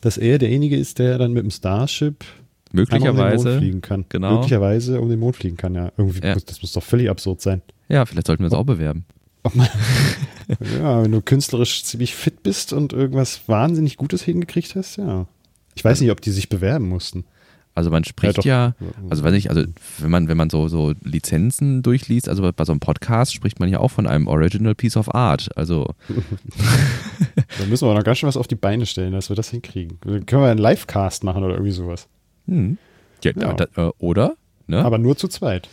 dass 0.00 0.16
er 0.16 0.38
derjenige 0.38 0.76
ist, 0.76 0.98
der 0.98 1.18
dann 1.18 1.32
mit 1.32 1.42
dem 1.42 1.50
Starship 1.50 2.24
möglicherweise 2.72 3.10
um 3.10 3.16
den 3.16 3.52
Mond 3.52 3.58
fliegen 3.58 3.80
kann. 3.80 4.04
Genau. 4.08 4.34
Möglicherweise 4.34 5.00
um 5.00 5.08
den 5.08 5.18
Mond 5.18 5.36
fliegen 5.36 5.56
kann, 5.56 5.74
ja. 5.74 5.92
Irgendwie 5.96 6.20
ja. 6.26 6.34
Muss, 6.34 6.44
das 6.44 6.62
muss 6.62 6.72
doch 6.72 6.82
völlig 6.82 7.10
absurd 7.10 7.40
sein. 7.40 7.62
Ja, 7.88 8.04
vielleicht 8.06 8.26
sollten 8.26 8.42
wir 8.42 8.46
uns 8.46 8.54
auch 8.54 8.64
bewerben. 8.64 9.06
Ja, 10.80 11.02
wenn 11.02 11.12
du 11.12 11.20
künstlerisch 11.20 11.84
ziemlich 11.84 12.14
fit 12.14 12.42
bist 12.42 12.72
und 12.72 12.92
irgendwas 12.92 13.42
wahnsinnig 13.46 13.96
Gutes 13.96 14.22
hingekriegt 14.22 14.74
hast, 14.74 14.96
ja. 14.96 15.26
Ich 15.74 15.84
weiß 15.84 16.00
nicht, 16.00 16.10
ob 16.10 16.20
die 16.20 16.30
sich 16.30 16.48
bewerben 16.48 16.88
mussten. 16.88 17.24
Also 17.78 17.90
man 17.90 18.02
spricht 18.02 18.44
ja, 18.44 18.74
ja, 18.80 18.86
also 19.08 19.22
weiß 19.22 19.34
ich, 19.34 19.50
also 19.50 19.62
wenn 19.98 20.10
man, 20.10 20.26
wenn 20.26 20.36
man 20.36 20.50
so, 20.50 20.66
so 20.66 20.94
Lizenzen 21.04 21.80
durchliest, 21.80 22.28
also 22.28 22.50
bei 22.52 22.64
so 22.64 22.72
einem 22.72 22.80
Podcast 22.80 23.32
spricht 23.32 23.60
man 23.60 23.68
ja 23.68 23.78
auch 23.78 23.92
von 23.92 24.08
einem 24.08 24.26
Original 24.26 24.74
Piece 24.74 24.96
of 24.96 25.14
Art. 25.14 25.48
Also. 25.56 25.94
da 26.08 27.66
müssen 27.66 27.86
wir 27.86 27.94
noch 27.94 28.02
ganz 28.02 28.18
schön 28.18 28.26
was 28.26 28.36
auf 28.36 28.48
die 28.48 28.56
Beine 28.56 28.84
stellen, 28.84 29.12
dass 29.12 29.28
wir 29.28 29.36
das 29.36 29.50
hinkriegen. 29.50 30.00
Können 30.00 30.42
wir 30.42 30.50
einen 30.50 30.58
Livecast 30.58 31.22
machen 31.22 31.44
oder 31.44 31.54
irgendwie 31.54 31.70
sowas. 31.70 32.08
Hm. 32.48 32.78
Ja, 33.22 33.30
ja. 33.40 33.52
Da, 33.52 33.66
äh, 33.76 33.92
oder? 33.98 34.34
Ne? 34.66 34.84
Aber 34.84 34.98
nur 34.98 35.16
zu 35.16 35.28
zweit. 35.28 35.68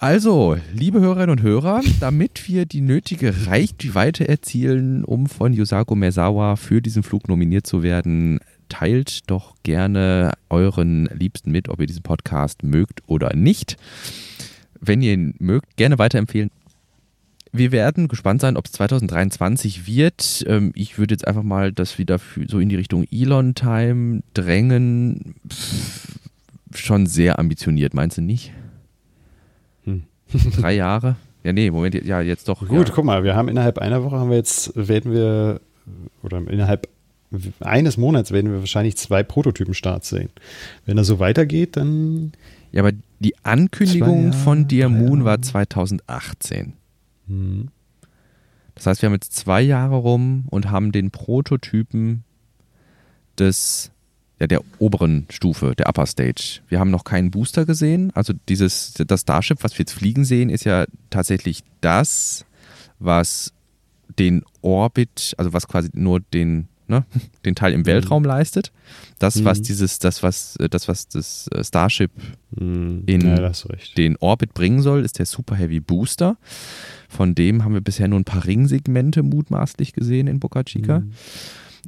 Also, 0.00 0.56
liebe 0.72 1.00
Hörerinnen 1.00 1.30
und 1.30 1.42
Hörer, 1.42 1.80
damit 1.98 2.48
wir 2.48 2.66
die 2.66 2.82
nötige 2.82 3.48
Reichweite 3.48 4.28
erzielen, 4.28 5.04
um 5.04 5.26
von 5.26 5.52
Yosako 5.52 5.96
Mezawa 5.96 6.54
für 6.54 6.80
diesen 6.80 7.02
Flug 7.02 7.26
nominiert 7.26 7.66
zu 7.66 7.82
werden, 7.82 8.38
teilt 8.68 9.28
doch 9.28 9.56
gerne 9.64 10.34
euren 10.50 11.06
Liebsten 11.06 11.50
mit, 11.50 11.68
ob 11.68 11.80
ihr 11.80 11.88
diesen 11.88 12.04
Podcast 12.04 12.62
mögt 12.62 13.02
oder 13.08 13.34
nicht. 13.34 13.76
Wenn 14.80 15.02
ihr 15.02 15.14
ihn 15.14 15.34
mögt, 15.40 15.76
gerne 15.76 15.98
weiterempfehlen. 15.98 16.52
Wir 17.50 17.72
werden 17.72 18.06
gespannt 18.06 18.40
sein, 18.40 18.56
ob 18.56 18.66
es 18.66 18.72
2023 18.72 19.88
wird. 19.88 20.44
Ähm, 20.46 20.70
ich 20.76 20.96
würde 20.98 21.14
jetzt 21.14 21.26
einfach 21.26 21.42
mal 21.42 21.72
das 21.72 21.98
wieder 21.98 22.20
so 22.46 22.60
in 22.60 22.68
die 22.68 22.76
Richtung 22.76 23.04
Elon-Time 23.10 24.22
drängen. 24.32 25.34
schon 26.72 27.06
sehr 27.06 27.40
ambitioniert, 27.40 27.94
meinst 27.94 28.18
du 28.18 28.22
nicht? 28.22 28.52
Drei 30.56 30.74
Jahre? 30.74 31.16
Ja, 31.44 31.52
nee, 31.52 31.70
Moment, 31.70 31.94
ja, 31.94 32.20
jetzt 32.20 32.48
doch. 32.48 32.66
Gut, 32.66 32.88
ja. 32.88 32.94
guck 32.94 33.04
mal, 33.04 33.24
wir 33.24 33.36
haben 33.36 33.48
innerhalb 33.48 33.78
einer 33.78 34.02
Woche 34.04 34.16
haben 34.16 34.30
wir 34.30 34.36
jetzt, 34.36 34.72
werden 34.74 35.12
wir, 35.12 35.60
oder 36.22 36.38
innerhalb 36.48 36.88
eines 37.60 37.96
Monats 37.96 38.32
werden 38.32 38.50
wir 38.50 38.60
wahrscheinlich 38.60 38.96
zwei 38.96 39.22
Prototypen-Starts 39.22 40.08
sehen. 40.08 40.30
Wenn 40.86 40.96
das 40.96 41.06
so 41.06 41.18
weitergeht, 41.18 41.76
dann. 41.76 42.32
Ja, 42.72 42.82
aber 42.82 42.92
die 43.18 43.34
Ankündigung 43.44 44.32
von 44.32 44.68
Dear 44.68 44.88
Moon 44.88 45.24
war 45.24 45.40
2018. 45.40 46.74
Mhm. 47.26 47.68
Das 48.74 48.86
heißt, 48.86 49.02
wir 49.02 49.08
haben 49.08 49.14
jetzt 49.14 49.34
zwei 49.34 49.60
Jahre 49.60 49.96
rum 49.96 50.44
und 50.50 50.70
haben 50.70 50.92
den 50.92 51.10
Prototypen 51.10 52.24
des, 53.38 53.90
ja, 54.40 54.46
der 54.46 54.62
oberen 54.78 55.26
Stufe, 55.30 55.74
der 55.76 55.88
Upper 55.88 56.06
Stage. 56.06 56.60
Wir 56.68 56.78
haben 56.78 56.90
noch 56.90 57.04
keinen 57.04 57.30
Booster 57.30 57.66
gesehen. 57.66 58.12
Also 58.14 58.32
dieses, 58.48 58.94
das 58.94 59.22
Starship, 59.22 59.64
was 59.64 59.72
wir 59.74 59.80
jetzt 59.80 59.92
fliegen 59.92 60.24
sehen, 60.24 60.50
ist 60.50 60.64
ja 60.64 60.86
tatsächlich 61.10 61.64
das, 61.80 62.44
was 62.98 63.52
den 64.18 64.44
Orbit, 64.62 65.34
also 65.38 65.52
was 65.52 65.66
quasi 65.66 65.90
nur 65.92 66.20
den 66.20 66.68
ne, 66.88 67.04
den 67.44 67.54
Teil 67.54 67.72
im 67.72 67.86
Weltraum 67.86 68.22
mhm. 68.22 68.28
leistet. 68.28 68.72
Das, 69.18 69.44
was 69.44 69.58
mhm. 69.58 69.62
dieses, 69.64 69.98
das, 69.98 70.22
was, 70.22 70.56
das, 70.70 70.88
was 70.88 71.08
das 71.08 71.48
äh, 71.48 71.62
Starship 71.62 72.10
mhm. 72.50 73.02
in 73.06 73.26
ja, 73.26 73.52
den 73.96 74.16
Orbit 74.16 74.54
bringen 74.54 74.82
soll, 74.82 75.04
ist 75.04 75.18
der 75.18 75.26
Super 75.26 75.54
Heavy 75.54 75.80
Booster. 75.80 76.36
Von 77.08 77.34
dem 77.34 77.64
haben 77.64 77.74
wir 77.74 77.80
bisher 77.80 78.08
nur 78.08 78.18
ein 78.18 78.24
paar 78.24 78.44
Ringsegmente 78.44 79.22
mutmaßlich 79.22 79.92
gesehen 79.92 80.26
in 80.26 80.40
Boca 80.40 80.64
Chica. 80.64 81.00
Mhm. 81.00 81.12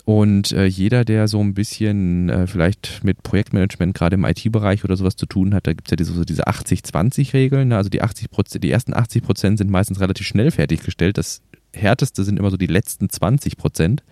Und 0.05 0.53
äh, 0.53 0.67
jeder, 0.67 1.05
der 1.05 1.29
so 1.29 1.41
ein 1.41 1.55
bisschen 1.55 2.29
äh, 2.29 2.47
vielleicht 2.47 3.03
mit 3.05 3.23
Projektmanagement 3.23 3.95
gerade 3.95 4.15
im 4.15 4.25
IT-Bereich 4.25 4.85
oder 4.85 4.97
sowas 4.97 5.17
zu 5.17 5.27
tun 5.27 5.55
hat, 5.55 5.67
da 5.67 5.73
gibt 5.73 5.89
es 5.89 5.91
ja 5.91 5.97
diese, 5.97 6.13
so 6.13 6.25
diese 6.25 6.47
80-20-Regeln. 6.47 7.69
Ne? 7.69 7.77
Also 7.77 7.91
die 7.91 8.03
80 8.03 8.29
die 8.61 8.71
ersten 8.71 8.95
80 8.95 9.23
Prozent 9.23 9.59
sind 9.59 9.71
meistens 9.71 10.01
relativ 10.01 10.27
schnell 10.27 10.51
fertiggestellt. 10.51 11.19
Das 11.19 11.43
härteste 11.75 12.25
sind 12.25 12.39
immer 12.39 12.51
so 12.51 12.57
die 12.57 12.67
letzten 12.67 13.09
20 13.09 13.57
Prozent. 13.57 14.03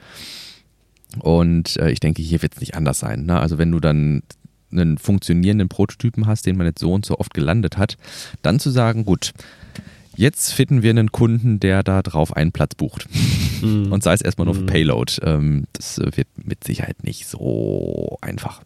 Und 1.20 1.76
äh, 1.76 1.90
ich 1.90 2.00
denke, 2.00 2.22
hier 2.22 2.42
wird 2.42 2.54
es 2.54 2.60
nicht 2.60 2.74
anders 2.74 2.98
sein. 2.98 3.24
Ne? 3.24 3.40
Also 3.40 3.58
wenn 3.58 3.72
du 3.72 3.80
dann 3.80 4.22
einen 4.70 4.98
funktionierenden 4.98 5.68
Prototypen 5.68 6.26
hast, 6.26 6.46
den 6.46 6.56
man 6.56 6.66
jetzt 6.66 6.80
so 6.80 6.92
und 6.92 7.06
so 7.06 7.18
oft 7.18 7.32
gelandet 7.34 7.78
hat, 7.78 7.96
dann 8.42 8.60
zu 8.60 8.70
sagen, 8.70 9.04
gut, 9.04 9.32
jetzt 10.18 10.52
finden 10.52 10.82
wir 10.82 10.90
einen 10.90 11.12
Kunden, 11.12 11.60
der 11.60 11.82
da 11.82 12.02
drauf 12.02 12.36
einen 12.36 12.52
Platz 12.52 12.74
bucht. 12.74 13.08
Mm. 13.62 13.92
Und 13.92 14.02
sei 14.02 14.12
es 14.12 14.20
erstmal 14.20 14.44
nur 14.46 14.54
für 14.54 14.62
mhm. 14.62 14.66
Payload. 14.66 15.12
Ähm, 15.22 15.64
das 15.72 15.98
wird 15.98 16.28
mit 16.36 16.64
Sicherheit 16.64 17.04
nicht 17.04 17.26
so 17.26 18.18
einfach, 18.20 18.62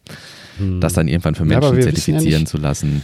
mm. 0.59 0.81
das 0.81 0.95
dann 0.95 1.09
irgendwann 1.09 1.35
für 1.35 1.45
Menschen 1.45 1.77
ja, 1.77 1.83
zertifizieren 1.83 2.43
ja 2.43 2.45
zu 2.45 2.57
lassen. 2.57 3.03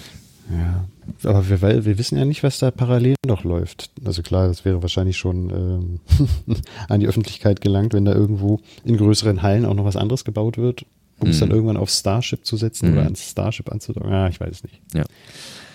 Ja, 0.51 0.87
aber 1.25 1.49
wir, 1.49 1.61
weil 1.61 1.85
wir 1.85 1.99
wissen 1.99 2.17
ja 2.17 2.25
nicht, 2.25 2.43
was 2.43 2.59
da 2.59 2.71
parallel 2.71 3.17
noch 3.27 3.45
läuft. 3.45 3.91
Also 4.05 4.23
klar, 4.23 4.49
das 4.49 4.65
wäre 4.65 4.81
wahrscheinlich 4.81 5.19
schon 5.19 5.51
ähm, 5.51 6.57
an 6.89 7.01
die 7.01 7.07
Öffentlichkeit 7.07 7.61
gelangt, 7.61 7.93
wenn 7.93 8.07
da 8.07 8.15
irgendwo 8.15 8.61
in 8.85 8.97
größeren 8.97 9.43
Hallen 9.43 9.67
auch 9.67 9.75
noch 9.75 9.85
was 9.85 9.97
anderes 9.97 10.25
gebaut 10.25 10.57
wird, 10.57 10.87
um 11.19 11.27
mhm. 11.27 11.33
es 11.33 11.41
dann 11.41 11.51
irgendwann 11.51 11.77
auf 11.77 11.91
Starship 11.91 12.47
zu 12.47 12.57
setzen 12.57 12.89
mhm. 12.89 12.93
oder 12.95 13.03
ans 13.05 13.31
Starship 13.31 13.71
anzudocken. 13.71 14.11
Ja, 14.11 14.29
ich 14.29 14.41
weiß 14.41 14.51
es 14.51 14.63
nicht. 14.63 14.81
Ja. 14.95 15.05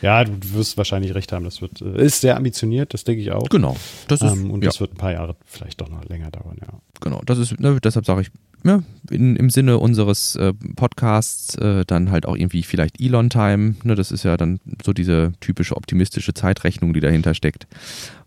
Ja, 0.03 0.25
du 0.25 0.33
wirst 0.53 0.77
wahrscheinlich 0.77 1.15
recht 1.15 1.31
haben. 1.31 1.45
Das 1.45 1.61
wird, 1.61 1.81
äh, 1.81 2.05
ist 2.05 2.19
sehr 2.19 2.35
ambitioniert, 2.35 2.93
das 2.93 3.05
denke 3.05 3.21
ich 3.21 3.31
auch. 3.31 3.47
Genau. 3.47 3.77
Das 4.09 4.21
ist, 4.21 4.33
ähm, 4.33 4.51
und 4.51 4.61
ja. 4.61 4.69
das 4.69 4.81
wird 4.81 4.91
ein 4.91 4.97
paar 4.97 5.13
Jahre 5.13 5.37
vielleicht 5.45 5.79
doch 5.79 5.87
noch 5.87 6.03
länger 6.09 6.29
dauern, 6.29 6.57
ja. 6.61 6.67
Genau, 6.99 7.21
das 7.25 7.37
ist, 7.37 7.57
ne, 7.57 7.79
deshalb 7.81 8.05
sage 8.05 8.21
ich, 8.21 8.31
ja, 8.65 8.83
in, 9.09 9.37
im 9.37 9.49
Sinne 9.49 9.77
unseres 9.77 10.35
äh, 10.35 10.53
Podcasts 10.75 11.55
äh, 11.55 11.85
dann 11.85 12.11
halt 12.11 12.25
auch 12.25 12.35
irgendwie 12.35 12.63
vielleicht 12.63 12.99
Elon-Time. 12.99 13.75
Ne, 13.83 13.95
das 13.95 14.11
ist 14.11 14.23
ja 14.23 14.35
dann 14.35 14.59
so 14.83 14.91
diese 14.91 15.31
typische 15.39 15.77
optimistische 15.77 16.33
Zeitrechnung, 16.33 16.93
die 16.93 16.99
dahinter 16.99 17.33
steckt. 17.33 17.65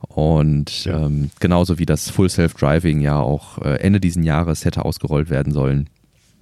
Und 0.00 0.86
ja. 0.86 1.04
ähm, 1.04 1.30
genauso 1.40 1.78
wie 1.78 1.86
das 1.86 2.08
Full 2.08 2.30
Self-Driving 2.30 3.02
ja 3.02 3.20
auch 3.20 3.58
äh, 3.58 3.80
Ende 3.80 4.00
diesen 4.00 4.22
Jahres 4.22 4.64
hätte 4.64 4.86
ausgerollt 4.86 5.28
werden 5.28 5.52
sollen. 5.52 5.90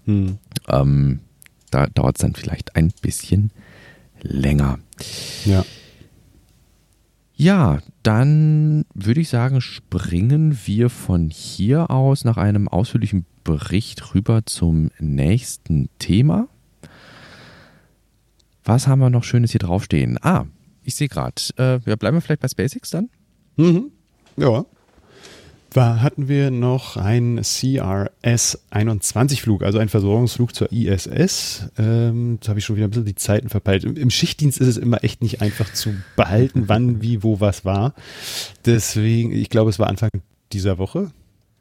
Hm. 0.04 0.38
Ähm, 0.68 1.20
da 1.72 1.88
dauert 1.88 2.18
es 2.18 2.22
dann 2.22 2.34
vielleicht 2.34 2.76
ein 2.76 2.92
bisschen 3.02 3.50
länger. 4.22 4.78
Ja. 5.44 5.64
Ja, 7.36 7.80
dann 8.02 8.84
würde 8.94 9.20
ich 9.20 9.28
sagen, 9.28 9.60
springen 9.60 10.56
wir 10.66 10.88
von 10.88 11.30
hier 11.30 11.90
aus 11.90 12.24
nach 12.24 12.36
einem 12.36 12.68
ausführlichen 12.68 13.26
Bericht 13.42 14.14
rüber 14.14 14.46
zum 14.46 14.90
nächsten 14.98 15.88
Thema. 15.98 16.48
Was 18.62 18.86
haben 18.86 19.00
wir 19.00 19.10
noch 19.10 19.24
Schönes 19.24 19.50
hier 19.50 19.58
draufstehen? 19.58 20.18
Ah, 20.22 20.46
ich 20.84 20.94
sehe 20.94 21.08
gerade. 21.08 21.34
Äh, 21.58 21.80
ja, 21.84 21.96
bleiben 21.96 22.16
wir 22.16 22.20
vielleicht 22.20 22.40
bei 22.40 22.48
SpaceX 22.48 22.90
dann? 22.90 23.10
Mhm. 23.56 23.90
Ja. 24.36 24.64
Da 25.74 26.00
hatten 26.00 26.28
wir 26.28 26.50
noch 26.52 26.96
einen 26.96 27.40
CRS-21-Flug, 27.40 29.64
also 29.64 29.80
einen 29.80 29.88
Versorgungsflug 29.88 30.54
zur 30.54 30.70
ISS. 30.70 31.64
Ähm, 31.76 32.34
jetzt 32.34 32.48
habe 32.48 32.60
ich 32.60 32.64
schon 32.64 32.76
wieder 32.76 32.86
ein 32.86 32.90
bisschen 32.90 33.06
die 33.06 33.16
Zeiten 33.16 33.48
verpeilt. 33.48 33.82
Im, 33.82 33.96
Im, 33.96 34.08
Schichtdienst 34.08 34.60
ist 34.60 34.68
es 34.68 34.76
immer 34.76 35.02
echt 35.02 35.20
nicht 35.20 35.42
einfach 35.42 35.72
zu 35.72 35.92
behalten, 36.14 36.62
wann, 36.68 37.02
wie, 37.02 37.24
wo, 37.24 37.40
was 37.40 37.64
war. 37.64 37.94
Deswegen, 38.64 39.32
ich 39.32 39.50
glaube, 39.50 39.68
es 39.68 39.80
war 39.80 39.88
Anfang 39.88 40.10
dieser 40.52 40.78
Woche. 40.78 41.10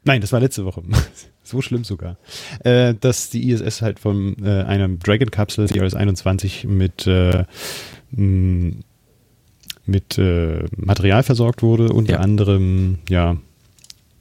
Nein, 0.04 0.20
das 0.20 0.30
war 0.30 0.38
letzte 0.38 0.64
Woche. 0.64 0.84
so 1.42 1.60
schlimm 1.60 1.82
sogar. 1.82 2.16
Äh, 2.60 2.94
dass 2.94 3.30
die 3.30 3.50
ISS 3.50 3.82
halt 3.82 3.98
von 3.98 4.36
äh, 4.44 4.62
einem 4.62 5.00
Dragon-Kapsel 5.00 5.66
CRS-21 5.66 6.68
mit 6.68 7.08
äh, 7.08 7.46
mit 9.86 10.18
äh, 10.18 10.66
Material 10.76 11.24
versorgt 11.24 11.64
wurde, 11.64 11.92
unter 11.92 12.12
ja. 12.12 12.20
anderem 12.20 13.00
ja 13.08 13.38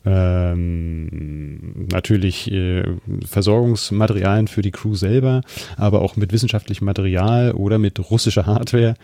ähm, 0.06 1.88
natürlich 1.92 2.52
äh, 2.52 2.84
Versorgungsmaterialien 3.26 4.48
für 4.48 4.62
die 4.62 4.72
Crew 4.72 4.96
selber, 4.96 5.42
aber 5.78 6.02
auch 6.02 6.16
mit 6.16 6.34
wissenschaftlichem 6.34 6.86
Material 6.86 7.52
oder 7.54 7.80
mit 7.80 8.00
russischer 8.12 8.46
Hardware. 8.46 8.96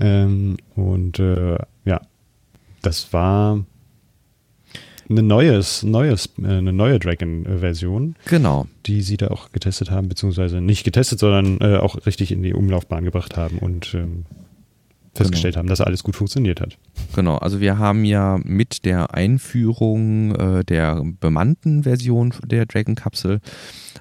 Ähm, 0.00 0.56
und 0.74 1.18
äh, 1.18 1.58
ja, 1.84 2.00
das 2.82 3.12
war 3.12 3.64
eine 5.10 5.22
neues, 5.22 5.82
neues, 5.82 6.30
äh, 6.42 6.46
eine 6.46 6.72
neue 6.72 6.98
Dragon-Version. 6.98 8.16
Genau. 8.26 8.66
Die 8.86 9.02
sie 9.02 9.16
da 9.16 9.28
auch 9.28 9.52
getestet 9.52 9.90
haben, 9.90 10.08
beziehungsweise 10.08 10.60
nicht 10.60 10.84
getestet, 10.84 11.18
sondern 11.18 11.60
äh, 11.60 11.78
auch 11.78 12.06
richtig 12.06 12.32
in 12.32 12.42
die 12.42 12.54
Umlaufbahn 12.54 13.04
gebracht 13.04 13.36
haben 13.36 13.58
und 13.58 13.94
ähm, 13.94 14.24
festgestellt 15.18 15.54
genau. 15.54 15.60
haben, 15.60 15.68
dass 15.68 15.80
alles 15.80 16.02
gut 16.02 16.16
funktioniert 16.16 16.60
hat. 16.60 16.78
Genau, 17.14 17.36
also 17.36 17.60
wir 17.60 17.78
haben 17.78 18.04
ja 18.04 18.38
mit 18.42 18.84
der 18.84 19.14
Einführung 19.14 20.34
äh, 20.34 20.64
der 20.64 21.02
bemannten 21.20 21.82
Version 21.82 22.32
der 22.44 22.66
Dragon-Kapsel, 22.66 23.40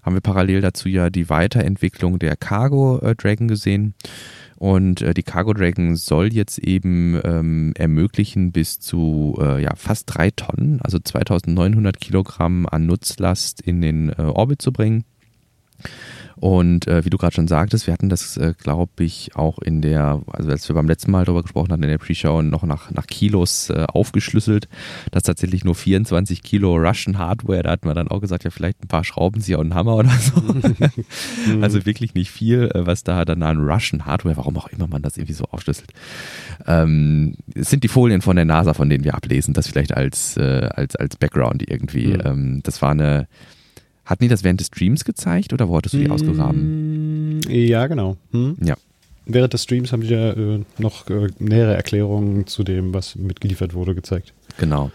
haben 0.03 0.15
wir 0.15 0.21
parallel 0.21 0.61
dazu 0.61 0.89
ja 0.89 1.09
die 1.09 1.29
Weiterentwicklung 1.29 2.19
der 2.19 2.35
Cargo 2.35 2.99
äh, 2.99 3.15
Dragon 3.15 3.47
gesehen. 3.47 3.93
Und 4.57 5.03
äh, 5.03 5.13
die 5.13 5.21
Cargo 5.21 5.53
Dragon 5.53 5.95
soll 5.95 6.33
jetzt 6.33 6.57
eben 6.57 7.21
ähm, 7.23 7.73
ermöglichen, 7.75 8.51
bis 8.51 8.79
zu 8.79 9.37
äh, 9.39 9.61
ja, 9.61 9.75
fast 9.75 10.05
drei 10.07 10.31
Tonnen, 10.31 10.81
also 10.81 10.97
2900 10.97 11.99
Kilogramm 11.99 12.65
an 12.65 12.87
Nutzlast 12.87 13.61
in 13.61 13.81
den 13.81 14.09
äh, 14.09 14.21
Orbit 14.21 14.61
zu 14.61 14.71
bringen. 14.71 15.03
Und 16.39 16.87
äh, 16.87 17.03
wie 17.03 17.09
du 17.09 17.17
gerade 17.17 17.33
schon 17.33 17.47
sagtest, 17.47 17.87
wir 17.87 17.93
hatten 17.93 18.09
das, 18.09 18.37
äh, 18.37 18.53
glaube 18.57 19.03
ich, 19.03 19.35
auch 19.35 19.57
in 19.59 19.81
der, 19.81 20.21
also 20.27 20.49
als 20.49 20.69
wir 20.69 20.75
beim 20.75 20.87
letzten 20.87 21.11
Mal 21.11 21.25
darüber 21.25 21.41
gesprochen 21.41 21.71
hatten, 21.71 21.83
in 21.83 21.89
der 21.89 21.97
Pre-Show 21.97 22.43
noch 22.43 22.63
nach, 22.63 22.91
nach 22.91 23.07
Kilos 23.07 23.71
äh, 23.71 23.85
aufgeschlüsselt, 23.87 24.67
dass 25.11 25.23
tatsächlich 25.23 25.63
nur 25.63 25.73
24 25.73 26.43
Kilo 26.43 26.75
Russian 26.75 27.17
Hardware, 27.17 27.63
da 27.63 27.71
hatten 27.71 27.87
wir 27.87 27.95
dann 27.95 28.07
auch 28.07 28.21
gesagt, 28.21 28.43
ja, 28.43 28.51
vielleicht 28.51 28.83
ein 28.83 28.87
paar 28.87 29.03
Schraubenzieher 29.03 29.57
und 29.57 29.67
einen 29.71 29.75
Hammer 29.75 29.95
oder 29.95 30.09
so. 30.09 30.41
also 31.61 31.85
wirklich 31.85 32.13
nicht 32.13 32.29
viel, 32.29 32.69
äh, 32.73 32.85
was 32.85 33.03
da 33.03 33.25
dann 33.25 33.41
an 33.41 33.57
Russian 33.57 34.05
Hardware, 34.05 34.37
warum 34.37 34.57
auch 34.57 34.67
immer 34.67 34.87
man 34.87 35.01
das 35.01 35.17
irgendwie 35.17 35.33
so 35.33 35.45
aufschlüsselt. 35.45 35.91
Ähm, 36.67 37.35
es 37.55 37.71
sind 37.71 37.83
die 37.83 37.87
Folien 37.87 38.21
von 38.21 38.35
der 38.35 38.45
NASA, 38.45 38.75
von 38.75 38.89
denen 38.89 39.03
wir 39.03 39.15
ablesen, 39.15 39.55
das 39.55 39.67
vielleicht 39.67 39.95
als, 39.95 40.37
äh, 40.37 40.69
als, 40.71 40.95
als 40.95 41.15
Background 41.17 41.67
irgendwie. 41.67 42.09
Mhm. 42.09 42.21
Ähm, 42.25 42.59
das 42.63 42.81
war 42.83 42.91
eine 42.91 43.27
hatten 44.07 44.23
die 44.23 44.29
das 44.29 44.43
während 44.43 44.59
des 44.59 44.67
Streams 44.67 45.05
gezeigt 45.05 45.53
oder 45.53 45.69
wo 45.69 45.77
hattest 45.77 45.93
du 45.93 45.99
die 45.99 46.09
ausgegraben? 46.09 47.41
Ja, 47.47 47.87
genau. 47.87 48.17
Hm? 48.31 48.57
Ja. 48.63 48.75
Während 49.25 49.53
des 49.53 49.63
Streams 49.63 49.91
haben 49.91 50.01
die 50.01 50.07
ja 50.07 50.31
äh, 50.31 50.63
noch 50.77 51.09
äh, 51.09 51.27
nähere 51.39 51.75
Erklärungen 51.75 52.47
zu 52.47 52.63
dem, 52.63 52.93
was 52.93 53.17
mitgeliefert 53.17 53.73
wurde, 53.73 53.93
gezeigt. 53.93 54.33
Genau. 54.57 54.89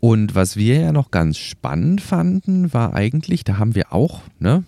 Und 0.00 0.34
was 0.34 0.56
wir 0.56 0.80
ja 0.80 0.92
noch 0.92 1.10
ganz 1.10 1.36
spannend 1.36 2.00
fanden, 2.00 2.72
war 2.72 2.94
eigentlich, 2.94 3.44
da 3.44 3.58
haben 3.58 3.74
wir 3.74 3.92
auch, 3.92 4.22
ne, 4.38 4.64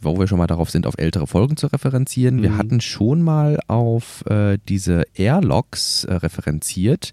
wo 0.00 0.18
wir 0.18 0.28
schon 0.28 0.38
mal 0.38 0.46
darauf 0.46 0.70
sind, 0.70 0.86
auf 0.86 0.94
ältere 0.96 1.26
Folgen 1.26 1.56
zu 1.56 1.66
referenzieren. 1.66 2.36
Mhm. 2.36 2.42
Wir 2.42 2.56
hatten 2.56 2.80
schon 2.80 3.22
mal 3.22 3.58
auf 3.66 4.24
äh, 4.30 4.58
diese 4.68 5.02
Airlocks 5.14 6.04
äh, 6.04 6.14
referenziert, 6.14 7.12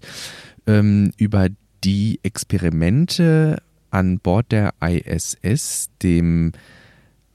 ähm, 0.68 1.10
über 1.16 1.48
die 1.82 2.20
Experimente 2.22 3.58
an 3.94 4.18
Bord 4.18 4.50
der 4.50 4.74
ISS, 4.80 5.88
dem 6.02 6.52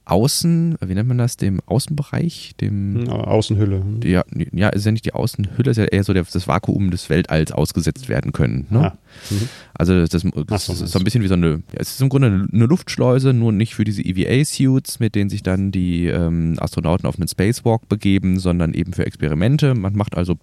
Außen, 0.10 0.76
wie 0.84 0.94
nennt 0.96 1.08
man 1.08 1.20
das, 1.20 1.38
dem 1.38 1.60
Außenbereich, 1.68 2.54
dem 2.60 3.08
Außenhülle. 3.08 3.84
Ja, 4.04 4.24
ja, 4.52 4.70
ist 4.70 4.86
ja 4.86 4.92
nicht 4.92 5.06
die 5.06 5.14
Außenhülle, 5.14 5.70
ist 5.70 5.78
ja 5.78 5.86
eher 5.86 6.04
so 6.04 6.14
der, 6.14 6.24
das 6.24 6.48
Vakuum 6.48 6.90
des 6.90 7.10
Weltalls 7.10 7.52
ausgesetzt 7.52 8.10
werden 8.10 8.32
können. 8.32 8.66
Ne? 8.72 8.92
Ah, 8.92 8.98
mhm. 9.30 9.50
Also 9.76 10.00
das, 10.00 10.10
das, 10.10 10.66
so, 10.66 10.74
ist 10.74 10.92
so 10.92 11.00
ein 11.00 11.06
bisschen 11.06 11.22
wie 11.22 11.28
so 11.28 11.36
eine, 11.36 11.62
es 11.74 11.92
ist 11.92 12.02
im 12.02 12.10
Grunde 12.10 12.48
eine 12.52 12.66
Luftschleuse, 12.66 13.34
nur 13.34 13.52
nicht 13.52 13.76
für 13.76 13.84
diese 13.84 14.02
EVA-Suits, 14.02 15.00
mit 15.00 15.14
denen 15.14 15.30
sich 15.30 15.44
dann 15.44 15.72
die 15.72 16.08
ähm, 16.08 16.56
Astronauten 16.58 17.08
auf 17.08 17.18
einen 17.18 17.28
Spacewalk 17.28 17.88
begeben, 17.88 18.40
sondern 18.40 18.74
eben 18.74 18.94
für 18.94 19.06
Experimente. 19.06 19.76
Man 19.76 19.96
macht 19.96 20.18
also 20.18 20.38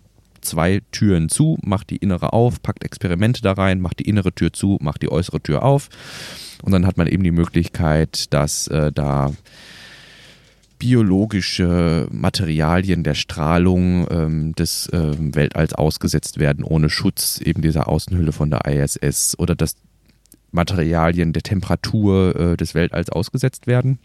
zwei 0.47 0.83
Türen 0.93 1.29
zu, 1.29 1.59
macht 1.63 1.91
die 1.91 1.97
innere 1.97 2.33
auf, 2.33 2.63
packt 2.63 2.85
Experimente 2.85 3.43
da 3.43 3.53
rein, 3.53 3.81
macht 3.81 3.99
die 3.99 4.09
innere 4.09 4.33
Tür 4.33 4.53
zu, 4.53 4.79
macht 4.81 5.03
die 5.03 5.11
äußere 5.11 5.41
Tür 5.41 5.63
auf. 5.63 5.89
Und 6.63 6.73
dann 6.73 6.87
hat 6.87 6.97
man 6.97 7.07
eben 7.07 7.23
die 7.23 7.31
Möglichkeit, 7.31 8.33
dass 8.33 8.69
äh, 8.69 8.93
da 8.93 9.33
biologische 10.79 12.07
Materialien 12.11 13.03
der 13.03 13.15
Strahlung 13.15 14.07
ähm, 14.11 14.55
des 14.55 14.89
äh, 14.89 15.13
Weltalls 15.19 15.73
ausgesetzt 15.73 16.39
werden, 16.39 16.65
ohne 16.65 16.91
Schutz 16.91 17.41
eben 17.41 17.63
dieser 17.63 17.89
Außenhülle 17.89 18.33
von 18.33 18.51
der 18.51 18.67
ISS 18.67 19.39
oder 19.39 19.55
dass 19.55 19.77
Materialien 20.53 21.33
der 21.33 21.43
Temperatur 21.43 22.37
äh, 22.37 22.57
des 22.57 22.75
Weltalls 22.75 23.11
ausgesetzt 23.11 23.67
werden. 23.67 23.99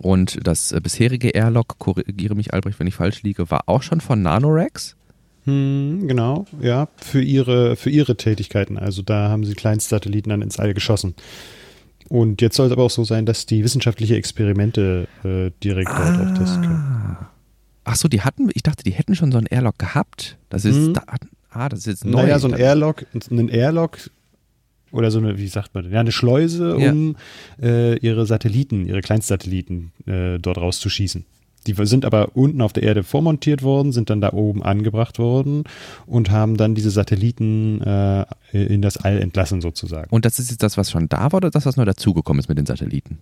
Und 0.00 0.46
das 0.46 0.72
äh, 0.72 0.80
bisherige 0.80 1.30
Airlock, 1.30 1.78
korrigiere 1.78 2.34
mich 2.34 2.52
Albrecht, 2.52 2.80
wenn 2.80 2.86
ich 2.86 2.94
falsch 2.94 3.22
liege, 3.22 3.50
war 3.50 3.68
auch 3.68 3.82
schon 3.82 4.00
von 4.00 4.22
Nanorex. 4.22 4.96
Hm, 5.44 6.06
genau, 6.06 6.46
ja, 6.60 6.88
für 6.96 7.22
ihre, 7.22 7.76
für 7.76 7.90
ihre 7.90 8.16
Tätigkeiten. 8.16 8.78
Also 8.78 9.02
da 9.02 9.28
haben 9.28 9.44
sie 9.44 9.54
Kleinstsatelliten 9.54 10.30
dann 10.30 10.42
ins 10.42 10.58
All 10.58 10.72
geschossen. 10.74 11.14
Und 12.08 12.42
jetzt 12.42 12.56
soll 12.56 12.66
es 12.66 12.72
aber 12.72 12.84
auch 12.84 12.90
so 12.90 13.04
sein, 13.04 13.26
dass 13.26 13.46
die 13.46 13.64
wissenschaftliche 13.64 14.16
Experimente 14.16 15.08
äh, 15.24 15.50
direkt 15.64 15.90
ah. 15.90 16.16
dort 16.16 16.28
auch 16.28 16.38
testen 16.38 16.62
können. 16.62 17.16
Ach 17.84 17.96
so, 17.96 18.06
die 18.06 18.20
hatten, 18.20 18.50
ich 18.54 18.62
dachte, 18.62 18.84
die 18.84 18.92
hätten 18.92 19.16
schon 19.16 19.32
so 19.32 19.38
ein 19.38 19.46
Airlock 19.46 19.78
gehabt. 19.78 20.36
Das 20.48 20.64
ist, 20.64 20.76
hm. 20.76 20.94
da, 20.94 21.02
ah, 21.50 21.68
das 21.68 21.80
ist 21.80 21.86
jetzt 21.86 22.04
neu. 22.04 22.22
Naja, 22.22 22.38
so 22.38 22.48
ein 22.48 22.54
Airlock, 22.54 23.06
ein 23.30 23.48
Airlock 23.48 23.98
oder 24.92 25.10
so 25.10 25.18
eine, 25.18 25.38
wie 25.38 25.48
sagt 25.48 25.74
man, 25.74 25.90
ja, 25.90 26.00
eine 26.00 26.12
Schleuse, 26.12 26.76
um 26.76 27.16
ja. 27.60 27.66
äh, 27.66 27.96
ihre 27.96 28.26
Satelliten, 28.26 28.86
ihre 28.86 29.00
Kleinstsatelliten 29.00 29.92
äh, 30.06 30.38
dort 30.38 30.58
rauszuschießen. 30.58 31.24
Die 31.66 31.74
sind 31.86 32.04
aber 32.04 32.30
unten 32.34 32.60
auf 32.60 32.72
der 32.72 32.82
Erde 32.82 33.02
vormontiert 33.02 33.62
worden, 33.62 33.92
sind 33.92 34.10
dann 34.10 34.20
da 34.20 34.32
oben 34.32 34.62
angebracht 34.62 35.18
worden 35.18 35.64
und 36.06 36.30
haben 36.30 36.56
dann 36.56 36.74
diese 36.74 36.90
Satelliten 36.90 37.80
äh, 37.82 38.24
in 38.52 38.82
das 38.82 38.96
All 38.96 39.18
entlassen 39.18 39.60
sozusagen. 39.60 40.10
Und 40.10 40.24
das 40.24 40.38
ist 40.38 40.50
jetzt 40.50 40.62
das, 40.62 40.76
was 40.76 40.90
schon 40.90 41.08
da 41.08 41.32
war 41.32 41.34
oder 41.34 41.50
das, 41.50 41.66
was 41.66 41.76
neu 41.76 41.84
dazugekommen 41.84 42.40
ist 42.40 42.48
mit 42.48 42.58
den 42.58 42.66
Satelliten? 42.66 43.18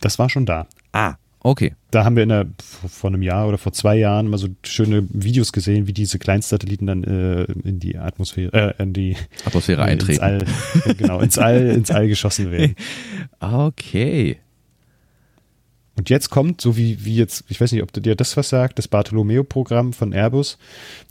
Das 0.00 0.18
war 0.18 0.28
schon 0.28 0.46
da. 0.46 0.66
Ah, 0.92 1.14
okay. 1.40 1.74
Da 1.90 2.04
haben 2.04 2.16
wir 2.16 2.22
in 2.24 2.30
der, 2.30 2.46
vor 2.88 3.08
einem 3.08 3.22
Jahr 3.22 3.46
oder 3.46 3.58
vor 3.58 3.72
zwei 3.72 3.96
Jahren 3.96 4.28
mal 4.28 4.38
so 4.38 4.48
schöne 4.64 5.06
Videos 5.10 5.52
gesehen, 5.52 5.86
wie 5.86 5.92
diese 5.92 6.18
Kleinstsatelliten 6.18 6.86
dann 6.86 7.04
äh, 7.04 7.44
in 7.64 7.78
die 7.78 7.98
Atmosphäre, 7.98 8.74
äh, 8.78 8.82
in 8.82 8.92
die 8.92 9.16
Atmosphäre 9.44 9.82
eintreten. 9.82 10.12
Ins 10.12 10.20
All, 10.20 10.94
genau, 10.96 11.20
ins 11.20 11.38
All, 11.38 11.68
ins 11.68 11.90
All 11.90 12.08
geschossen 12.08 12.50
werden. 12.50 12.74
Okay. 13.40 14.38
Und 16.02 16.10
jetzt 16.10 16.30
kommt, 16.30 16.60
so 16.60 16.76
wie, 16.76 17.04
wie 17.04 17.14
jetzt, 17.14 17.44
ich 17.48 17.60
weiß 17.60 17.70
nicht, 17.70 17.84
ob 17.84 17.92
du 17.92 18.00
dir 18.00 18.16
das 18.16 18.36
was 18.36 18.48
sagt, 18.48 18.76
das 18.76 18.88
Bartolomeo-Programm 18.88 19.92
von 19.92 20.12
Airbus. 20.12 20.58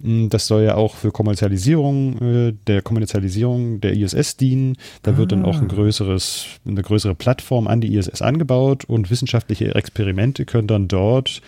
Hm, 0.03 0.27
das 0.27 0.47
soll 0.47 0.63
ja 0.63 0.75
auch 0.75 0.95
für 0.95 1.11
Kommerzialisierung, 1.11 2.19
äh, 2.19 2.53
der 2.67 2.81
Kommerzialisierung 2.81 3.79
der 3.79 3.93
ISS 3.93 4.35
dienen. 4.35 4.75
Da 5.03 5.11
ah. 5.11 5.17
wird 5.17 5.31
dann 5.31 5.45
auch 5.45 5.55
ein 5.55 5.69
ah. 5.71 5.73
größeres, 5.73 6.45
eine 6.67 6.81
größere 6.81 7.15
Plattform 7.15 7.67
an 7.67 7.79
die 7.79 7.95
ISS 7.95 8.21
angebaut 8.21 8.83
und 8.83 9.09
wissenschaftliche 9.09 9.73
Experimente 9.75 10.43
können 10.43 10.67
dann 10.67 10.89
dort 10.89 11.41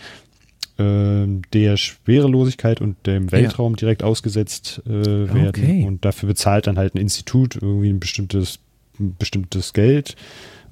äh, 0.77 1.25
der 1.51 1.75
Schwerelosigkeit 1.75 2.79
und 2.79 2.95
dem 3.05 3.29
Weltraum 3.33 3.73
ja. 3.73 3.77
direkt 3.77 4.03
ausgesetzt 4.03 4.81
äh, 4.85 4.89
werden. 4.89 5.49
Okay. 5.49 5.83
Und 5.85 6.05
dafür 6.05 6.27
bezahlt 6.27 6.67
dann 6.67 6.77
halt 6.77 6.95
ein 6.95 6.99
Institut 6.99 7.57
irgendwie 7.61 7.89
ein 7.89 7.99
bestimmtes 7.99 8.59
ein 8.99 9.15
bestimmtes 9.17 9.73
Geld 9.73 10.15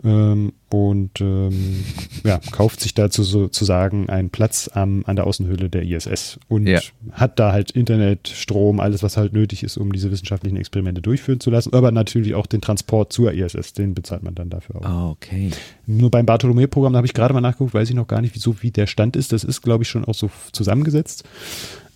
ähm, 0.03 0.53
und 0.69 1.21
ähm, 1.21 1.83
ja, 2.23 2.39
kauft 2.51 2.79
sich 2.79 2.93
dazu 2.93 3.23
sozusagen 3.23 4.09
einen 4.09 4.29
Platz 4.31 4.69
am, 4.73 5.03
an 5.05 5.15
der 5.15 5.27
Außenhülle 5.27 5.69
der 5.69 5.83
ISS 5.83 6.39
und 6.47 6.65
Ja. 6.67 6.79
hat 7.11 7.37
da 7.39 7.51
halt 7.51 7.71
Internet, 7.71 8.27
Strom, 8.29 8.79
alles, 8.79 9.03
was 9.03 9.17
halt 9.17 9.33
nötig 9.33 9.63
ist, 9.63 9.77
um 9.77 9.91
diese 9.91 10.09
wissenschaftlichen 10.11 10.57
Experimente 10.57 11.01
durchführen 11.01 11.39
zu 11.39 11.49
lassen, 11.51 11.73
aber 11.73 11.91
natürlich 11.91 12.33
auch 12.35 12.47
den 12.47 12.61
Transport 12.61 13.13
zur 13.13 13.31
ISS, 13.33 13.73
den 13.73 13.93
bezahlt 13.93 14.23
man 14.23 14.33
dann 14.33 14.49
dafür 14.49 14.77
auch. 14.77 14.85
Ah, 14.85 15.09
okay. 15.09 15.51
Nur 15.85 16.09
beim 16.09 16.25
Bartholomew-Programm, 16.25 16.93
da 16.93 16.97
habe 16.97 17.07
ich 17.07 17.13
gerade 17.13 17.33
mal 17.33 17.41
nachgeguckt, 17.41 17.73
weiß 17.73 17.89
ich 17.89 17.95
noch 17.95 18.07
gar 18.07 18.21
nicht, 18.21 18.33
wieso, 18.33 18.61
wie 18.63 18.71
der 18.71 18.87
Stand 18.87 19.15
ist. 19.15 19.31
Das 19.33 19.43
ist, 19.43 19.61
glaube 19.61 19.83
ich, 19.83 19.89
schon 19.89 20.05
auch 20.05 20.15
so 20.15 20.31
zusammengesetzt. 20.51 21.25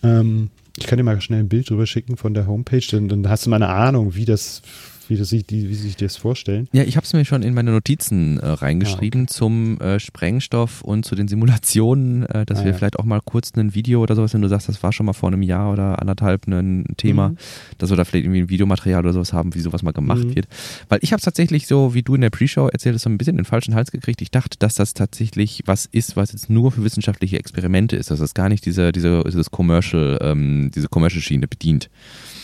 Ähm, 0.04 0.50
ich 0.78 0.86
kann 0.88 0.98
dir 0.98 1.04
mal 1.04 1.20
schnell 1.22 1.40
ein 1.40 1.48
Bild 1.50 1.70
drüber 1.70 1.88
schicken 1.88 2.18
von 2.18 2.34
der 2.34 2.46
Homepage, 2.48 2.84
dann, 2.92 3.08
dann 3.08 3.30
hast 3.30 3.46
du 3.46 3.50
mal 3.50 3.56
eine 3.56 3.70
Ahnung, 3.70 4.16
wie 4.16 4.26
das, 4.26 4.62
wie 5.10 5.18
das 5.18 5.32
wie 5.32 5.44
sie 5.50 5.74
sich 5.74 5.96
das 5.96 6.16
vorstellen. 6.18 6.68
Ja, 6.72 6.84
ich 6.84 6.98
habe 6.98 7.06
es 7.06 7.14
mir 7.14 7.26
schon 7.26 7.44
in 7.44 7.54
meine 7.54 7.72
Notizen 7.72 8.40
äh, 8.40 8.48
reingeschrieben 8.48 9.28
zum 9.28 9.80
äh, 9.82 10.00
Sprengstoff 10.00 10.82
und 10.82 11.06
zu 11.06 11.16
den 11.16 11.28
Simulationen, 11.28 12.24
äh, 12.28 12.46
dass 12.46 12.60
Ah, 12.60 12.64
wir 12.66 12.72
ja. 12.72 12.78
vielleicht 12.78 13.00
auch 13.00 13.06
mal 13.06 13.22
kurz 13.24 13.52
ein 13.56 13.74
Video 13.76 14.02
oder 14.02 14.16
sowas, 14.16 14.34
wenn 14.34 14.42
du 14.42 14.48
sagst, 14.50 14.70
das 14.70 14.82
war 14.84 14.92
schon 14.94 15.06
mal 15.06 15.14
vor 15.14 15.30
einem 15.30 15.42
Jahr 15.42 15.72
oder 15.72 16.00
anderthalb 16.02 16.48
ein 16.48 16.86
Thema, 16.98 17.30
Mhm. 17.30 17.38
dass 17.78 17.90
wir 17.90 17.98
da 17.98 18.06
vielleicht 18.06 18.26
irgendwie 18.26 18.42
ein 18.42 18.50
Videomaterial 18.50 19.02
oder 19.02 19.14
sowas 19.14 19.34
haben, 19.34 19.56
wie 19.56 19.60
sowas 19.60 19.84
mal 19.84 19.92
gemacht 19.94 20.26
Mhm. 20.26 20.36
wird. 20.36 20.48
Weil 20.90 21.00
ich 21.02 21.12
habe 21.12 21.20
es 21.20 21.26
tatsächlich 21.26 21.68
so, 21.68 21.94
wie 21.94 22.02
du 22.04 22.16
in 22.16 22.22
der 22.22 22.30
Pre-Show 22.30 22.68
erzählt 22.68 22.96
hast, 22.96 23.04
so 23.04 23.10
ein 23.10 23.18
bisschen 23.18 23.36
den 23.38 23.46
falschen 23.46 23.76
Hals 23.76 23.92
gekriegt. 23.92 24.22
Ich 24.22 24.32
dachte, 24.32 24.58
dass 24.60 24.76
das 24.76 24.94
tatsächlich 24.94 25.62
was 25.66 25.86
ist, 25.86 26.16
was 26.16 26.32
jetzt 26.32 26.50
nur 26.50 26.72
für 26.72 26.84
wissenschaftliche 26.84 27.38
Experimente 27.40 27.96
ist, 27.96 28.12
dass 28.12 28.20
das 28.20 28.34
gar 28.34 28.50
nicht 28.50 28.66
diese, 28.66 28.92
diese, 28.92 29.24
dieses 29.26 29.52
Commercial, 29.52 30.18
ähm, 30.22 30.72
diese 30.74 30.88
Commercial-Schiene 30.88 31.48
bedient. 31.48 31.90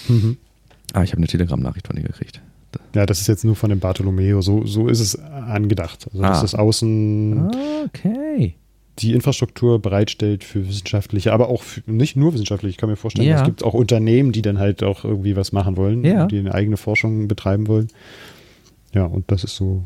Mhm. 0.07 0.37
Ah, 0.93 1.03
ich 1.03 1.11
habe 1.11 1.17
eine 1.19 1.27
Telegram-Nachricht 1.27 1.87
von 1.87 1.95
dir 1.95 2.03
gekriegt. 2.03 2.41
Ja, 2.95 3.05
das 3.05 3.21
ist 3.21 3.27
jetzt 3.27 3.43
nur 3.45 3.55
von 3.55 3.69
dem 3.69 3.79
Bartolomeo. 3.79 4.41
So, 4.41 4.65
so 4.65 4.87
ist 4.87 4.99
es 4.99 5.19
angedacht. 5.19 6.07
Also, 6.11 6.21
dass 6.21 6.37
Ah. 6.39 6.41
das 6.41 6.55
außen 6.55 7.51
okay. 7.85 8.55
die 8.99 9.13
Infrastruktur 9.13 9.81
bereitstellt 9.81 10.43
für 10.43 10.67
wissenschaftliche, 10.67 11.33
aber 11.33 11.49
auch 11.49 11.63
für, 11.63 11.81
nicht 11.89 12.15
nur 12.15 12.33
wissenschaftliche. 12.33 12.71
Ich 12.71 12.77
kann 12.77 12.89
mir 12.89 12.95
vorstellen, 12.97 13.27
Ja. 13.27 13.37
es 13.39 13.43
gibt 13.45 13.63
auch 13.63 13.73
Unternehmen, 13.73 14.31
die 14.31 14.41
dann 14.41 14.59
halt 14.59 14.83
auch 14.83 15.03
irgendwie 15.05 15.35
was 15.35 15.51
machen 15.51 15.75
wollen, 15.77 16.03
Ja. 16.03 16.27
die 16.27 16.39
eine 16.39 16.53
eigene 16.53 16.77
Forschung 16.77 17.27
betreiben 17.27 17.67
wollen. 17.67 17.87
Ja, 18.93 19.05
und 19.05 19.29
das 19.31 19.43
ist 19.43 19.55
so 19.55 19.83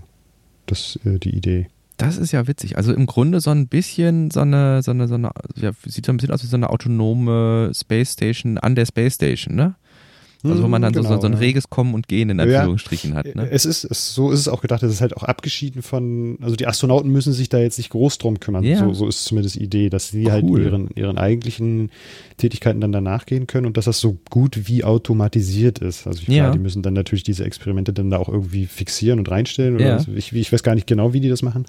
das, 0.66 1.00
äh, 1.06 1.20
die 1.20 1.36
Idee. 1.36 1.68
Das 1.98 2.18
ist 2.18 2.34
ja 2.34 2.46
witzig. 2.48 2.76
Also 2.78 2.92
im 2.94 3.06
Grunde 3.06 3.40
so 3.40 3.52
ein 3.52 3.68
bisschen 3.68 4.30
so 4.30 4.42
eine, 4.42 4.82
so 4.84 4.92
eine, 4.92 5.08
so 5.08 5.14
eine, 5.16 5.30
ja, 5.56 5.72
sieht 5.86 6.06
so 6.06 6.12
ein 6.12 6.18
bisschen 6.18 6.34
aus 6.34 6.44
wie 6.44 6.48
so 6.48 6.58
eine 6.58 6.70
autonome 6.70 7.72
Space 7.74 8.14
Station 8.14 8.58
an 8.58 8.76
der 8.76 8.86
Space 8.86 9.16
Station, 9.16 9.56
ne? 9.56 9.76
Also 10.52 10.64
wo 10.64 10.68
man 10.68 10.82
dann 10.82 10.93
so, 10.93 11.02
so, 11.02 11.08
so 11.08 11.14
ein 11.16 11.20
Genau, 11.22 11.34
ja. 11.34 11.39
reges 11.39 11.70
Kommen 11.70 11.93
und 11.93 12.08
Gehen 12.08 12.30
in 12.30 12.39
Ja. 12.39 12.43
Anführungsstrichen 12.60 13.14
hat, 13.16 13.34
ne? 13.36 13.50
Es 13.50 13.66
ist, 13.66 13.84
es, 13.84 14.14
so 14.14 14.32
ist 14.32 14.39
es 14.39 14.48
auch 14.48 14.62
gedacht, 14.62 14.84
es 14.84 14.91
ist 14.91 15.02
halt 15.02 15.16
auch 15.18 15.24
abgeschieden 15.24 15.82
von, 15.82 16.38
also 16.41 16.56
die 16.56 16.68
Astronauten 16.68 17.12
müssen 17.12 17.34
sich 17.34 17.50
da 17.50 17.60
jetzt 17.60 17.78
nicht 17.78 17.89
groß 17.89 18.18
drum 18.18 18.39
kümmern. 18.39 18.64
Ja. 18.64 18.80
So, 18.80 18.93
so 18.93 19.08
ist 19.08 19.26
zumindest 19.26 19.56
die 19.56 19.64
Idee, 19.64 19.89
dass 19.89 20.10
sie 20.10 20.32
halt 20.32 20.43
Cool. 20.43 20.62
ihren, 20.64 20.89
ihren 20.96 21.18
eigentlichen 21.18 21.89
Tätigkeiten 22.38 22.82
dann 22.82 22.91
danach 22.91 23.26
gehen 23.26 23.48
können 23.48 23.66
und 23.66 23.78
dass 23.78 23.86
das 23.86 24.00
so 24.00 24.18
gut 24.30 24.68
wie 24.68 24.84
automatisiert 24.84 25.80
ist. 25.80 26.06
Also 26.08 26.24
klar, 26.24 26.36
Ja. 26.38 26.52
die 26.52 26.60
müssen 26.60 26.82
dann 26.82 26.93
natürlich 26.93 27.24
diese 27.24 27.46
Experimente 27.46 27.93
dann 27.93 28.10
da 28.10 28.18
auch 28.18 28.30
irgendwie 28.30 28.66
fixieren 28.66 29.20
und 29.20 29.30
reinstellen. 29.30 29.76
Oder 29.76 29.86
Ja. 29.86 29.96
was- 29.98 30.08
ich, 30.08 30.34
ich 30.34 30.52
weiß 30.52 30.64
gar 30.64 30.76
nicht 30.76 30.88
genau, 30.88 31.14
wie 31.14 31.20
die 31.22 31.30
das 31.30 31.41
machen, 31.41 31.66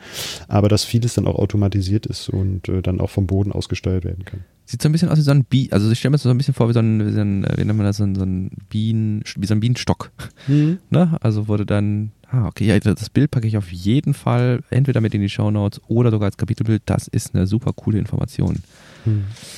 aber 0.49 0.69
dass 0.69 0.85
vieles 0.85 1.15
dann 1.15 1.27
auch 1.27 1.37
automatisiert 1.37 2.07
ist 2.07 2.29
und 2.29 2.69
äh, 2.69 2.83
dann 2.83 3.01
auch 3.01 3.11
vom 3.11 3.27
Boden 3.27 3.53
aus 3.53 3.69
gesteuert 3.69 4.05
werden 4.05 4.25
kann. 4.25 4.41
Sieht 4.69 4.83
so 4.83 4.89
ein 4.89 4.93
bisschen 4.93 5.09
aus 5.09 5.17
wie 5.19 5.23
so 5.23 5.31
ein 5.31 5.45
Bienen, 5.45 5.73
also 5.73 5.89
ich 5.91 5.99
stelle 5.99 6.11
mir 6.11 6.15
das 6.17 6.25
so 6.25 6.31
ein 6.31 6.37
bisschen 6.39 6.53
vor 6.55 6.69
wie 6.69 6.73
so 6.73 6.81
ein, 6.81 7.07
wie, 7.07 7.13
so 7.13 7.21
ein 7.21 7.47
wie 7.57 7.65
nennt 7.65 7.77
man 7.79 7.87
das, 7.87 7.99
so 7.99 8.05
ein, 8.05 8.17
so 8.17 8.25
ein 8.25 8.51
Bienen, 8.69 9.23
wie 9.37 9.47
so 9.47 9.55
ein 9.55 9.61
Bienenstock, 9.61 10.11
ne? 10.91 11.17
Also 11.21 11.47
wurde 11.47 11.65
dann, 11.65 12.11
ah, 12.31 12.47
okay, 12.47 12.67
ja, 12.67 12.79
das 12.81 13.09
Bild 13.11 13.31
packe 13.31 13.47
ich 13.47 13.57
auf 13.57 13.71
jeden 13.71 14.13
Fall 14.13 14.65
entweder 14.71 15.01
mit 15.01 15.15
in 15.15 15.21
die 15.21 15.29
Shownotes 15.29 15.81
oder 15.87 16.11
sogar 16.11 16.27
als 16.27 16.37
Kapitelbild. 16.37 16.83
Das 16.87 17.07
ist 17.07 17.35
eine 17.35 17.47
super 17.47 17.73
coole 17.75 17.99
Information. 17.99 18.57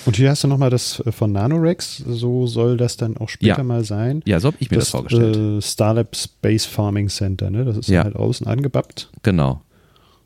Und 0.04 0.16
hier 0.16 0.28
hast 0.28 0.44
du 0.44 0.48
nochmal 0.48 0.68
das 0.68 1.00
äh, 1.00 1.10
von 1.10 1.32
Nanorex, 1.32 1.96
so 2.06 2.46
soll 2.46 2.76
das 2.76 2.98
dann 2.98 3.16
auch 3.16 3.30
später 3.30 3.56
Ja. 3.56 3.64
mal 3.64 3.82
sein. 3.82 4.20
Ja, 4.26 4.40
so 4.40 4.48
habe 4.48 4.58
ich 4.60 4.70
mir 4.70 4.76
das, 4.76 4.90
vorgestellt. 4.90 5.36
Äh, 5.36 5.62
Starlab 5.62 6.14
Space 6.16 6.66
Farming 6.66 7.08
Center, 7.08 7.48
ne? 7.48 7.64
Das 7.64 7.78
ist 7.78 7.88
Ja. 7.88 8.04
halt 8.04 8.14
außen 8.14 8.46
angebappt 8.46 9.10
genau. 9.22 9.62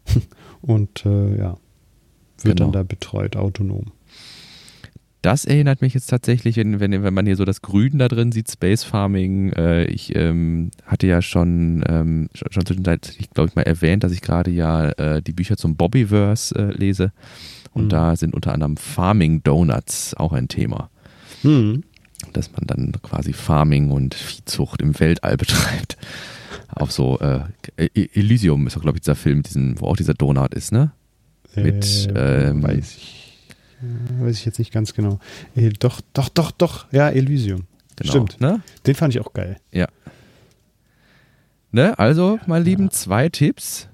und 0.61 1.07
äh, 1.07 1.39
ja, 1.39 1.57
wird 2.43 2.57
Genau. 2.59 2.65
dann 2.65 2.73
da 2.73 2.83
betreut, 2.83 3.37
autonom. 3.37 3.93
Das 5.23 5.45
erinnert 5.45 5.81
mich 5.83 5.95
jetzt 5.95 6.09
tatsächlich, 6.09 6.57
wenn, 6.57 6.81
wenn, 6.81 7.03
wenn 7.05 7.15
man 7.15 7.27
hier 7.27 7.37
so 7.37 7.45
das 7.45 7.63
Grün 7.63 7.99
da 7.99 8.09
drin 8.09 8.33
sieht, 8.33 8.51
Space 8.51 8.83
Farming. 8.83 9.53
Äh, 9.53 9.85
ich 9.85 10.15
ähm, 10.17 10.71
hatte 10.85 11.07
ja 11.07 11.23
schon, 11.23 11.85
ähm, 11.89 12.29
schon, 12.35 12.51
schon 12.53 12.67
zwischenzeitlich, 12.67 13.31
glaube 13.31 13.49
ich, 13.49 13.55
mal 13.55 13.63
erwähnt, 13.63 14.03
dass 14.03 14.11
ich 14.13 14.21
gerade 14.21 14.51
ja 14.51 14.89
äh, 14.91 15.23
die 15.23 15.33
Bücher 15.33 15.57
zum 15.57 15.77
Bobbyverse 15.77 16.55
äh, 16.57 16.77
lese. 16.77 17.13
Und 17.73 17.85
Mhm. 17.85 17.89
da 17.91 18.17
sind 18.17 18.35
unter 18.35 18.53
anderem 18.53 18.77
Farming 18.77 19.43
Donuts 19.45 20.15
auch 20.15 20.33
ein 20.33 20.49
Thema. 20.49 20.91
Hm. 21.43 21.85
Dass 22.33 22.51
man 22.53 22.67
dann 22.67 22.93
quasi 23.03 23.33
Farming 23.33 23.91
und 23.91 24.15
Viehzucht 24.15 24.83
im 24.83 24.99
Weltall 24.99 25.37
betreibt. 25.39 25.97
Auf 26.75 26.91
so 26.91 27.19
äh, 27.21 27.43
E- 27.79 28.09
Elysium 28.15 28.67
ist 28.67 28.77
auch, 28.77 28.83
glaube 28.83 28.99
ich, 28.99 29.03
dieser 29.03 29.15
Film, 29.15 29.39
mit 29.39 29.49
diesem, 29.49 29.81
wo 29.81 29.87
auch 29.87 29.97
dieser 29.97 30.15
Donut 30.15 30.53
ist, 30.55 30.73
ne? 30.73 30.91
Mit, 31.55 32.09
äh, 32.15 32.49
ähm, 32.49 32.63
weiß 32.63 32.97
ich. 32.97 33.19
Äh, 33.83 34.25
Weiß 34.25 34.39
ich 34.39 34.45
jetzt 34.45 34.59
nicht 34.59 34.73
ganz 34.73 34.95
genau. 34.95 35.19
Äh, 35.57 35.71
doch, 35.71 36.01
doch, 36.13 36.29
doch, 36.29 36.51
doch. 36.51 36.93
Ja, 36.93 37.11
Elysium. 37.11 37.65
Genau, 37.97 38.11
Stimmt. 38.11 38.41
Ne? 38.41 38.61
Den 38.87 38.95
fand 38.95 39.15
ich 39.15 39.21
auch 39.21 39.33
geil. 39.33 39.59
Ne, 41.75 41.99
also, 41.99 42.39
meine 42.47 42.65
Lieben, 42.65 42.91
zwei 42.91 43.31
Tipps. 43.31 43.89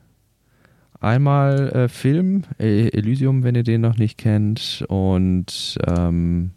Einmal 1.01 1.71
äh, 1.71 1.89
Film, 1.89 2.43
äh, 2.59 2.89
Elysium, 2.89 3.45
wenn 3.45 3.55
ihr 3.55 3.63
den 3.63 3.83
noch 3.83 3.97
nicht 3.99 4.19
kennt, 4.19 4.85
und 4.89 5.79
ähm, 5.87 6.51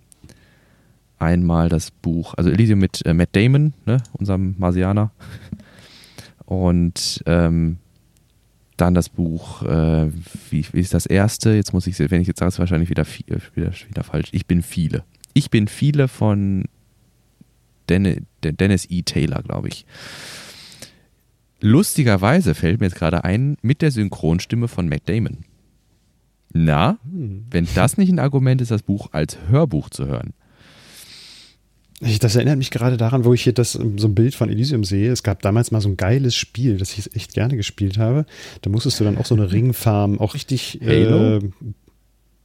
einmal 1.20 1.70
das 1.70 1.92
Buch, 1.92 2.34
also 2.36 2.50
Elysium 2.50 2.80
mit 2.80 3.06
äh, 3.06 3.14
Matt 3.14 3.30
Damon, 3.34 3.76
ne, 3.86 3.98
unserem 4.14 4.56
Marsianer. 4.58 5.12
Und 6.46 7.24
ähm, 7.28 7.78
dann 8.82 8.94
das 8.96 9.10
Buch, 9.10 9.62
äh, 9.64 10.10
wie, 10.50 10.66
wie 10.74 10.80
ist 10.80 10.94
das 10.94 11.06
erste? 11.06 11.54
Jetzt 11.54 11.72
muss 11.74 11.88
ich, 11.88 11.98
wenn 12.00 12.22
ich 12.22 12.28
jetzt 12.28 12.40
sage, 12.40 12.48
ist 12.50 12.56
es 12.56 12.60
wahrscheinlich 12.60 12.90
wieder, 12.90 13.04
vi- 13.04 13.32
äh, 13.32 13.40
wieder, 13.56 13.72
wieder 13.88 14.04
falsch. 14.04 14.30
Ich 14.32 14.46
bin 14.48 14.62
viele. 14.64 15.04
Ich 15.34 15.50
bin 15.50 15.68
viele 15.68 16.08
von 16.08 16.66
Den 17.90 18.26
Dennis 18.44 18.88
E. 18.90 19.04
Taylor, 19.04 19.44
glaube 19.44 19.68
ich. 19.70 19.86
Lustigerweise 21.60 22.56
fällt 22.56 22.80
mir 22.80 22.88
jetzt 22.88 22.96
gerade 22.96 23.24
ein, 23.24 23.56
mit 23.62 23.82
der 23.82 23.92
Synchronstimme 23.92 24.68
von 24.68 24.90
Matt 24.90 25.08
Damon. 25.08 25.40
Na, 26.54 26.98
Hm. 27.04 27.46
wenn 27.52 27.68
das 27.76 27.98
nicht 27.98 28.12
ein 28.12 28.20
Argument 28.20 28.62
ist, 28.62 28.72
das 28.72 28.82
Buch 28.84 29.10
als 29.12 29.38
Hörbuch 29.48 29.90
zu 29.90 30.08
hören. 30.08 30.34
Ich, 32.04 32.18
das 32.18 32.36
erinnert 32.36 32.58
mich 32.58 32.72
gerade 32.72 32.98
daran, 32.98 33.26
wo 33.26 33.34
ich 33.34 33.44
hier 33.44 33.54
das, 33.54 33.74
so 33.74 33.80
ein 33.82 34.16
Bild 34.16 34.34
von 34.34 34.50
Elysium 34.50 34.84
sehe. 34.84 35.12
Es 35.12 35.22
gab 35.22 35.42
damals 35.44 35.70
mal 35.72 35.82
so 35.82 35.90
ein 35.90 35.98
geiles 35.98 36.36
Spiel, 36.36 36.78
das 36.78 36.98
ich 36.98 37.16
echt 37.16 37.34
gerne 37.34 37.56
gespielt 37.56 38.00
habe. 38.00 38.26
Da 38.62 38.70
musstest 38.72 39.00
du 39.00 39.04
dann 39.04 39.18
auch 39.18 39.26
so 39.26 39.36
eine 39.36 39.52
Ringfarm, 39.52 40.20
auch 40.20 40.34
richtig. 40.34 40.80
Halo? 40.84 41.38
Äh, 41.38 41.40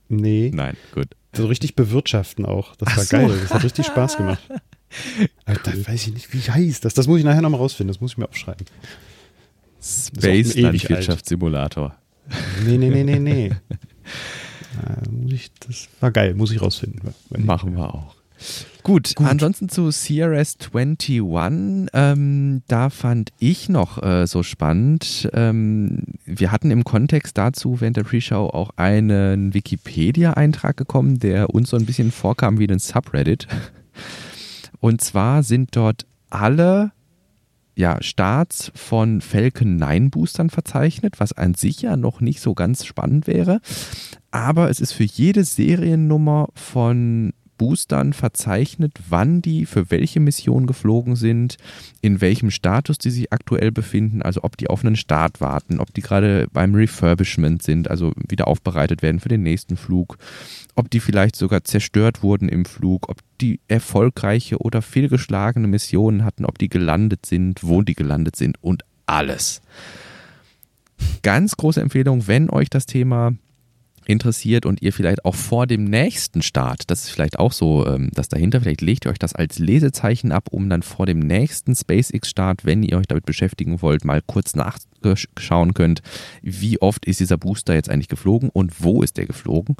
nee, 0.08 0.50
Nein, 0.54 0.76
gut. 0.92 1.08
so 1.34 1.46
richtig 1.46 1.74
bewirtschaften 1.74 2.44
auch. 2.44 2.76
Das 2.76 2.88
Ach 2.92 2.96
war 2.98 3.04
so. 3.04 3.16
geil. 3.16 3.38
Das 3.42 3.54
hat 3.54 3.64
richtig 3.64 3.86
Spaß 3.86 4.18
gemacht. 4.18 4.42
Aber 5.46 5.58
Da 5.64 5.72
weiß 5.72 6.06
ich 6.08 6.12
nicht, 6.12 6.34
wie 6.34 6.50
heißt 6.50 6.84
das. 6.84 6.92
Das 6.94 7.06
muss 7.06 7.18
ich 7.18 7.24
nachher 7.24 7.42
nochmal 7.42 7.60
rausfinden. 7.60 7.92
Das 7.92 8.00
muss 8.00 8.12
ich 8.12 8.18
mir 8.18 8.28
aufschreiben. 8.28 8.66
Space 9.80 10.54
Landwirtschaftssimulator. 10.56 11.96
Nee, 12.66 12.76
nee, 12.76 12.90
nee, 12.90 13.04
nee, 13.04 13.18
nee. 13.18 13.50
Äh, 14.76 15.08
muss 15.08 15.32
ich, 15.32 15.50
das 15.66 15.88
war 16.00 16.10
geil, 16.10 16.34
muss 16.34 16.50
ich 16.50 16.60
rausfinden. 16.60 17.00
Machen 17.30 17.76
wir 17.76 17.94
auch. 17.94 18.14
Gut, 18.82 19.14
ansonsten 19.18 19.68
zu 19.68 19.90
CRS 19.90 20.58
21, 20.72 21.90
ähm, 21.92 22.62
da 22.68 22.90
fand 22.90 23.30
ich 23.38 23.68
noch 23.68 24.00
äh, 24.02 24.26
so 24.26 24.44
spannend. 24.44 25.28
Ähm, 25.32 26.04
wir 26.24 26.52
hatten 26.52 26.70
im 26.70 26.84
Kontext 26.84 27.36
dazu 27.36 27.80
während 27.80 27.96
der 27.96 28.04
Pre-Show 28.04 28.46
auch 28.46 28.70
einen 28.76 29.54
Wikipedia-Eintrag 29.54 30.76
gekommen, 30.76 31.18
der 31.18 31.50
uns 31.50 31.70
so 31.70 31.76
ein 31.76 31.86
bisschen 31.86 32.12
vorkam 32.12 32.58
wie 32.60 32.68
ein 32.68 32.78
Subreddit. 32.78 33.48
Und 34.78 35.00
zwar 35.00 35.42
sind 35.42 35.74
dort 35.74 36.06
alle 36.30 36.92
ja, 37.74 38.02
Starts 38.02 38.72
von 38.74 39.20
Falcon 39.20 39.76
9 39.76 40.10
Boostern 40.10 40.48
verzeichnet, 40.48 41.18
was 41.18 41.32
an 41.32 41.54
sich 41.54 41.82
ja 41.82 41.96
noch 41.96 42.20
nicht 42.20 42.40
so 42.40 42.54
ganz 42.54 42.86
spannend 42.86 43.26
wäre. 43.26 43.60
Aber 44.30 44.70
es 44.70 44.80
ist 44.80 44.92
für 44.92 45.04
jede 45.04 45.44
Seriennummer 45.44 46.48
von 46.54 47.32
Boostern 47.58 48.12
verzeichnet, 48.12 48.92
wann 49.08 49.42
die 49.42 49.66
für 49.66 49.90
welche 49.90 50.20
Mission 50.20 50.66
geflogen 50.66 51.16
sind, 51.16 51.56
in 52.00 52.20
welchem 52.20 52.50
Status 52.50 52.98
die 52.98 53.10
sich 53.10 53.32
aktuell 53.32 53.72
befinden, 53.72 54.22
also 54.22 54.40
ob 54.42 54.56
die 54.56 54.68
auf 54.68 54.84
einen 54.84 54.96
Start 54.96 55.40
warten, 55.40 55.80
ob 55.80 55.92
die 55.94 56.02
gerade 56.02 56.48
beim 56.52 56.74
Refurbishment 56.74 57.62
sind, 57.62 57.90
also 57.90 58.12
wieder 58.28 58.46
aufbereitet 58.46 59.02
werden 59.02 59.20
für 59.20 59.28
den 59.28 59.42
nächsten 59.42 59.76
Flug, 59.76 60.18
ob 60.74 60.90
die 60.90 61.00
vielleicht 61.00 61.36
sogar 61.36 61.64
zerstört 61.64 62.22
wurden 62.22 62.48
im 62.48 62.64
Flug, 62.64 63.08
ob 63.08 63.18
die 63.40 63.60
erfolgreiche 63.68 64.58
oder 64.58 64.82
fehlgeschlagene 64.82 65.68
Missionen 65.68 66.24
hatten, 66.24 66.44
ob 66.44 66.58
die 66.58 66.68
gelandet 66.68 67.26
sind, 67.26 67.62
wo 67.62 67.82
die 67.82 67.94
gelandet 67.94 68.36
sind 68.36 68.62
und 68.62 68.84
alles. 69.06 69.62
Ganz 71.22 71.56
große 71.56 71.80
Empfehlung, 71.80 72.26
wenn 72.26 72.50
euch 72.50 72.70
das 72.70 72.86
Thema 72.86 73.34
interessiert 74.08 74.66
und 74.66 74.82
ihr 74.82 74.92
vielleicht 74.92 75.24
auch 75.24 75.34
vor 75.34 75.66
dem 75.66 75.84
nächsten 75.84 76.42
Start, 76.42 76.90
das 76.90 77.04
ist 77.04 77.10
vielleicht 77.10 77.38
auch 77.38 77.52
so 77.52 77.86
ähm, 77.86 78.10
das 78.12 78.28
dahinter, 78.28 78.60
vielleicht 78.60 78.80
legt 78.80 79.04
ihr 79.04 79.10
euch 79.10 79.18
das 79.18 79.34
als 79.34 79.58
Lesezeichen 79.58 80.32
ab, 80.32 80.48
um 80.50 80.68
dann 80.68 80.82
vor 80.82 81.06
dem 81.06 81.18
nächsten 81.18 81.74
SpaceX-Start, 81.74 82.64
wenn 82.64 82.82
ihr 82.82 82.98
euch 82.98 83.06
damit 83.06 83.26
beschäftigen 83.26 83.82
wollt, 83.82 84.04
mal 84.04 84.22
kurz 84.26 84.54
nachschauen 84.54 85.74
könnt, 85.74 86.02
wie 86.42 86.80
oft 86.80 87.06
ist 87.06 87.20
dieser 87.20 87.36
Booster 87.36 87.74
jetzt 87.74 87.90
eigentlich 87.90 88.08
geflogen 88.08 88.50
und 88.50 88.82
wo 88.82 89.02
ist 89.02 89.16
der 89.16 89.26
geflogen. 89.26 89.76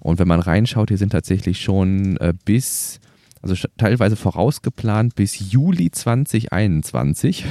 Und 0.00 0.18
wenn 0.18 0.28
man 0.28 0.40
reinschaut, 0.40 0.88
hier 0.88 0.98
sind 0.98 1.10
tatsächlich 1.10 1.60
schon 1.60 2.16
äh, 2.18 2.34
bis, 2.44 3.00
also 3.42 3.54
teilweise 3.76 4.16
vorausgeplant 4.16 5.14
bis 5.14 5.52
Juli 5.52 5.90
2021. 5.90 7.44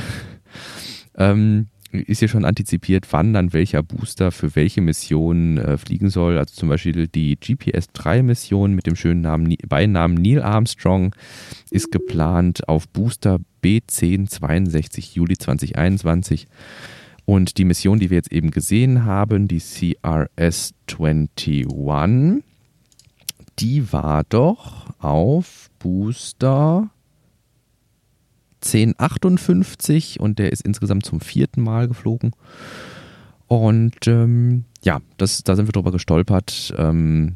ähm, 1.17 1.67
ist 1.91 2.19
hier 2.19 2.27
schon 2.27 2.45
antizipiert, 2.45 3.07
wann 3.11 3.33
dann 3.33 3.53
welcher 3.53 3.83
Booster 3.83 4.31
für 4.31 4.55
welche 4.55 4.81
Mission 4.81 5.57
äh, 5.57 5.77
fliegen 5.77 6.09
soll. 6.09 6.37
Also 6.37 6.53
zum 6.53 6.69
Beispiel 6.69 7.07
die 7.07 7.37
GPS-3-Mission 7.37 8.73
mit 8.73 8.85
dem 8.85 8.95
schönen 8.95 9.21
Namen, 9.21 9.55
Beinamen 9.67 10.15
Neil 10.15 10.41
Armstrong 10.41 11.15
ist 11.71 11.91
geplant 11.91 12.67
auf 12.67 12.87
Booster 12.89 13.39
B1062 13.63 15.15
Juli 15.15 15.37
2021. 15.37 16.47
Und 17.25 17.57
die 17.57 17.65
Mission, 17.65 17.99
die 17.99 18.09
wir 18.09 18.17
jetzt 18.17 18.31
eben 18.31 18.51
gesehen 18.51 19.05
haben, 19.05 19.47
die 19.47 19.59
CRS-21, 19.59 22.41
die 23.59 23.91
war 23.91 24.23
doch 24.23 24.87
auf 24.99 25.69
Booster 25.79 26.89
1058 28.63 30.19
und 30.19 30.39
der 30.39 30.51
ist 30.51 30.61
insgesamt 30.61 31.05
zum 31.05 31.19
vierten 31.19 31.61
Mal 31.61 31.87
geflogen. 31.87 32.31
Und 33.47 34.07
ähm, 34.07 34.65
ja, 34.83 34.99
das, 35.17 35.43
da 35.43 35.55
sind 35.55 35.67
wir 35.67 35.71
drüber 35.71 35.91
gestolpert. 35.91 36.73
Ähm, 36.77 37.35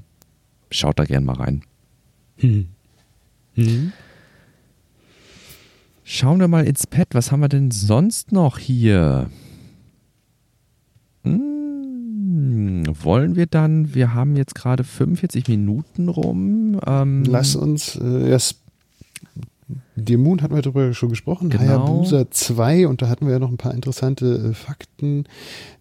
schaut 0.69 0.99
da 0.99 1.05
gern 1.05 1.25
mal 1.25 1.35
rein. 1.35 1.63
Hm. 2.37 2.67
Hm. 3.55 3.93
Schauen 6.03 6.39
wir 6.39 6.47
mal 6.47 6.65
ins 6.65 6.85
Pad. 6.85 7.09
Was 7.13 7.31
haben 7.31 7.39
wir 7.39 7.49
denn 7.49 7.71
sonst 7.71 8.31
noch 8.31 8.57
hier? 8.57 9.29
Hm, 11.23 12.83
wollen 13.01 13.35
wir 13.35 13.45
dann, 13.45 13.95
wir 13.95 14.13
haben 14.13 14.35
jetzt 14.35 14.55
gerade 14.55 14.83
45 14.83 15.47
Minuten 15.47 16.09
rum. 16.09 16.79
Ähm, 16.85 17.23
Lass 17.25 17.55
uns 17.55 17.95
äh, 17.95 18.29
erst 18.29 18.59
The 19.95 20.17
Moon 20.17 20.41
hatten 20.41 20.55
wir 20.55 20.61
darüber 20.61 20.93
schon 20.93 21.09
gesprochen, 21.09 21.49
genau. 21.49 21.63
Hayabusa 21.63 22.29
2 22.29 22.87
und 22.87 23.01
da 23.01 23.09
hatten 23.09 23.25
wir 23.25 23.33
ja 23.33 23.39
noch 23.39 23.49
ein 23.49 23.57
paar 23.57 23.73
interessante 23.73 24.51
äh, 24.51 24.53
Fakten, 24.53 25.25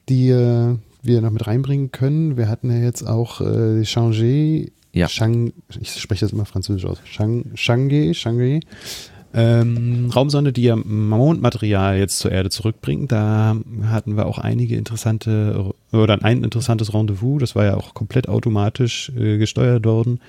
die 0.09 0.28
äh, 0.28 0.76
wir 1.03 1.20
noch 1.20 1.30
mit 1.30 1.47
reinbringen 1.47 1.90
können. 1.90 2.36
Wir 2.36 2.49
hatten 2.49 2.70
ja 2.70 2.78
jetzt 2.78 3.07
auch 3.07 3.40
äh, 3.40 3.82
Changé, 3.82 4.70
ja. 4.93 5.09
Shang, 5.09 5.53
ich 5.80 5.93
spreche 5.95 6.26
das 6.26 6.32
immer 6.32 6.45
französisch 6.45 6.84
aus, 6.84 6.99
Shang, 7.05 7.53
Changé, 7.55 8.12
Changé, 8.12 8.62
ähm, 9.35 10.11
Raumsonde, 10.14 10.53
die 10.53 10.64
ja 10.64 10.76
Mondmaterial 10.76 11.99
jetzt 11.99 12.18
zur 12.18 12.33
Erde 12.33 12.51
zurückbringt. 12.51 13.12
Da 13.12 13.57
hatten 13.85 14.16
wir 14.16 14.26
auch 14.26 14.39
einige 14.39 14.76
interessante 14.76 15.72
oder 15.93 16.22
ein 16.22 16.45
interessantes 16.45 16.93
Rendezvous. 16.93 17.41
Das 17.41 17.55
war 17.55 17.64
ja 17.64 17.76
auch 17.76 17.95
komplett 17.95 18.28
automatisch 18.28 19.11
äh, 19.16 19.39
gesteuert 19.39 19.85
worden. 19.87 20.20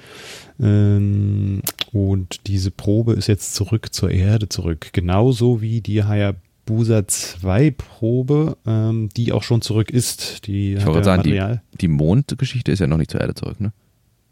Ähm, 0.62 1.62
und 1.91 2.47
diese 2.47 2.72
Probe 2.72 3.14
ist 3.14 3.28
jetzt 3.28 3.56
zurück 3.56 3.93
zur 3.93 4.12
Erde 4.12 4.47
zurück. 4.49 4.89
Genauso 4.93 5.62
wie 5.62 5.82
die 5.82 6.04
Hayabusa 6.04 7.08
2 7.08 7.72
Probe, 7.72 8.58
ähm, 8.66 9.10
die 9.16 9.34
auch 9.34 9.43
schon 9.43 9.62
zurück 9.62 9.91
ist. 9.91 10.47
Die 10.47 10.76
ich 10.76 10.86
wollte 10.86 11.04
sagen, 11.04 11.24
Material. 11.24 11.62
die, 11.74 11.78
die 11.80 11.88
Mondgeschichte 11.89 12.72
ist 12.72 12.80
ja 12.80 12.88
noch 12.88 12.97
nicht 12.97 13.12
zur 13.12 13.22
Erde 13.22 13.36
zurück, 13.36 13.60
ne? 13.60 13.74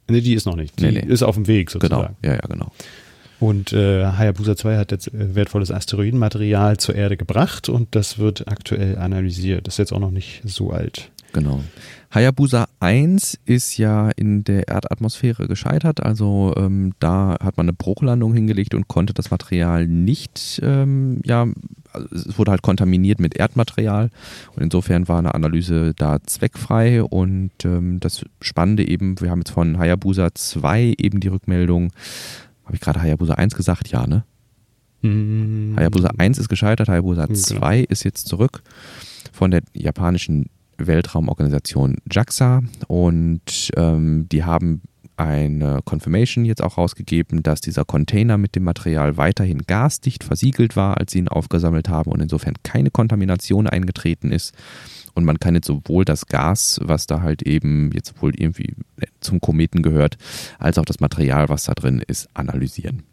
Nee, 0.10 0.22
die 0.22 0.34
ist 0.34 0.46
noch 0.46 0.56
nicht. 0.56 0.80
Die 0.80 0.86
nee, 0.86 0.92
nee. 0.92 1.14
ist 1.14 1.24
auf 1.24 1.36
dem 1.36 1.48
Weg 1.48 1.72
sozusagen. 1.72 2.16
Genau, 2.22 2.34
ja, 2.36 2.42
ja, 2.42 2.48
genau. 2.48 2.72
Und 3.42 3.74
äh, 3.74 4.06
Hayabusa 4.06 4.56
2 4.56 4.78
hat 4.78 4.92
jetzt 4.92 5.08
äh, 5.08 5.34
wertvolles 5.34 5.72
Asteroidenmaterial 5.72 6.78
zur 6.78 6.94
Erde 6.94 7.18
gebracht 7.18 7.70
und 7.70 7.96
das 7.96 8.20
wird 8.20 8.48
aktuell 8.48 9.00
analysiert. 9.00 9.66
Das 9.66 9.74
ist 9.74 9.78
jetzt 9.80 9.94
auch 9.94 10.00
noch 10.00 10.12
nicht 10.12 10.44
so 10.46 10.70
alt. 10.70 11.10
Genau. 11.34 11.64
Hayabusa 12.14 12.68
1 12.82 13.40
ist 13.46 13.78
ja 13.78 14.12
in 14.16 14.44
der 14.44 14.68
Erdatmosphäre 14.68 15.48
gescheitert, 15.48 16.04
also 16.04 16.54
ähm, 16.56 16.94
da 17.00 17.38
hat 17.42 17.58
man 17.58 17.66
eine 17.66 17.74
Bruchlandung 17.74 18.36
hingelegt 18.36 18.76
und 18.76 18.88
konnte 18.88 19.14
das 19.14 19.32
Material 19.32 19.88
nicht, 19.88 20.62
ähm, 20.64 21.22
ja, 21.24 21.48
also 21.94 22.08
es 22.14 22.38
wurde 22.38 22.52
halt 22.52 22.62
kontaminiert 22.62 23.20
mit 23.20 23.38
Erdmaterial 23.38 24.12
und 24.56 24.62
insofern 24.62 25.08
war 25.08 25.18
eine 25.18 25.34
Analyse 25.34 25.94
da 25.96 26.22
zweckfrei 26.22 27.02
und 27.02 27.52
ähm, 27.64 28.00
das 28.02 28.24
Spannende 28.42 28.88
eben, 28.88 29.20
wir 29.20 29.32
haben 29.32 29.40
jetzt 29.40 29.52
von 29.52 29.80
Hayabusa 29.80 30.36
2 30.36 30.96
eben 30.98 31.22
die 31.22 31.30
Rückmeldung, 31.30 31.92
habe 32.72 32.78
ich 32.78 32.82
gerade 32.82 33.02
Hayabusa 33.02 33.34
1 33.34 33.56
gesagt? 33.56 33.90
Ja, 33.90 34.08
ne? 34.08 34.24
Mhm. 35.02 35.74
Hayabusa 35.76 36.12
1 36.18 36.38
ist 36.38 36.48
gescheitert, 36.48 36.88
Hayabusa 36.88 37.28
2 37.30 37.76
genau. 37.76 37.86
ist 37.90 38.06
jetzt 38.06 38.30
zurück 38.30 38.64
von 39.34 39.52
der 39.52 39.62
japanischen 39.74 40.46
Weltraumorganisation 40.78 41.98
JAXA 42.10 42.64
und 42.88 43.72
ähm, 43.76 44.30
die 44.32 44.46
haben 44.46 44.84
eine 45.18 45.82
Confirmation 45.84 46.46
jetzt 46.46 46.64
auch 46.64 46.78
rausgegeben, 46.78 47.44
dass 47.44 47.60
dieser 47.60 47.84
Container 47.84 48.38
mit 48.38 48.56
dem 48.56 48.64
Material 48.64 49.18
weiterhin 49.18 49.64
gasdicht 49.68 50.24
versiegelt 50.24 50.78
war, 50.78 50.98
als 50.98 51.12
sie 51.12 51.20
ihn 51.20 51.28
aufgesammelt 51.28 51.90
haben 51.90 52.10
und 52.10 52.22
insofern 52.22 52.54
keine 52.64 52.90
Kontamination 52.90 53.68
eingetreten 53.68 54.32
ist. 54.32 54.56
Und 55.14 55.26
man 55.26 55.40
kann 55.40 55.56
jetzt 55.56 55.68
sowohl 55.68 56.06
das 56.06 56.28
Gas, 56.28 56.80
was 56.84 57.08
da 57.08 57.22
halt 57.22 57.42
eben 57.44 57.92
jetzt 57.94 58.22
wohl 58.22 58.34
irgendwie 58.36 58.76
zum 59.20 59.42
Kometen 59.42 59.82
gehört, 59.82 60.18
als 60.60 60.78
auch 60.78 60.86
das 60.86 61.00
Material, 61.00 61.50
was 61.50 61.66
da 61.66 61.74
drin 61.74 62.02
ist, 62.06 62.30
analysieren. 62.34 63.04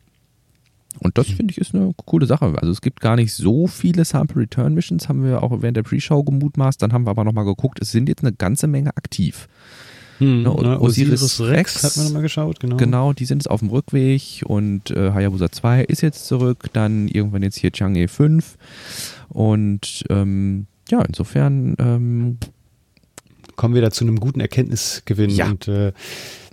Und 1.00 1.16
das 1.16 1.28
finde 1.28 1.52
ich 1.52 1.58
ist 1.58 1.74
eine 1.74 1.92
coole 2.06 2.26
Sache. 2.26 2.46
Also 2.58 2.72
es 2.72 2.80
gibt 2.80 3.00
gar 3.00 3.16
nicht 3.16 3.32
so 3.32 3.66
viele 3.66 4.04
Sample 4.04 4.42
Return 4.42 4.74
Missions, 4.74 5.08
haben 5.08 5.22
wir 5.22 5.42
auch 5.42 5.62
während 5.62 5.76
der 5.76 5.82
Pre-Show 5.82 6.24
gemutmaßt. 6.24 6.82
Dann 6.82 6.92
haben 6.92 7.06
wir 7.06 7.10
aber 7.10 7.24
nochmal 7.24 7.44
geguckt, 7.44 7.78
es 7.80 7.92
sind 7.92 8.08
jetzt 8.08 8.22
eine 8.22 8.32
ganze 8.32 8.66
Menge 8.66 8.96
aktiv. 8.96 9.48
Hm, 10.18 10.42
ne, 10.42 10.56
na, 10.62 10.80
Osiris, 10.80 11.22
Osiris 11.22 11.40
Rex, 11.40 11.74
Rex, 11.76 11.84
hat 11.84 11.96
man 11.96 12.06
nochmal 12.06 12.22
geschaut, 12.22 12.58
genau. 12.58 12.76
Genau, 12.76 13.12
die 13.12 13.24
sind 13.24 13.38
jetzt 13.38 13.50
auf 13.50 13.60
dem 13.60 13.68
Rückweg 13.68 14.42
und 14.44 14.90
äh, 14.90 15.12
Hayabusa 15.12 15.52
2 15.52 15.84
ist 15.84 16.00
jetzt 16.00 16.26
zurück, 16.26 16.70
dann 16.72 17.06
irgendwann 17.06 17.44
jetzt 17.44 17.56
hier 17.56 17.70
Chang'e 17.70 18.08
5 18.08 18.56
und 19.28 20.04
ähm, 20.10 20.66
ja, 20.88 21.02
insofern 21.02 21.76
ähm, 21.78 22.38
kommen 23.56 23.74
wir 23.74 23.82
da 23.82 23.90
zu 23.90 24.04
einem 24.04 24.20
guten 24.20 24.40
Erkenntnisgewinn 24.40 25.30
ja. 25.30 25.46
und 25.46 25.68
äh, 25.68 25.92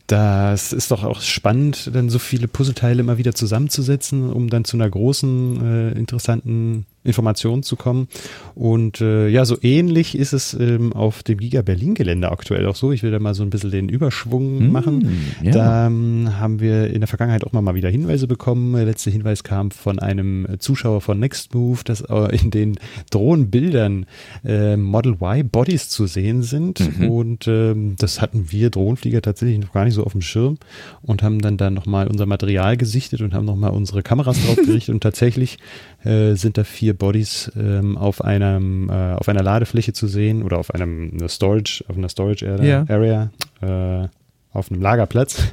das 0.08 0.72
ist 0.72 0.92
doch 0.92 1.04
auch 1.04 1.22
spannend, 1.22 1.90
dann 1.94 2.10
so 2.10 2.20
viele 2.20 2.48
Puzzleteile 2.48 3.00
immer 3.00 3.18
wieder 3.18 3.34
zusammenzusetzen, 3.34 4.32
um 4.32 4.50
dann 4.50 4.64
zu 4.64 4.78
einer 4.78 4.90
großen, 4.90 5.66
äh, 5.66 5.92
interessanten 5.98 6.86
Informationen 7.06 7.64
zu 7.64 7.76
kommen. 7.76 8.08
Und 8.54 9.02
äh, 9.02 9.28
ja, 9.28 9.46
so 9.46 9.58
ähnlich 9.62 10.18
ist 10.18 10.34
es 10.34 10.54
ähm, 10.54 10.94
auf 10.94 11.24
dem 11.24 11.38
Giga 11.38 11.62
Berlin 11.62 11.94
Gelände 11.94 12.32
aktuell 12.32 12.66
auch 12.66 12.76
so. 12.76 12.92
Ich 12.92 13.04
will 13.04 13.12
da 13.12 13.20
mal 13.20 13.34
so 13.34 13.44
ein 13.44 13.50
bisschen 13.50 13.72
den 13.72 13.90
Überschwung 13.90 14.68
mm, 14.68 14.72
machen. 14.72 15.10
Ja. 15.42 15.52
Da 15.52 15.88
ähm, 15.88 16.40
haben 16.40 16.60
wir 16.60 16.88
in 16.88 17.02
der 17.02 17.08
Vergangenheit 17.08 17.44
auch 17.44 17.52
mal, 17.52 17.76
wieder 17.76 17.90
Hinweise 17.90 18.28
bekommen. 18.28 18.74
Der 18.74 18.86
letzte 18.86 19.10
Hinweis 19.10 19.44
kam 19.44 19.72
von 19.72 20.00
einem 20.00 20.48
Zuschauer 20.60 21.02
von 21.02 21.20
Nextmove, 21.20 21.84
dass 21.84 22.02
äh, 22.02 22.36
in 22.36 22.52
den 22.52 22.80
Drohnenbildern 23.12 24.06
äh, 24.44 24.78
Model 24.78 25.14
Y 25.14 25.50
Bodies 25.50 25.90
zu 25.90 26.08
sehen 26.08 26.44
sind. 26.44 27.00
Mhm. 27.00 27.10
Und 27.10 27.48
ähm, 27.48 27.96
das 27.98 28.22
hatten 28.22 28.52
wir 28.52 28.70
Drohnenflieger 28.70 29.22
tatsächlich 29.22 29.60
noch 29.60 29.74
gar 29.74 29.86
nicht 29.86 29.94
so 29.94 30.04
auf 30.04 30.14
dem 30.14 30.22
Schirm 30.22 30.58
und 31.02 31.24
haben 31.24 31.40
dann 31.40 31.58
da 31.58 31.70
nochmal 31.70 32.08
unser 32.08 32.26
Material 32.26 32.78
gesichtet 32.78 33.22
und 33.22 33.34
haben 33.34 33.46
nochmal 33.46 33.72
unsere 33.72 34.04
Kameras 34.04 34.44
drauf 34.46 34.56
gerichtet 34.56 34.90
und 34.94 35.02
tatsächlich 35.02 35.58
äh, 36.06 36.36
sind 36.36 36.58
da 36.58 36.64
vier 36.64 36.94
Bodies 36.94 37.52
ähm, 37.58 37.98
auf 37.98 38.24
einem 38.24 38.90
äh, 38.90 39.14
auf 39.14 39.28
einer 39.28 39.44
Ladefläche 39.44 39.94
zu 39.94 40.08
sehen 40.08 40.44
oder 40.44 40.58
auf 40.58 40.74
einem 40.74 41.12
eine 41.14 41.30
Storage 41.30 41.84
auf 41.88 41.98
einer 41.98 42.10
Storage 42.10 42.48
Area, 42.50 42.86
ja. 42.88 42.96
Area 42.96 43.32
äh, 43.62 44.08
auf 44.54 44.72
einem 44.72 44.82
Lagerplatz 44.82 45.44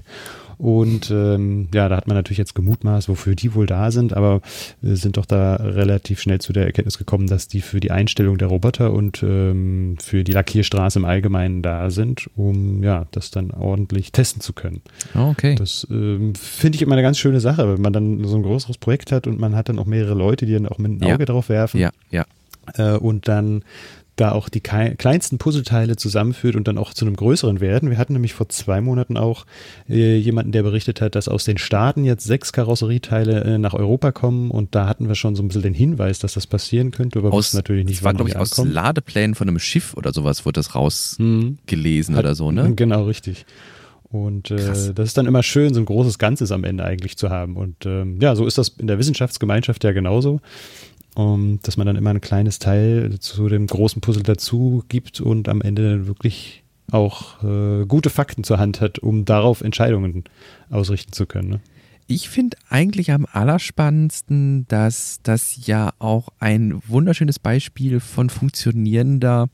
und 0.62 1.10
ähm, 1.10 1.66
ja, 1.74 1.88
da 1.88 1.96
hat 1.96 2.06
man 2.06 2.16
natürlich 2.16 2.38
jetzt 2.38 2.54
gemutmaßt, 2.54 3.08
wofür 3.08 3.34
die 3.34 3.56
wohl 3.56 3.66
da 3.66 3.90
sind, 3.90 4.16
aber 4.16 4.42
wir 4.80 4.94
sind 4.94 5.16
doch 5.16 5.26
da 5.26 5.56
relativ 5.56 6.20
schnell 6.20 6.40
zu 6.40 6.52
der 6.52 6.66
Erkenntnis 6.66 6.98
gekommen, 6.98 7.26
dass 7.26 7.48
die 7.48 7.62
für 7.62 7.80
die 7.80 7.90
Einstellung 7.90 8.38
der 8.38 8.46
Roboter 8.46 8.92
und 8.92 9.24
ähm, 9.24 9.96
für 10.00 10.22
die 10.22 10.30
Lackierstraße 10.30 11.00
im 11.00 11.04
Allgemeinen 11.04 11.62
da 11.62 11.90
sind, 11.90 12.30
um 12.36 12.84
ja, 12.84 13.06
das 13.10 13.32
dann 13.32 13.50
ordentlich 13.50 14.12
testen 14.12 14.40
zu 14.40 14.52
können. 14.52 14.82
Okay. 15.16 15.56
Das 15.56 15.84
ähm, 15.90 16.36
finde 16.36 16.76
ich 16.76 16.82
immer 16.82 16.92
eine 16.92 17.02
ganz 17.02 17.18
schöne 17.18 17.40
Sache, 17.40 17.68
wenn 17.68 17.82
man 17.82 17.92
dann 17.92 18.24
so 18.24 18.36
ein 18.36 18.44
größeres 18.44 18.78
Projekt 18.78 19.10
hat 19.10 19.26
und 19.26 19.40
man 19.40 19.56
hat 19.56 19.68
dann 19.68 19.80
auch 19.80 19.86
mehrere 19.86 20.14
Leute, 20.14 20.46
die 20.46 20.52
dann 20.52 20.68
auch 20.68 20.78
mit 20.78 20.92
einem 20.92 21.02
Auge 21.02 21.22
ja. 21.24 21.26
drauf 21.26 21.48
werfen. 21.48 21.80
Ja, 21.80 21.90
ja. 22.12 22.24
Äh, 22.76 22.98
und 22.98 23.26
dann 23.26 23.64
da 24.22 24.30
auch 24.30 24.48
die 24.48 24.60
kleinsten 24.60 25.38
Puzzleteile 25.38 25.96
zusammenführt 25.96 26.54
und 26.54 26.68
dann 26.68 26.78
auch 26.78 26.94
zu 26.94 27.04
einem 27.04 27.16
größeren 27.16 27.60
werden. 27.60 27.90
Wir 27.90 27.98
hatten 27.98 28.12
nämlich 28.12 28.34
vor 28.34 28.48
zwei 28.48 28.80
Monaten 28.80 29.16
auch 29.16 29.46
äh, 29.88 30.16
jemanden, 30.16 30.52
der 30.52 30.62
berichtet 30.62 31.00
hat, 31.00 31.16
dass 31.16 31.26
aus 31.26 31.44
den 31.44 31.58
Staaten 31.58 32.04
jetzt 32.04 32.24
sechs 32.24 32.52
Karosserieteile 32.52 33.42
äh, 33.42 33.58
nach 33.58 33.74
Europa 33.74 34.12
kommen 34.12 34.52
und 34.52 34.76
da 34.76 34.86
hatten 34.86 35.08
wir 35.08 35.16
schon 35.16 35.34
so 35.34 35.42
ein 35.42 35.48
bisschen 35.48 35.62
den 35.62 35.74
Hinweis, 35.74 36.20
dass 36.20 36.34
das 36.34 36.46
passieren 36.46 36.92
könnte, 36.92 37.18
aber 37.18 37.32
aus, 37.32 37.52
natürlich 37.52 37.84
nicht, 37.84 37.98
das 37.98 38.04
war 38.04 38.14
glaube 38.14 38.30
ich 38.30 38.36
aus 38.36 38.56
Ladeplänen 38.56 39.34
von 39.34 39.48
einem 39.48 39.58
Schiff 39.58 39.94
oder 39.96 40.12
sowas 40.12 40.46
wurde 40.46 40.60
das 40.60 40.76
rausgelesen 40.76 42.14
mhm. 42.14 42.18
oder 42.18 42.34
so, 42.36 42.52
ne? 42.52 42.72
Genau, 42.82 43.04
richtig. 43.04 43.44
Und 44.12 44.50
äh, 44.50 44.56
das 44.56 45.08
ist 45.08 45.16
dann 45.16 45.26
immer 45.26 45.42
schön, 45.42 45.74
so 45.74 45.80
ein 45.80 45.86
großes 45.86 46.18
Ganzes 46.18 46.52
am 46.52 46.64
Ende 46.64 46.84
eigentlich 46.84 47.16
zu 47.16 47.30
haben. 47.30 47.56
Und 47.56 47.86
ähm, 47.86 48.20
ja, 48.20 48.36
so 48.36 48.46
ist 48.46 48.58
das 48.58 48.68
in 48.68 48.86
der 48.86 48.98
Wissenschaftsgemeinschaft 48.98 49.82
ja 49.84 49.92
genauso 49.92 50.40
um, 51.14 51.58
dass 51.62 51.76
man 51.76 51.86
dann 51.86 51.96
immer 51.96 52.10
ein 52.10 52.20
kleines 52.20 52.58
Teil 52.58 53.18
zu 53.18 53.48
dem 53.48 53.66
großen 53.66 54.00
Puzzle 54.00 54.22
dazu 54.22 54.82
gibt 54.88 55.20
und 55.20 55.48
am 55.48 55.60
Ende 55.60 56.06
wirklich 56.06 56.62
auch 56.90 57.42
äh, 57.42 57.86
gute 57.86 58.10
Fakten 58.10 58.44
zur 58.44 58.58
Hand 58.58 58.80
hat, 58.80 58.98
um 58.98 59.24
darauf 59.24 59.60
Entscheidungen 59.60 60.24
ausrichten 60.70 61.12
zu 61.12 61.26
können. 61.26 61.48
Ne? 61.48 61.60
Ich 62.06 62.28
finde 62.28 62.56
eigentlich 62.68 63.12
am 63.12 63.26
allerspannendsten, 63.30 64.66
dass 64.68 65.20
das 65.22 65.66
ja 65.66 65.90
auch 65.98 66.28
ein 66.38 66.82
wunderschönes 66.86 67.38
Beispiel 67.38 68.00
von 68.00 68.28
funktionierender 68.28 69.48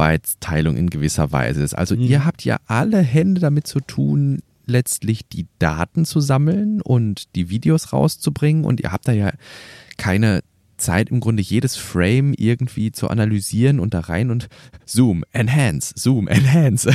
Arbeitsteilung 0.00 0.76
in 0.76 0.88
gewisser 0.88 1.30
Weise 1.30 1.62
ist. 1.62 1.74
Also 1.74 1.94
mhm. 1.94 2.02
ihr 2.02 2.24
habt 2.24 2.44
ja 2.44 2.58
alle 2.66 2.98
Hände 2.98 3.40
damit 3.40 3.66
zu 3.66 3.80
tun, 3.80 4.40
letztlich 4.66 5.28
die 5.28 5.46
Daten 5.58 6.04
zu 6.04 6.20
sammeln 6.20 6.80
und 6.80 7.34
die 7.34 7.50
Videos 7.50 7.92
rauszubringen 7.92 8.64
und 8.64 8.80
ihr 8.80 8.92
habt 8.92 9.08
da 9.08 9.12
ja 9.12 9.32
keine 9.98 10.40
Zeit 10.80 11.10
im 11.10 11.20
Grunde 11.20 11.42
jedes 11.42 11.76
Frame 11.76 12.34
irgendwie 12.36 12.90
zu 12.90 13.08
analysieren 13.08 13.78
und 13.78 13.94
da 13.94 14.00
rein 14.00 14.30
und 14.30 14.48
Zoom, 14.84 15.24
Enhance, 15.32 15.94
Zoom, 15.96 16.26
Enhance. 16.26 16.90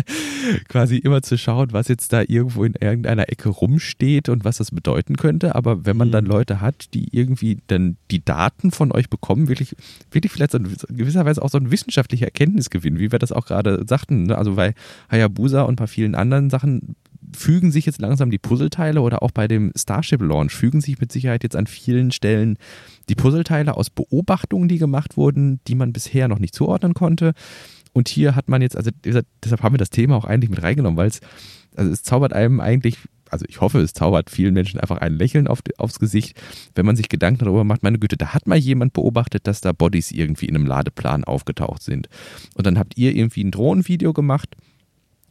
Quasi 0.68 0.96
immer 0.96 1.22
zu 1.22 1.36
schauen, 1.36 1.72
was 1.72 1.88
jetzt 1.88 2.12
da 2.12 2.22
irgendwo 2.22 2.64
in 2.64 2.74
irgendeiner 2.74 3.28
Ecke 3.28 3.50
rumsteht 3.50 4.28
und 4.28 4.44
was 4.44 4.56
das 4.56 4.70
bedeuten 4.70 5.16
könnte. 5.16 5.54
Aber 5.54 5.84
wenn 5.84 5.96
man 5.96 6.10
dann 6.10 6.24
mhm. 6.24 6.30
Leute 6.30 6.60
hat, 6.60 6.94
die 6.94 7.08
irgendwie 7.14 7.58
dann 7.66 7.96
die 8.10 8.24
Daten 8.24 8.70
von 8.70 8.92
euch 8.92 9.10
bekommen, 9.10 9.48
wirklich, 9.48 9.76
wirklich 10.10 10.32
vielleicht 10.32 10.52
so 10.52 10.58
in 10.58 10.64
gewisser 10.96 11.26
Weise 11.26 11.42
auch 11.42 11.50
so 11.50 11.58
ein 11.58 11.70
wissenschaftlicher 11.70 12.26
Erkenntnisgewinn, 12.26 12.98
wie 12.98 13.12
wir 13.12 13.18
das 13.18 13.32
auch 13.32 13.46
gerade 13.46 13.84
sagten. 13.86 14.24
Ne? 14.24 14.38
Also 14.38 14.54
bei 14.54 14.74
Hayabusa 15.10 15.62
und 15.62 15.76
bei 15.76 15.86
vielen 15.86 16.14
anderen 16.14 16.50
Sachen 16.50 16.96
fügen 17.34 17.70
sich 17.70 17.86
jetzt 17.86 18.00
langsam 18.00 18.30
die 18.30 18.38
Puzzleteile 18.38 19.00
oder 19.00 19.22
auch 19.22 19.30
bei 19.30 19.48
dem 19.48 19.72
Starship 19.76 20.20
Launch 20.22 20.52
fügen 20.52 20.80
sich 20.80 21.00
mit 21.00 21.12
Sicherheit 21.12 21.42
jetzt 21.42 21.56
an 21.56 21.66
vielen 21.66 22.12
Stellen 22.12 22.56
die 23.08 23.14
Puzzleteile 23.14 23.76
aus 23.76 23.90
Beobachtungen, 23.90 24.68
die 24.68 24.78
gemacht 24.78 25.16
wurden, 25.16 25.60
die 25.66 25.74
man 25.74 25.92
bisher 25.92 26.28
noch 26.28 26.38
nicht 26.38 26.54
zuordnen 26.54 26.94
konnte. 26.94 27.32
Und 27.92 28.08
hier 28.08 28.36
hat 28.36 28.48
man 28.48 28.62
jetzt, 28.62 28.76
also 28.76 28.90
deshalb 29.04 29.62
haben 29.62 29.74
wir 29.74 29.78
das 29.78 29.90
Thema 29.90 30.16
auch 30.16 30.24
eigentlich 30.24 30.50
mit 30.50 30.62
reingenommen, 30.62 30.96
weil 30.96 31.08
es, 31.08 31.20
also 31.74 31.90
es 31.90 32.02
zaubert 32.02 32.32
einem 32.32 32.60
eigentlich, 32.60 32.98
also 33.30 33.44
ich 33.48 33.60
hoffe, 33.60 33.80
es 33.80 33.92
zaubert 33.92 34.30
vielen 34.30 34.54
Menschen 34.54 34.80
einfach 34.80 34.98
ein 34.98 35.14
Lächeln 35.14 35.48
auf, 35.48 35.60
aufs 35.78 35.98
Gesicht, 35.98 36.40
wenn 36.74 36.86
man 36.86 36.96
sich 36.96 37.08
Gedanken 37.08 37.44
darüber 37.44 37.64
macht, 37.64 37.82
meine 37.82 37.98
Güte, 37.98 38.16
da 38.16 38.32
hat 38.34 38.46
mal 38.46 38.58
jemand 38.58 38.92
beobachtet, 38.92 39.46
dass 39.46 39.60
da 39.60 39.72
Bodies 39.72 40.12
irgendwie 40.12 40.46
in 40.46 40.56
einem 40.56 40.66
Ladeplan 40.66 41.24
aufgetaucht 41.24 41.82
sind. 41.82 42.08
Und 42.54 42.66
dann 42.66 42.78
habt 42.78 42.96
ihr 42.96 43.14
irgendwie 43.14 43.42
ein 43.42 43.50
Drohnenvideo 43.50 44.12
gemacht 44.12 44.56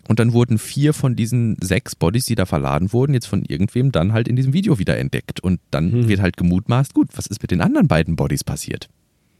und 0.09 0.19
dann 0.19 0.33
wurden 0.33 0.57
vier 0.57 0.93
von 0.95 1.15
diesen 1.15 1.55
sechs 1.61 1.95
Bodies, 1.95 2.25
die 2.25 2.33
da 2.33 2.47
verladen 2.47 2.91
wurden, 2.93 3.13
jetzt 3.13 3.27
von 3.27 3.43
irgendwem 3.43 3.91
dann 3.91 4.11
halt 4.11 4.27
in 4.27 4.35
diesem 4.35 4.53
Video 4.53 4.79
wieder 4.79 4.97
entdeckt. 4.97 5.39
Und 5.39 5.59
dann 5.69 5.91
hm. 5.91 6.07
wird 6.07 6.19
halt 6.19 6.35
gemutmaßt, 6.35 6.95
gut, 6.95 7.09
was 7.13 7.27
ist 7.27 7.43
mit 7.43 7.51
den 7.51 7.61
anderen 7.61 7.87
beiden 7.87 8.15
Bodies 8.15 8.43
passiert? 8.43 8.89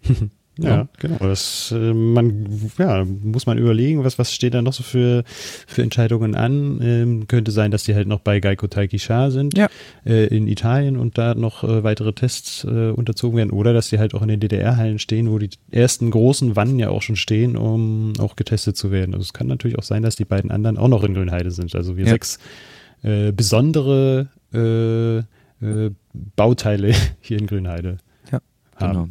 Ja, 0.61 0.69
ja, 0.69 0.87
genau. 0.99 1.17
Das, 1.19 1.73
äh, 1.75 1.93
man, 1.93 2.47
ja, 2.77 3.05
muss 3.05 3.45
man 3.45 3.57
überlegen, 3.57 4.03
was, 4.03 4.19
was 4.19 4.33
steht 4.33 4.53
da 4.53 4.61
noch 4.61 4.73
so 4.73 4.83
für, 4.83 5.23
für 5.25 5.83
Entscheidungen 5.83 6.35
an. 6.35 6.79
Ähm, 6.81 7.27
könnte 7.27 7.51
sein, 7.51 7.71
dass 7.71 7.83
die 7.83 7.95
halt 7.95 8.07
noch 8.07 8.19
bei 8.19 8.39
Geico 8.39 8.67
Taikisha 8.67 9.31
sind 9.31 9.57
ja. 9.57 9.69
äh, 10.05 10.27
in 10.27 10.47
Italien 10.47 10.97
und 10.97 11.17
da 11.17 11.35
noch 11.35 11.63
äh, 11.63 11.83
weitere 11.83 12.13
Tests 12.13 12.63
äh, 12.63 12.89
unterzogen 12.89 13.37
werden 13.37 13.51
oder 13.51 13.73
dass 13.73 13.89
die 13.89 13.99
halt 13.99 14.13
auch 14.13 14.21
in 14.21 14.27
den 14.27 14.39
DDR-Hallen 14.39 14.99
stehen, 14.99 15.31
wo 15.31 15.37
die 15.37 15.49
ersten 15.71 16.11
großen 16.11 16.55
Wannen 16.55 16.79
ja 16.79 16.89
auch 16.89 17.01
schon 17.01 17.15
stehen, 17.15 17.55
um 17.55 18.13
auch 18.19 18.35
getestet 18.35 18.77
zu 18.77 18.91
werden. 18.91 19.13
Also 19.13 19.23
es 19.23 19.33
kann 19.33 19.47
natürlich 19.47 19.77
auch 19.77 19.83
sein, 19.83 20.03
dass 20.03 20.15
die 20.15 20.25
beiden 20.25 20.51
anderen 20.51 20.77
auch 20.77 20.87
noch 20.87 21.03
in 21.03 21.13
Grünheide 21.13 21.51
sind. 21.51 21.73
Also 21.75 21.97
wir 21.97 22.05
ja. 22.05 22.11
sechs 22.11 22.39
äh, 23.03 23.31
besondere 23.31 24.27
äh, 24.51 25.23
Bauteile 26.35 26.93
hier 27.21 27.37
in 27.37 27.47
Grünheide 27.47 27.97
ja, 28.31 28.39
haben. 28.75 28.93
Genau. 28.93 29.09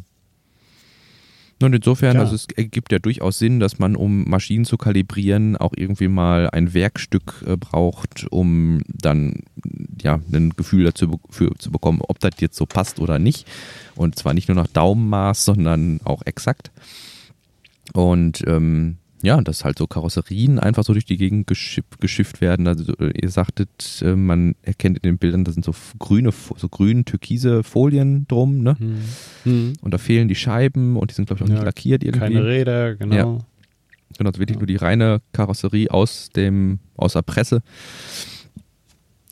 Und 1.61 1.75
insofern, 1.75 2.15
ja. 2.15 2.21
also 2.21 2.35
es 2.35 2.47
ergibt 2.55 2.91
ja 2.91 2.99
durchaus 2.99 3.37
Sinn, 3.37 3.59
dass 3.59 3.79
man, 3.79 3.97
um 3.97 4.29
Maschinen 4.29 4.63
zu 4.63 4.77
kalibrieren, 4.77 5.57
auch 5.57 5.73
irgendwie 5.75 6.07
mal 6.07 6.49
ein 6.49 6.73
Werkstück 6.73 7.43
äh, 7.45 7.57
braucht, 7.57 8.27
um 8.31 8.81
dann 8.87 9.43
ja 10.01 10.21
ein 10.31 10.51
Gefühl 10.51 10.85
dazu 10.85 11.19
für, 11.29 11.53
zu 11.57 11.69
bekommen, 11.71 11.99
ob 12.07 12.19
das 12.19 12.35
jetzt 12.39 12.55
so 12.55 12.65
passt 12.65 12.99
oder 12.99 13.19
nicht. 13.19 13.45
Und 13.95 14.17
zwar 14.17 14.33
nicht 14.33 14.47
nur 14.47 14.55
nach 14.55 14.67
Daumenmaß, 14.67 15.43
sondern 15.43 15.99
auch 16.05 16.21
exakt. 16.25 16.71
Und 17.91 18.41
ähm, 18.47 18.98
ja, 19.21 19.41
dass 19.41 19.65
halt 19.65 19.77
so 19.77 19.87
Karosserien 19.87 20.59
einfach 20.59 20.83
so 20.83 20.93
durch 20.93 21.05
die 21.05 21.17
Gegend 21.17 21.47
geschifft, 21.47 21.99
geschifft 21.99 22.41
werden. 22.41 22.67
Also 22.67 22.93
ihr 22.93 23.29
sagtet, 23.29 24.01
äh, 24.01 24.15
man 24.15 24.55
erkennt 24.61 24.97
in 24.99 25.03
den 25.03 25.17
Bildern, 25.17 25.43
da 25.43 25.51
sind 25.51 25.65
so 25.65 25.73
grüne, 25.97 26.31
so 26.31 26.69
grün 26.69 27.05
türkise 27.05 27.63
Folien 27.63 28.27
drum, 28.27 28.59
ne? 28.59 28.77
Mhm. 29.43 29.73
Und 29.81 29.93
da 29.93 29.97
fehlen 29.97 30.27
die 30.27 30.35
Scheiben 30.35 30.95
und 30.95 31.11
die 31.11 31.15
sind, 31.15 31.25
glaube 31.25 31.39
ich, 31.39 31.43
auch 31.43 31.49
ja, 31.49 31.55
nicht 31.55 31.65
lackiert 31.65 32.03
irgendwie. 32.03 32.19
Keine 32.19 32.45
Räder, 32.45 32.95
genau. 32.95 33.15
Ja. 33.15 33.37
Genau, 34.17 34.29
also 34.29 34.39
wirklich 34.39 34.55
ja. 34.55 34.59
nur 34.59 34.67
die 34.67 34.75
reine 34.75 35.21
Karosserie 35.33 35.91
aus 35.91 36.29
dem, 36.29 36.79
aus 36.95 37.13
der 37.13 37.21
Presse. 37.21 37.61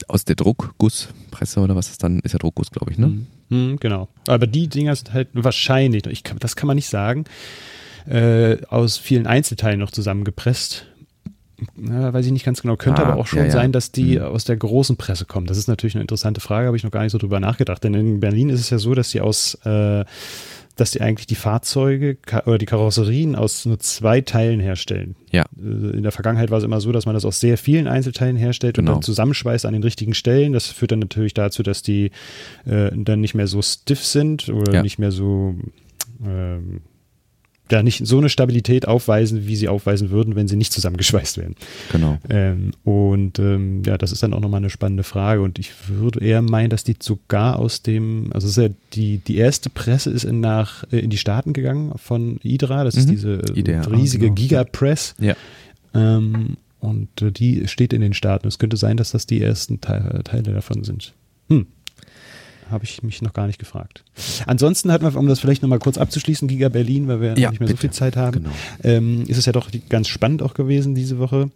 Aus 0.07 0.23
der 0.23 0.35
Druckgusspresse 0.35 1.59
oder 1.59 1.75
was 1.75 1.89
ist 1.89 2.03
dann, 2.03 2.19
ist 2.19 2.33
ja 2.33 2.39
Druckguss, 2.39 2.71
glaube 2.71 2.91
ich, 2.91 2.97
ne? 2.97 3.07
Mhm. 3.07 3.27
Mhm, 3.49 3.77
genau. 3.77 4.09
Aber 4.27 4.45
die 4.47 4.67
Dinger 4.67 4.95
sind 4.95 5.13
halt 5.13 5.29
wahrscheinlich, 5.33 6.05
ich 6.07 6.23
kann, 6.23 6.37
das 6.39 6.55
kann 6.55 6.67
man 6.67 6.75
nicht 6.75 6.89
sagen 6.89 7.25
äh, 8.07 8.57
aus 8.67 8.97
vielen 8.97 9.27
Einzelteilen 9.27 9.79
noch 9.79 9.91
zusammengepresst. 9.91 10.85
Ja, 11.75 12.13
weiß 12.13 12.25
ich 12.25 12.31
nicht 12.31 12.45
ganz 12.45 12.61
genau. 12.61 12.75
Könnte 12.75 13.03
ah, 13.03 13.09
aber 13.09 13.19
auch 13.19 13.27
schon 13.27 13.39
ja, 13.39 13.45
ja. 13.45 13.51
sein, 13.51 13.71
dass 13.71 13.91
die 13.91 14.17
mhm. 14.17 14.25
aus 14.25 14.43
der 14.43 14.57
großen 14.57 14.95
Presse 14.95 15.25
kommen. 15.25 15.47
Das 15.47 15.57
ist 15.57 15.67
natürlich 15.67 15.95
eine 15.95 16.03
interessante 16.03 16.39
Frage, 16.39 16.67
habe 16.67 16.77
ich 16.77 16.83
noch 16.83 16.91
gar 16.91 17.01
nicht 17.01 17.11
so 17.11 17.17
drüber 17.17 17.39
nachgedacht. 17.39 17.83
Denn 17.83 17.93
in 17.93 18.19
Berlin 18.19 18.49
ist 18.49 18.59
es 18.59 18.69
ja 18.69 18.77
so, 18.77 18.93
dass 18.93 19.09
die 19.09 19.21
aus, 19.21 19.55
äh, 19.65 20.05
dass 20.75 20.91
die 20.91 21.01
eigentlich 21.01 21.25
die 21.25 21.35
Fahrzeuge 21.35 22.17
oder 22.45 22.59
die 22.59 22.67
Karosserien 22.67 23.35
aus 23.35 23.65
nur 23.65 23.79
zwei 23.79 24.21
Teilen 24.21 24.59
herstellen. 24.59 25.15
Ja. 25.31 25.45
Äh, 25.57 25.97
in 25.97 26.03
der 26.03 26.11
Vergangenheit 26.11 26.51
war 26.51 26.59
es 26.59 26.63
immer 26.63 26.79
so, 26.79 26.91
dass 26.91 27.07
man 27.07 27.15
das 27.15 27.25
aus 27.25 27.39
sehr 27.39 27.57
vielen 27.57 27.87
Einzelteilen 27.87 28.37
herstellt 28.37 28.75
genau. 28.75 28.91
und 28.91 28.95
dann 28.97 29.01
zusammenschweißt 29.01 29.65
an 29.65 29.73
den 29.73 29.83
richtigen 29.83 30.13
Stellen. 30.13 30.53
Das 30.53 30.67
führt 30.67 30.91
dann 30.91 30.99
natürlich 30.99 31.33
dazu, 31.33 31.63
dass 31.63 31.81
die 31.81 32.11
äh, 32.65 32.91
dann 32.93 33.19
nicht 33.19 33.33
mehr 33.33 33.47
so 33.47 33.63
stiff 33.63 34.03
sind 34.05 34.47
oder 34.49 34.83
nicht 34.83 34.99
mehr 34.99 35.11
so 35.11 35.55
ähm, 36.23 36.81
ja 37.71 37.83
nicht 37.83 38.05
so 38.05 38.17
eine 38.17 38.29
Stabilität 38.29 38.87
aufweisen, 38.87 39.47
wie 39.47 39.55
sie 39.55 39.67
aufweisen 39.67 40.09
würden, 40.09 40.35
wenn 40.35 40.47
sie 40.47 40.55
nicht 40.55 40.73
zusammengeschweißt 40.73 41.37
wären. 41.37 41.55
Genau. 41.91 42.17
Ähm, 42.29 42.71
und 42.83 43.39
ähm, 43.39 43.83
ja, 43.85 43.97
das 43.97 44.11
ist 44.11 44.23
dann 44.23 44.33
auch 44.33 44.39
nochmal 44.39 44.59
eine 44.59 44.69
spannende 44.69 45.03
Frage. 45.03 45.41
Und 45.41 45.59
ich 45.59 45.71
würde 45.87 46.19
eher 46.19 46.41
meinen, 46.41 46.69
dass 46.69 46.83
die 46.83 46.95
sogar 46.99 47.59
aus 47.59 47.81
dem, 47.81 48.29
also 48.33 48.47
ist 48.47 48.57
ja 48.57 48.69
die, 48.93 49.17
die 49.19 49.37
erste 49.37 49.69
Presse 49.69 50.09
ist 50.09 50.23
in, 50.23 50.39
nach, 50.39 50.83
äh, 50.91 50.99
in 50.99 51.09
die 51.09 51.17
Staaten 51.17 51.53
gegangen 51.53 51.93
von 51.97 52.39
Idra, 52.43 52.83
das 52.83 52.95
mhm. 52.95 52.99
ist 53.01 53.09
diese 53.09 53.33
äh, 53.33 53.59
IDRA, 53.59 53.87
riesige 53.89 54.25
genau. 54.25 54.35
Gigapress. 54.35 55.15
Ja. 55.19 55.35
Ähm, 55.93 56.57
und 56.79 57.21
äh, 57.21 57.31
die 57.31 57.67
steht 57.67 57.93
in 57.93 58.01
den 58.01 58.13
Staaten. 58.13 58.47
Es 58.47 58.59
könnte 58.59 58.77
sein, 58.77 58.97
dass 58.97 59.11
das 59.11 59.25
die 59.25 59.41
ersten 59.41 59.81
Teile, 59.81 60.23
Teile 60.23 60.53
davon 60.53 60.83
sind. 60.83 61.13
Hm, 61.49 61.67
habe 62.71 62.83
ich 62.83 63.03
mich 63.03 63.21
noch 63.21 63.33
gar 63.33 63.47
nicht 63.47 63.59
gefragt. 63.59 64.03
Ansonsten 64.45 64.91
hatten 64.91 65.05
wir, 65.05 65.15
um 65.17 65.27
das 65.27 65.39
vielleicht 65.39 65.61
nochmal 65.61 65.79
kurz 65.79 65.97
abzuschließen, 65.97 66.47
Giga 66.47 66.69
Berlin, 66.69 67.07
weil 67.07 67.21
wir 67.21 67.37
ja, 67.37 67.49
nicht 67.49 67.59
mehr 67.59 67.67
bitte. 67.67 67.71
so 67.71 67.81
viel 67.81 67.91
Zeit 67.91 68.15
haben, 68.15 68.43
genau. 68.43 68.49
ähm, 68.83 69.23
ist 69.27 69.37
es 69.37 69.45
ja 69.45 69.51
doch 69.51 69.69
ganz 69.89 70.07
spannend 70.07 70.41
auch 70.41 70.53
gewesen 70.53 70.95
diese 70.95 71.19
Woche, 71.19 71.49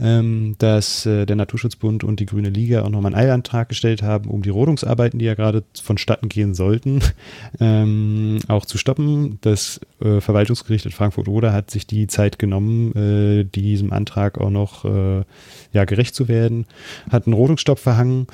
ähm, 0.00 0.56
dass 0.58 1.06
äh, 1.06 1.26
der 1.26 1.36
Naturschutzbund 1.36 2.04
und 2.04 2.20
die 2.20 2.26
Grüne 2.26 2.50
Liga 2.50 2.82
auch 2.82 2.88
nochmal 2.88 3.14
einen 3.14 3.24
Eilantrag 3.24 3.68
gestellt 3.68 4.02
haben, 4.02 4.30
um 4.30 4.42
die 4.42 4.50
Rodungsarbeiten, 4.50 5.18
die 5.18 5.24
ja 5.24 5.34
gerade 5.34 5.64
vonstatten 5.82 6.28
gehen 6.28 6.54
sollten, 6.54 7.00
ähm, 7.60 8.38
auch 8.48 8.66
zu 8.66 8.78
stoppen. 8.78 9.38
Das 9.40 9.80
äh, 10.00 10.20
Verwaltungsgericht 10.20 10.86
in 10.86 10.92
Frankfurt-Oder 10.92 11.52
hat 11.52 11.70
sich 11.70 11.86
die 11.86 12.06
Zeit 12.06 12.38
genommen, 12.38 12.94
äh, 12.94 13.44
diesem 13.44 13.92
Antrag 13.92 14.38
auch 14.38 14.50
noch 14.50 14.84
äh, 14.84 15.24
ja, 15.72 15.84
gerecht 15.84 16.14
zu 16.14 16.28
werden, 16.28 16.66
hat 17.10 17.26
einen 17.26 17.34
Rodungsstopp 17.34 17.78
verhangen. 17.78 18.26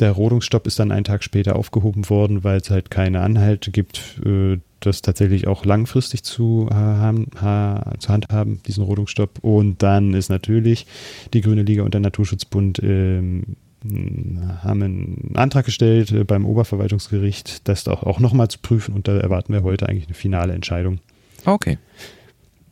Der 0.00 0.12
Rodungsstopp 0.12 0.66
ist 0.66 0.78
dann 0.78 0.92
einen 0.92 1.04
Tag 1.04 1.22
später 1.22 1.56
aufgehoben 1.56 2.08
worden, 2.08 2.44
weil 2.44 2.58
es 2.58 2.70
halt 2.70 2.90
keine 2.90 3.20
Anhalte 3.20 3.70
gibt, 3.70 4.20
äh, 4.24 4.58
das 4.80 5.02
tatsächlich 5.02 5.46
auch 5.46 5.64
langfristig 5.64 6.22
zu, 6.22 6.68
haben, 6.72 7.26
ha, 7.40 7.94
zu 7.98 8.10
handhaben, 8.10 8.60
diesen 8.66 8.84
Rodungsstopp. 8.84 9.38
Und 9.42 9.82
dann 9.82 10.14
ist 10.14 10.28
natürlich 10.28 10.86
die 11.32 11.40
Grüne 11.40 11.62
Liga 11.62 11.82
und 11.82 11.94
der 11.94 12.00
Naturschutzbund 12.00 12.80
ähm, 12.82 13.56
haben 13.84 14.82
einen 14.82 15.32
Antrag 15.34 15.64
gestellt 15.64 16.10
äh, 16.12 16.24
beim 16.24 16.44
Oberverwaltungsgericht, 16.44 17.68
das 17.68 17.86
auch, 17.86 18.02
auch 18.02 18.20
nochmal 18.20 18.48
zu 18.48 18.58
prüfen 18.58 18.94
und 18.94 19.06
da 19.06 19.16
erwarten 19.16 19.52
wir 19.52 19.62
heute 19.62 19.88
eigentlich 19.88 20.06
eine 20.06 20.14
finale 20.14 20.52
Entscheidung. 20.52 20.98
Okay. 21.44 21.78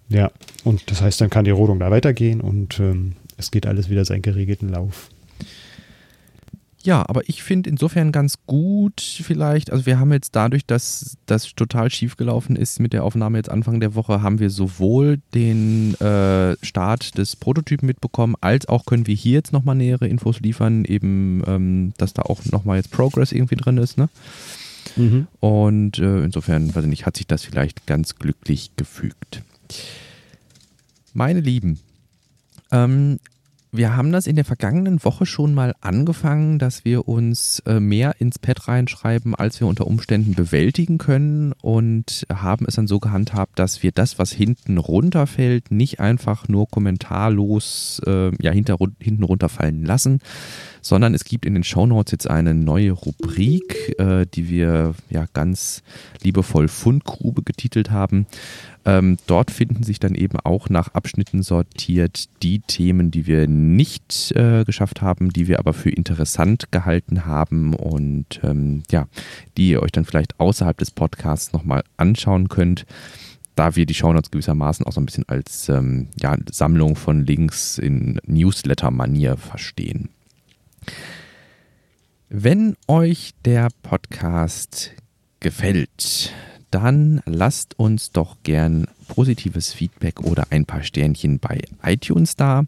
Ja, 0.08 0.30
und 0.64 0.90
das 0.90 1.02
heißt, 1.02 1.20
dann 1.20 1.30
kann 1.30 1.44
die 1.44 1.50
Rodung 1.52 1.78
da 1.78 1.90
weitergehen 1.90 2.40
und 2.40 2.80
ähm, 2.80 3.12
es 3.36 3.50
geht 3.50 3.66
alles 3.66 3.88
wieder 3.88 4.04
seinen 4.04 4.22
geregelten 4.22 4.68
Lauf. 4.68 5.10
Ja, 6.86 7.04
aber 7.08 7.28
ich 7.28 7.42
finde 7.42 7.68
insofern 7.68 8.12
ganz 8.12 8.36
gut 8.46 9.00
vielleicht, 9.00 9.72
also 9.72 9.86
wir 9.86 9.98
haben 9.98 10.12
jetzt 10.12 10.36
dadurch, 10.36 10.64
dass 10.66 11.16
das 11.26 11.52
total 11.56 11.90
schief 11.90 12.16
gelaufen 12.16 12.54
ist 12.54 12.78
mit 12.78 12.92
der 12.92 13.02
Aufnahme 13.02 13.38
jetzt 13.38 13.50
Anfang 13.50 13.80
der 13.80 13.96
Woche, 13.96 14.22
haben 14.22 14.38
wir 14.38 14.50
sowohl 14.50 15.18
den 15.34 15.94
äh, 16.00 16.54
Start 16.64 17.18
des 17.18 17.34
Prototypen 17.34 17.88
mitbekommen, 17.88 18.36
als 18.40 18.68
auch 18.68 18.86
können 18.86 19.08
wir 19.08 19.16
hier 19.16 19.32
jetzt 19.32 19.52
nochmal 19.52 19.74
nähere 19.74 20.06
Infos 20.06 20.38
liefern, 20.38 20.84
eben, 20.84 21.42
ähm, 21.48 21.92
dass 21.98 22.14
da 22.14 22.22
auch 22.22 22.44
nochmal 22.44 22.76
jetzt 22.76 22.92
Progress 22.92 23.32
irgendwie 23.32 23.56
drin 23.56 23.78
ist, 23.78 23.98
ne? 23.98 24.08
Mhm. 24.94 25.26
Und 25.40 25.98
äh, 25.98 26.22
insofern, 26.22 26.72
weiß 26.72 26.84
ich 26.84 26.90
nicht, 26.90 27.04
hat 27.04 27.16
sich 27.16 27.26
das 27.26 27.42
vielleicht 27.44 27.88
ganz 27.88 28.14
glücklich 28.14 28.70
gefügt. 28.76 29.42
Meine 31.14 31.40
Lieben, 31.40 31.80
ähm, 32.70 33.18
wir 33.76 33.96
haben 33.96 34.12
das 34.12 34.26
in 34.26 34.36
der 34.36 34.44
vergangenen 34.44 35.02
Woche 35.04 35.26
schon 35.26 35.54
mal 35.54 35.74
angefangen, 35.80 36.58
dass 36.58 36.84
wir 36.84 37.08
uns 37.08 37.60
äh, 37.66 37.80
mehr 37.80 38.14
ins 38.18 38.38
Pad 38.38 38.68
reinschreiben, 38.68 39.34
als 39.34 39.60
wir 39.60 39.66
unter 39.66 39.86
Umständen 39.86 40.34
bewältigen 40.34 40.98
können 40.98 41.52
und 41.62 42.26
haben 42.32 42.66
es 42.66 42.76
dann 42.76 42.86
so 42.86 42.98
gehandhabt, 42.98 43.58
dass 43.58 43.82
wir 43.82 43.92
das, 43.92 44.18
was 44.18 44.32
hinten 44.32 44.78
runterfällt, 44.78 45.70
nicht 45.70 46.00
einfach 46.00 46.48
nur 46.48 46.68
kommentarlos 46.68 48.00
äh, 48.06 48.30
ja, 48.42 48.52
hinter, 48.52 48.76
hinten 48.98 49.24
runterfallen 49.24 49.84
lassen, 49.84 50.20
sondern 50.80 51.14
es 51.14 51.24
gibt 51.24 51.46
in 51.46 51.54
den 51.54 51.64
Shownotes 51.64 52.12
jetzt 52.12 52.30
eine 52.30 52.54
neue 52.54 52.92
Rubrik, 52.92 53.98
äh, 53.98 54.26
die 54.26 54.48
wir 54.48 54.94
ja 55.10 55.26
ganz 55.32 55.82
liebevoll 56.22 56.68
Fundgrube 56.68 57.42
getitelt 57.42 57.90
haben. 57.90 58.26
Ähm, 58.86 59.18
dort 59.26 59.50
finden 59.50 59.82
sich 59.82 59.98
dann 59.98 60.14
eben 60.14 60.38
auch 60.40 60.68
nach 60.70 60.94
Abschnitten 60.94 61.42
sortiert 61.42 62.28
die 62.42 62.60
Themen, 62.60 63.10
die 63.10 63.26
wir 63.26 63.48
nicht 63.48 64.32
äh, 64.36 64.64
geschafft 64.64 65.02
haben, 65.02 65.30
die 65.30 65.48
wir 65.48 65.58
aber 65.58 65.72
für 65.72 65.90
interessant 65.90 66.70
gehalten 66.70 67.26
haben 67.26 67.74
und 67.74 68.40
ähm, 68.44 68.84
ja, 68.90 69.08
die 69.56 69.70
ihr 69.70 69.82
euch 69.82 69.90
dann 69.90 70.04
vielleicht 70.04 70.38
außerhalb 70.38 70.78
des 70.78 70.92
Podcasts 70.92 71.52
nochmal 71.52 71.82
anschauen 71.96 72.48
könnt 72.48 72.86
da 73.56 73.74
wir 73.74 73.86
die 73.86 73.94
Shownotes 73.94 74.30
gewissermaßen 74.30 74.86
auch 74.86 74.92
so 74.92 75.00
ein 75.00 75.06
bisschen 75.06 75.28
als 75.28 75.68
ähm, 75.68 76.08
ja, 76.20 76.36
Sammlung 76.52 76.94
von 76.94 77.24
Links 77.24 77.78
in 77.78 78.20
Newsletter-Manier 78.26 79.38
verstehen. 79.38 80.10
Wenn 82.28 82.76
euch 82.86 83.32
der 83.44 83.68
Podcast 83.82 84.92
gefällt, 85.40 86.32
dann 86.76 87.22
lasst 87.24 87.78
uns 87.78 88.12
doch 88.12 88.36
gern 88.42 88.86
positives 89.08 89.72
Feedback 89.72 90.20
oder 90.20 90.48
ein 90.50 90.66
paar 90.66 90.82
Sternchen 90.82 91.38
bei 91.38 91.62
iTunes 91.82 92.36
da. 92.36 92.64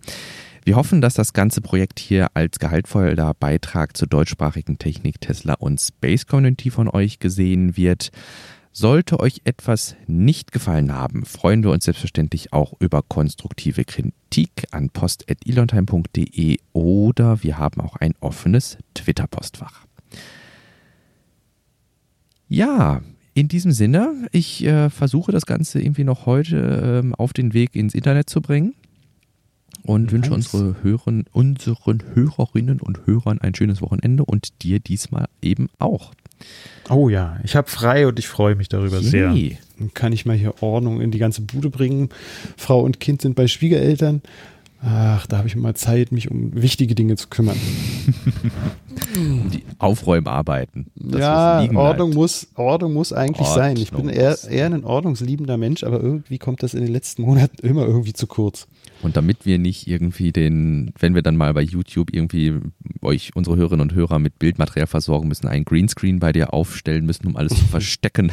Wir 0.65 0.77
hoffen, 0.77 1.03
dass 1.03 1.13
das 1.13 1.35
ganze 1.35 1.61
Projekt 1.61 1.99
hier 1.99 2.29
als 2.33 2.59
gehaltvoller 2.59 3.35
Beitrag 3.35 3.99
zur 3.99 4.09
deutschsprachigen 4.09 4.79
Technik 4.79 5.21
Tesla 5.21 5.53
und 5.59 5.79
Space 5.79 6.27
Community 6.27 6.71
von 6.71 6.89
euch 6.89 7.19
gesehen 7.19 7.77
wird. 7.77 8.11
Sollte 8.73 9.21
euch 9.21 9.43
etwas 9.45 9.95
nicht 10.07 10.53
gefallen 10.53 10.95
haben, 10.95 11.27
freuen 11.27 11.63
wir 11.63 11.71
uns 11.71 11.85
selbstverständlich 11.85 12.55
auch 12.55 12.73
über 12.81 13.03
konstruktive 13.03 13.85
Kritik 13.85 14.69
an 14.71 14.89
post.elontime.de 14.89 16.57
oder 16.73 17.43
wir 17.43 17.59
haben 17.59 17.83
auch 17.83 17.97
ein 17.97 18.15
offenes 18.21 18.79
Twitter-Postfach. 18.95 19.85
Ja, 22.49 23.03
in 23.39 23.47
diesem 23.47 23.71
Sinne, 23.71 24.27
ich 24.33 24.65
äh, 24.65 24.91
versuche 24.91 25.31
das 25.31 25.47
Ganze 25.47 25.81
irgendwie 25.81 26.03
noch 26.03 26.27
heute 26.27 27.03
ähm, 27.05 27.15
auf 27.15 27.33
den 27.33 27.55
Weg 27.55 27.77
ins 27.77 27.95
Internet 27.95 28.29
zu 28.29 28.41
bringen 28.41 28.75
und 29.85 30.05
nice. 30.05 30.13
wünsche 30.13 30.35
unsere 30.35 30.77
Hörern, 30.83 31.25
unseren 31.31 32.03
Hörerinnen 32.15 32.81
und 32.81 33.07
Hörern 33.07 33.41
ein 33.41 33.55
schönes 33.55 33.81
Wochenende 33.81 34.25
und 34.25 34.63
dir 34.63 34.81
diesmal 34.81 35.27
eben 35.41 35.69
auch. 35.79 36.15
Oh 36.91 37.09
ja, 37.09 37.39
ich 37.45 37.55
habe 37.55 37.71
frei 37.71 38.09
und 38.09 38.19
ich 38.19 38.27
freue 38.27 38.57
mich 38.57 38.69
darüber 38.69 38.99
Yay. 38.99 39.09
sehr. 39.09 39.33
Dann 39.79 39.95
kann 39.95 40.13
ich 40.13 40.27
mal 40.27 40.37
hier 40.37 40.61
Ordnung 40.61 41.01
in 41.01 41.13
die 41.13 41.19
ganze 41.19 41.43
Bude 41.43 41.71
bringen. 41.71 42.09
Frau 42.57 42.81
und 42.81 42.99
Kind 42.99 43.23
sind 43.23 43.37
bei 43.37 43.47
Schwiegereltern. 43.47 44.21
Ach, 44.83 45.29
da 45.29 45.39
habe 45.39 45.47
ich 45.47 45.55
mal 45.55 45.75
Zeit, 45.75 46.11
mich 46.11 46.29
um 46.29 46.61
wichtige 46.61 46.97
Dinge 46.97 47.15
zu 47.17 47.29
kümmern. 47.29 47.57
die 49.15 49.65
Aufräumarbeiten. 49.79 50.87
Ja, 50.95 51.67
Ordnung 51.75 52.15
muss, 52.15 52.49
Ordnung 52.55 52.95
muss 52.95 53.13
eigentlich 53.13 53.47
Ordnung 53.47 53.65
sein. 53.65 53.77
Ich 53.77 53.93
bin 53.93 54.09
eher, 54.09 54.37
eher 54.49 54.67
ein 54.67 54.85
ordnungsliebender 54.85 55.57
Mensch, 55.57 55.85
aber 55.85 56.01
irgendwie 56.03 56.39
kommt 56.39 56.63
das 56.63 56.75
in 56.75 56.83
den 56.83 56.93
letzten 56.93 57.23
Monaten 57.23 57.67
immer 57.67 57.87
irgendwie 57.87 58.13
zu 58.13 58.27
kurz. 58.27 58.67
Und 59.03 59.17
damit 59.17 59.47
wir 59.47 59.59
nicht 59.59 59.87
irgendwie 59.87 60.33
den, 60.33 60.93
wenn 60.99 61.15
wir 61.15 61.23
dann 61.23 61.37
mal 61.37 61.55
bei 61.55 61.63
YouTube 61.63 62.13
irgendwie 62.13 62.55
euch, 63.01 63.31
unsere 63.35 63.57
Hörerinnen 63.57 63.89
und 63.89 63.95
Hörer 63.95 64.19
mit 64.19 64.39
Bildmaterial 64.39 64.89
versorgen 64.89 65.29
müssen, 65.29 65.47
einen 65.47 65.65
Greenscreen 65.65 66.19
bei 66.19 66.33
dir 66.33 66.53
aufstellen 66.53 67.07
müssen, 67.07 67.27
um 67.27 67.37
alles 67.37 67.57
zu 67.57 67.65
verstecken. 67.71 68.33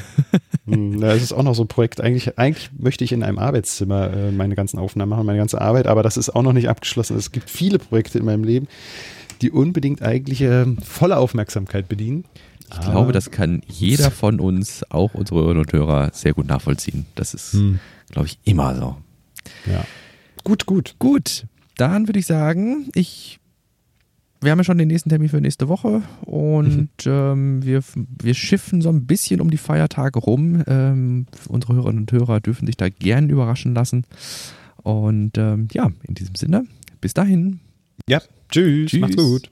Hm, 0.65 0.99
das 0.99 1.21
ist 1.21 1.33
auch 1.33 1.43
noch 1.43 1.53
so 1.53 1.63
ein 1.63 1.67
Projekt. 1.67 2.01
Eigentlich, 2.01 2.39
eigentlich 2.39 2.71
möchte 2.77 3.03
ich 3.03 3.11
in 3.11 3.21
einem 3.21 3.37
Arbeitszimmer 3.37 4.11
äh, 4.11 4.31
meine 4.31 4.55
ganzen 4.55 4.79
Aufnahmen 4.79 5.09
machen, 5.09 5.25
meine 5.25 5.37
ganze 5.37 5.61
Arbeit, 5.61 5.85
aber 5.85 6.01
das 6.01 6.17
ist 6.17 6.35
auch 6.35 6.41
noch 6.41 6.53
nicht 6.53 6.69
abgeschlossen. 6.69 7.15
Es 7.15 7.31
gibt 7.31 7.49
viele 7.49 7.77
Projekte 7.77 8.17
in 8.17 8.25
meinem 8.25 8.43
Leben, 8.43 8.67
die 9.41 9.51
unbedingt 9.51 10.01
eigentlich 10.01 10.41
äh, 10.41 10.65
volle 10.83 11.17
Aufmerksamkeit 11.17 11.87
bedienen. 11.87 12.25
Ich 12.69 12.77
ah. 12.79 12.91
glaube, 12.91 13.11
das 13.11 13.31
kann 13.31 13.61
jeder 13.67 14.11
von 14.11 14.39
uns, 14.39 14.83
auch 14.89 15.13
unsere 15.13 15.41
Hörerinnen 15.41 15.65
und 15.65 15.73
Hörer, 15.73 16.09
sehr 16.13 16.33
gut 16.33 16.47
nachvollziehen. 16.47 17.05
Das 17.15 17.33
ist, 17.33 17.53
hm. 17.53 17.79
glaube 18.09 18.27
ich, 18.27 18.39
immer 18.43 18.75
so. 18.75 18.97
Ja. 19.71 19.85
Gut, 20.43 20.65
gut. 20.65 20.95
Gut. 20.99 21.45
Dann 21.77 22.07
würde 22.07 22.19
ich 22.19 22.25
sagen, 22.25 22.89
ich 22.93 23.39
wir 24.45 24.51
haben 24.51 24.59
ja 24.59 24.63
schon 24.63 24.77
den 24.77 24.87
nächsten 24.87 25.09
Termin 25.09 25.29
für 25.29 25.41
nächste 25.41 25.67
Woche 25.67 26.03
und 26.21 27.05
mhm. 27.05 27.11
ähm, 27.11 27.65
wir, 27.65 27.81
wir 28.21 28.33
schiffen 28.33 28.81
so 28.81 28.89
ein 28.89 29.05
bisschen 29.05 29.41
um 29.41 29.49
die 29.49 29.57
Feiertage 29.57 30.19
rum. 30.19 30.63
Ähm, 30.67 31.25
unsere 31.47 31.73
Hörerinnen 31.73 32.01
und 32.01 32.11
Hörer 32.11 32.39
dürfen 32.41 32.67
sich 32.67 32.77
da 32.77 32.89
gern 32.89 33.29
überraschen 33.29 33.73
lassen. 33.73 34.05
Und 34.83 35.37
ähm, 35.37 35.67
ja, 35.73 35.91
in 36.03 36.13
diesem 36.13 36.35
Sinne, 36.35 36.65
bis 37.01 37.13
dahin. 37.13 37.59
Ja, 38.09 38.21
tschüss. 38.49 38.91
tschüss. 38.91 38.99
Macht's 38.99 39.15
gut. 39.15 39.49